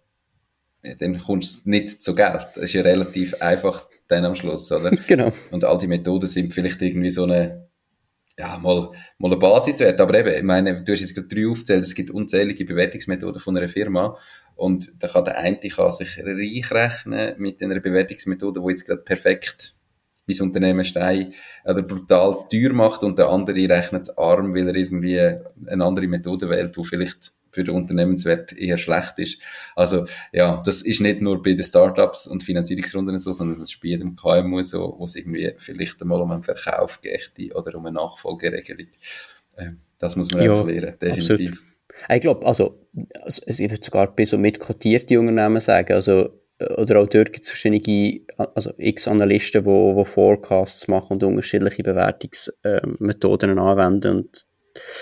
dann 0.98 1.18
kommst 1.18 1.66
du 1.66 1.70
nicht 1.70 2.02
zu 2.02 2.14
Geld. 2.14 2.46
Das 2.54 2.64
ist 2.64 2.72
ja 2.72 2.82
relativ 2.82 3.34
einfach 3.42 3.88
dann 4.08 4.24
am 4.24 4.34
Schluss, 4.34 4.70
oder? 4.72 4.90
Genau. 5.06 5.32
Und 5.50 5.64
all 5.64 5.78
die 5.78 5.86
Methoden 5.86 6.26
sind 6.26 6.52
vielleicht 6.52 6.80
irgendwie 6.80 7.10
so 7.10 7.24
eine, 7.24 7.68
ja, 8.38 8.58
mal, 8.58 8.90
mal 9.18 9.30
eine 9.30 9.36
Basiswert. 9.36 10.00
Aber 10.00 10.18
eben, 10.18 10.34
ich 10.34 10.42
meine, 10.42 10.82
du 10.82 10.92
hast 10.92 11.00
jetzt 11.00 11.14
gerade 11.14 11.28
drei 11.28 11.48
aufzählt, 11.48 11.84
es 11.84 11.94
gibt 11.94 12.10
unzählige 12.10 12.64
Bewertungsmethoden 12.64 13.40
von 13.40 13.56
einer 13.56 13.68
Firma. 13.68 14.16
Und 14.54 15.02
da 15.02 15.08
kann 15.08 15.24
der 15.24 15.38
eine 15.38 15.58
kann 15.58 15.90
sich 15.90 16.18
reich 16.18 16.70
rechnen 16.70 17.34
mit 17.38 17.62
einer 17.62 17.80
Bewertungsmethode, 17.80 18.60
die 18.60 18.70
jetzt 18.70 18.86
gerade 18.86 19.02
perfekt 19.02 19.74
wie 20.30 20.34
das 20.34 20.40
Unternehmen 20.40 20.84
Stein 20.84 21.32
oder 21.64 21.82
brutal 21.82 22.36
teuer 22.50 22.72
macht 22.72 23.04
und 23.04 23.18
der 23.18 23.28
andere 23.28 23.68
rechnet 23.68 24.02
es 24.02 24.16
arm, 24.16 24.54
weil 24.54 24.68
er 24.68 24.74
irgendwie 24.74 25.18
eine 25.18 25.84
andere 25.84 26.06
Methode 26.06 26.48
wählt, 26.48 26.76
die 26.76 26.84
vielleicht 26.84 27.32
für 27.52 27.64
den 27.64 27.74
Unternehmenswert 27.74 28.52
eher 28.52 28.78
schlecht 28.78 29.18
ist. 29.18 29.38
Also 29.74 30.06
ja, 30.32 30.62
das 30.64 30.82
ist 30.82 31.00
nicht 31.00 31.20
nur 31.20 31.42
bei 31.42 31.54
den 31.54 31.64
Startups 31.64 32.26
und 32.26 32.42
Finanzierungsrunden 32.42 33.18
so, 33.18 33.32
sondern 33.32 33.58
das 33.58 33.70
ist 33.70 33.80
bei 33.80 33.88
jedem 33.88 34.16
KMU 34.16 34.62
so, 34.62 34.94
wo 34.98 35.04
es 35.04 35.16
irgendwie 35.16 35.52
vielleicht 35.58 36.00
einmal 36.00 36.20
um 36.20 36.30
einen 36.30 36.42
Verkauf 36.42 37.00
geht 37.00 37.32
oder 37.54 37.74
um 37.76 37.86
eine 37.86 37.96
Nachfolgeregelung. 37.96 38.86
Ähm, 39.58 39.80
das 39.98 40.16
muss 40.16 40.30
man 40.30 40.44
ja, 40.44 40.52
einfach 40.52 40.66
lernen, 40.66 40.94
definitiv. 41.00 41.30
Absolut. 41.30 41.70
Ich 42.08 42.20
glaube, 42.20 42.46
also, 42.46 42.88
ich 43.26 43.58
würde 43.58 43.84
sogar 43.84 44.14
bei 44.14 44.24
so 44.24 44.38
mitkotierten 44.38 45.18
Unternehmen 45.18 45.60
sagen, 45.60 45.92
also 45.92 46.39
oder 46.76 47.00
auch 47.00 47.06
dort 47.06 47.32
gibt 47.32 47.44
es 47.44 47.50
verschiedene, 47.50 48.20
also 48.54 48.72
x 48.76 49.08
Analysten, 49.08 49.64
die, 49.64 49.94
die 49.96 50.04
Forecasts 50.04 50.88
machen 50.88 51.14
und 51.14 51.22
unterschiedliche 51.22 51.82
Bewertungsmethoden 51.82 53.58
anwenden. 53.58 54.16
Und, 54.16 54.46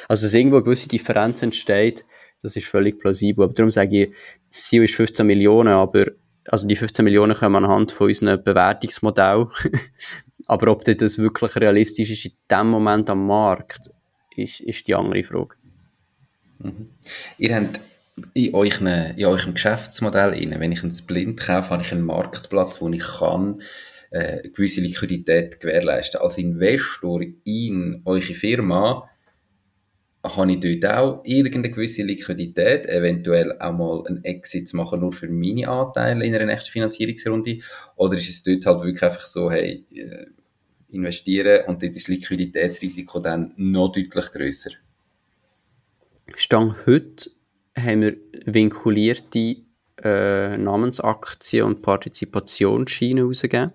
also, 0.09 0.27
dass 0.27 0.35
irgendwo 0.35 0.57
eine 0.57 0.65
gewisse 0.65 0.89
Differenz 0.89 1.43
entsteht, 1.43 2.05
das 2.43 2.57
ist 2.57 2.67
völlig 2.67 3.01
plausibel. 3.01 3.45
Aber 3.45 3.55
darum 3.55 3.71
sage 3.71 4.05
ich, 4.05 4.11
das 4.49 4.65
Ziel 4.65 4.85
ist 4.85 4.95
15 4.95 5.27
Millionen, 5.27 5.73
aber 5.73 6.07
also 6.49 6.67
die 6.67 6.77
15 6.77 7.05
Millionen 7.05 7.37
kommen 7.37 7.65
anhand 7.65 7.93
von 7.93 8.07
unserem 8.07 8.43
Bewertungsmodell. 8.43 9.49
aber 10.47 10.71
ob 10.71 10.85
das 10.85 11.19
wirklich 11.19 11.57
realistisch 11.57 12.11
ist 12.11 12.25
in 12.25 12.33
dem 12.51 12.69
Moment 12.69 13.11
am 13.11 13.27
Markt, 13.27 13.91
ist, 14.37 14.61
ist 14.61 14.87
die 14.87 14.95
andere 14.95 15.25
Frage. 15.25 15.57
Mhm. 16.61 16.91
Ihr 17.39 17.57
habt 17.57 17.81
in, 18.35 18.55
euch 18.55 18.81
in 18.81 19.25
eurem 19.25 19.55
Geschäftsmodell 19.55 20.31
rein, 20.31 20.55
wenn 20.59 20.73
ich 20.73 20.83
einen 20.83 20.93
Splint 20.93 21.41
kaufe, 21.41 21.71
habe 21.71 21.83
ich 21.83 21.93
einen 21.93 22.05
Marktplatz, 22.05 22.81
wo 22.81 22.89
ich 22.89 23.03
kann 23.19 23.61
äh, 24.11 24.49
gewisse 24.49 24.81
Liquidität 24.81 25.61
gewährleisten. 25.61 26.21
Als 26.21 26.39
Investor 26.39 27.23
in 27.45 28.03
eure 28.05 28.21
Firma 28.21 29.09
habe 30.25 30.53
ich 30.53 30.61
dort 30.61 30.93
auch 30.95 31.23
irgendeine 31.25 31.71
gewisse 31.71 32.03
Liquidität, 32.03 32.87
eventuell 32.87 33.57
auch 33.61 33.73
mal 33.73 34.05
einen 34.07 34.25
Exit 34.25 34.69
zu 34.69 34.77
machen, 34.77 35.01
nur 35.01 35.13
für 35.13 35.29
meine 35.29 35.69
Anteile 35.69 36.25
in 36.25 36.35
einer 36.35 36.47
nächsten 36.47 36.71
Finanzierungsrunde? 36.71 37.59
Oder 37.97 38.17
ist 38.17 38.29
es 38.29 38.43
dort 38.43 38.67
halt 38.67 38.85
wirklich 38.85 39.03
einfach 39.03 39.27
so, 39.27 39.51
hey, 39.51 39.85
äh, 39.95 40.27
investieren 40.91 41.67
und 41.67 41.83
dort 41.83 41.95
ist 41.95 42.09
das 42.09 42.09
Liquiditätsrisiko 42.09 43.21
dann 43.21 43.53
noch 43.57 43.93
deutlich 43.93 44.27
grösser? 44.33 44.71
Stand 46.35 46.87
heute 46.87 47.31
haben 47.83 48.03
wir 48.03 48.17
vinkulierte 48.45 49.57
äh, 50.03 50.57
Namensaktien 50.57 51.65
und 51.65 51.83
Partizipationsscheine 51.83 53.23
rausgegeben. 53.23 53.73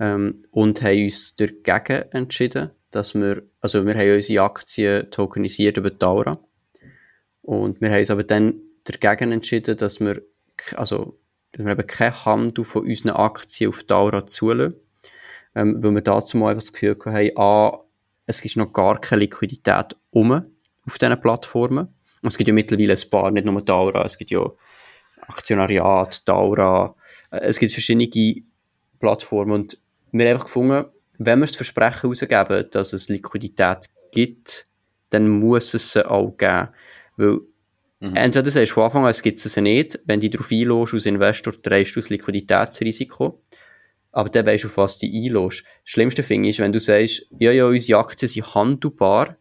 Ähm, 0.00 0.36
und 0.50 0.82
haben 0.82 1.04
uns 1.04 1.36
dagegen 1.36 2.04
entschieden, 2.10 2.70
dass 2.90 3.14
wir, 3.14 3.42
also 3.60 3.86
wir 3.86 3.94
haben 3.94 4.16
unsere 4.16 4.44
Aktien 4.44 5.10
tokenisiert 5.10 5.76
über 5.76 5.96
Taura 5.96 6.38
und 7.42 7.80
wir 7.80 7.90
haben 7.90 8.00
uns 8.00 8.10
aber 8.10 8.24
dann 8.24 8.54
dagegen 8.84 9.32
entschieden, 9.32 9.76
dass 9.76 10.00
wir, 10.00 10.22
also, 10.74 11.18
dass 11.52 11.64
wir 11.64 11.72
eben 11.72 11.86
keinen 11.86 12.24
Handel 12.24 12.64
von 12.64 12.86
unseren 12.86 13.10
Aktien 13.10 13.68
auf 13.68 13.84
Taura 13.84 14.26
zulassen, 14.26 14.74
ähm, 15.54 15.80
weil 15.82 15.94
wir 15.94 16.00
dazu 16.00 16.38
mal 16.38 16.54
das 16.54 16.72
Gefühl 16.72 16.96
haben, 17.04 17.30
ah, 17.36 17.84
es 18.26 18.44
ist 18.44 18.56
noch 18.56 18.72
gar 18.72 19.00
keine 19.00 19.20
Liquidität 19.20 19.94
um 20.10 20.32
auf 20.32 20.98
diesen 20.98 21.20
Plattformen 21.20 21.93
es 22.28 22.36
gibt 22.38 22.48
ja 22.48 22.54
mittlerweile 22.54 22.94
ein 22.94 23.10
paar, 23.10 23.30
nicht 23.30 23.46
nur 23.46 23.60
Daura, 23.62 24.04
es 24.04 24.18
gibt 24.18 24.30
ja 24.30 24.44
Aktionariat, 25.26 26.26
Daura, 26.28 26.94
äh, 27.30 27.38
es 27.38 27.58
gibt 27.58 27.72
verschiedene 27.72 28.42
Plattformen 28.98 29.52
und 29.52 29.78
wir 30.12 30.26
haben 30.26 30.32
einfach 30.32 30.46
gefunden, 30.46 30.84
wenn 31.18 31.38
wir 31.40 31.46
das 31.46 31.56
Versprechen 31.56 32.08
rausgeben, 32.08 32.66
dass 32.70 32.92
es 32.92 33.08
Liquidität 33.08 33.88
gibt, 34.12 34.66
dann 35.10 35.28
muss 35.28 35.74
es 35.74 35.92
sie 35.92 36.08
auch 36.08 36.36
geben. 36.36 36.68
Weil 37.16 37.40
mhm. 38.00 38.16
entweder 38.16 38.50
sagst 38.50 38.70
du 38.70 38.74
von 38.74 38.84
Anfang 38.84 39.04
an, 39.04 39.10
es 39.10 39.22
gibt 39.22 39.44
es 39.44 39.56
nicht, 39.56 39.98
wenn 40.06 40.20
du 40.20 40.30
darauf 40.30 40.50
einlässt 40.50 40.94
als 40.94 41.06
Investor, 41.06 41.52
drehst 41.62 41.94
du 41.94 42.00
das 42.00 42.10
Liquiditätsrisiko. 42.10 43.42
Aber 44.12 44.28
dann 44.28 44.46
weißt 44.46 44.64
du, 44.64 44.68
auf 44.68 44.76
was 44.76 44.98
du 44.98 45.06
einlässt. 45.06 45.64
Das 45.64 45.90
schlimmste 45.90 46.22
Ding 46.22 46.44
ist, 46.44 46.60
wenn 46.60 46.72
du 46.72 46.80
sagst, 46.80 47.26
ja, 47.38 47.50
ja, 47.50 47.66
unsere 47.66 47.98
Aktien 47.98 48.28
sind 48.28 48.54
handelbar, 48.54 49.36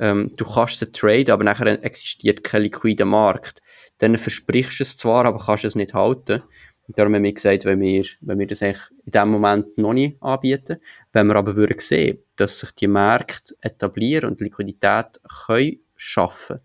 ähm, 0.00 0.32
du 0.36 0.44
kannst 0.44 0.78
sie 0.78 0.90
traden, 0.90 1.30
aber 1.30 1.44
nachher 1.44 1.84
existiert 1.84 2.42
kein 2.42 2.62
liquider 2.62 3.04
Markt. 3.04 3.60
Dann 3.98 4.16
versprichst 4.16 4.80
du 4.80 4.82
es 4.82 4.96
zwar, 4.96 5.26
aber 5.26 5.38
kannst 5.38 5.64
es 5.64 5.76
nicht 5.76 5.94
halten. 5.94 6.42
Und 6.88 6.98
darum 6.98 7.14
haben 7.14 7.22
wir 7.22 7.32
gesagt, 7.32 7.66
wenn 7.66 7.80
wir, 7.80 8.04
wenn 8.22 8.38
wir 8.38 8.46
das 8.46 8.62
eigentlich 8.62 8.82
in 9.04 9.12
dem 9.12 9.28
Moment 9.28 9.78
noch 9.78 9.92
nicht 9.92 10.20
anbieten, 10.20 10.78
wenn 11.12 11.28
wir 11.28 11.36
aber 11.36 11.54
würden 11.54 11.78
sehen, 11.78 12.18
dass 12.36 12.60
sich 12.60 12.72
die 12.72 12.88
Märkte 12.88 13.54
etablieren 13.60 14.30
und 14.30 14.40
Liquidität 14.40 15.20
können 15.46 15.80
schaffen, 15.94 16.60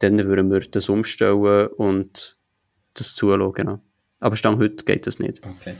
dann 0.00 0.18
würden 0.26 0.50
wir 0.50 0.60
das 0.60 0.88
umstellen 0.88 1.68
und 1.68 2.36
das 2.94 3.14
zuschauen. 3.14 3.80
Aber 4.20 4.36
stand 4.36 4.60
heute 4.60 4.84
geht 4.84 5.06
das 5.06 5.20
nicht. 5.20 5.40
Okay. 5.46 5.76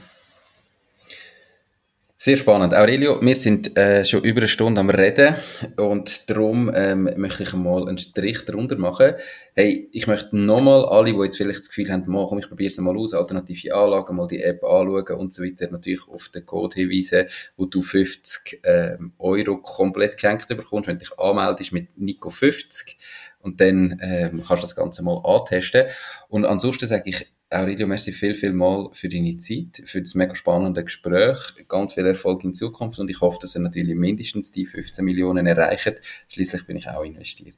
Sehr 2.19 2.35
spannend. 2.35 2.73
Aurelio, 2.73 3.21
wir 3.21 3.35
sind 3.35 3.77
äh, 3.77 4.03
schon 4.03 4.23
über 4.23 4.39
eine 4.39 4.47
Stunde 4.47 4.81
am 4.81 4.89
Reden 4.89 5.35
und 5.75 6.27
darum 6.27 6.71
ähm, 6.73 7.07
möchte 7.15 7.43
ich 7.43 7.53
mal 7.53 7.87
einen 7.87 7.99
Strich 7.99 8.43
darunter 8.43 8.75
machen. 8.75 9.13
Hey, 9.53 9.87
ich 9.91 10.07
möchte 10.07 10.35
nochmal 10.35 10.83
alle, 10.85 11.13
die 11.13 11.19
jetzt 11.19 11.37
vielleicht 11.37 11.59
das 11.59 11.67
Gefühl 11.67 11.91
haben, 11.91 12.11
mal, 12.11 12.25
komm, 12.25 12.39
ich 12.39 12.47
probiere 12.47 12.69
es 12.69 12.77
mal 12.79 12.97
aus, 12.97 13.13
alternative 13.13 13.75
Anlagen, 13.75 14.15
mal 14.15 14.27
die 14.27 14.41
App 14.41 14.63
anschauen 14.63 15.19
und 15.19 15.31
so 15.31 15.43
weiter, 15.43 15.69
natürlich 15.69 16.07
auf 16.07 16.29
den 16.29 16.43
Code 16.43 16.73
hinweisen, 16.75 17.27
wo 17.55 17.65
du 17.65 17.83
50 17.83 18.61
ähm, 18.63 19.13
Euro 19.19 19.57
komplett 19.57 20.13
geschenkt 20.13 20.47
bekommst, 20.47 20.87
wenn 20.87 20.97
du 20.97 21.05
dich 21.05 21.19
anmeldest 21.19 21.71
mit 21.71 21.89
Nico50 21.99 22.95
und 23.41 23.61
dann 23.61 23.99
ähm, 24.01 24.37
kannst 24.37 24.63
du 24.63 24.67
das 24.67 24.75
Ganze 24.75 25.03
mal 25.03 25.21
antesten. 25.23 25.85
Und 26.29 26.45
ansonsten 26.45 26.87
sage 26.87 27.11
ich, 27.11 27.27
Aurelio, 27.49 27.87
merci 27.87 28.11
viel, 28.11 28.35
viel 28.35 28.51
mal 28.51 28.89
für 28.91 29.07
deine 29.07 29.37
Zeit, 29.37 29.81
für 29.85 30.01
das 30.01 30.15
mega 30.15 30.35
spannende 30.35 30.83
Gespräch. 30.83 31.37
Ganz 31.69 31.93
viel 31.93 32.05
Erfolg 32.05 32.43
in 32.43 32.53
Zukunft 32.53 32.99
und 32.99 33.09
ich 33.09 33.21
hoffe, 33.21 33.39
dass 33.41 33.55
ihr 33.55 33.61
natürlich 33.61 33.95
mindestens 33.95 34.51
die 34.51 34.65
15 34.65 35.03
Millionen 35.05 35.45
erreicht. 35.45 36.01
Schließlich 36.27 36.65
bin 36.65 36.75
ich 36.75 36.89
auch 36.89 37.03
investiert. 37.03 37.57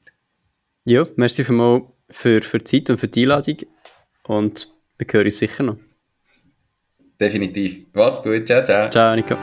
Ja, 0.85 1.07
merci 1.15 1.43
für, 1.43 1.53
mal 1.53 1.81
für, 2.09 2.41
für 2.41 2.59
die 2.59 2.65
Zeit 2.65 2.89
und 2.91 2.99
für 2.99 3.07
die 3.07 3.23
Einladung 3.23 3.57
und 4.27 4.71
wir 4.99 5.07
hören 5.11 5.25
uns 5.25 5.39
sicher 5.39 5.63
noch. 5.63 5.77
Definitiv. 7.19 7.87
Was 7.93 8.21
gut. 8.21 8.45
Ciao, 8.45 8.63
ciao. 8.63 8.89
Ciao, 8.89 9.15
Nico. 9.15 9.35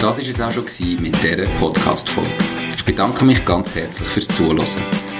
Das 0.00 0.18
war 0.18 0.18
es 0.18 0.40
auch 0.40 0.52
schon 0.52 1.02
mit 1.02 1.22
dieser 1.22 1.44
Podcast-Folge. 1.58 2.30
Ich 2.74 2.84
bedanke 2.84 3.24
mich 3.24 3.44
ganz 3.44 3.74
herzlich 3.74 4.08
fürs 4.08 4.28
Zuhören. 4.28 5.09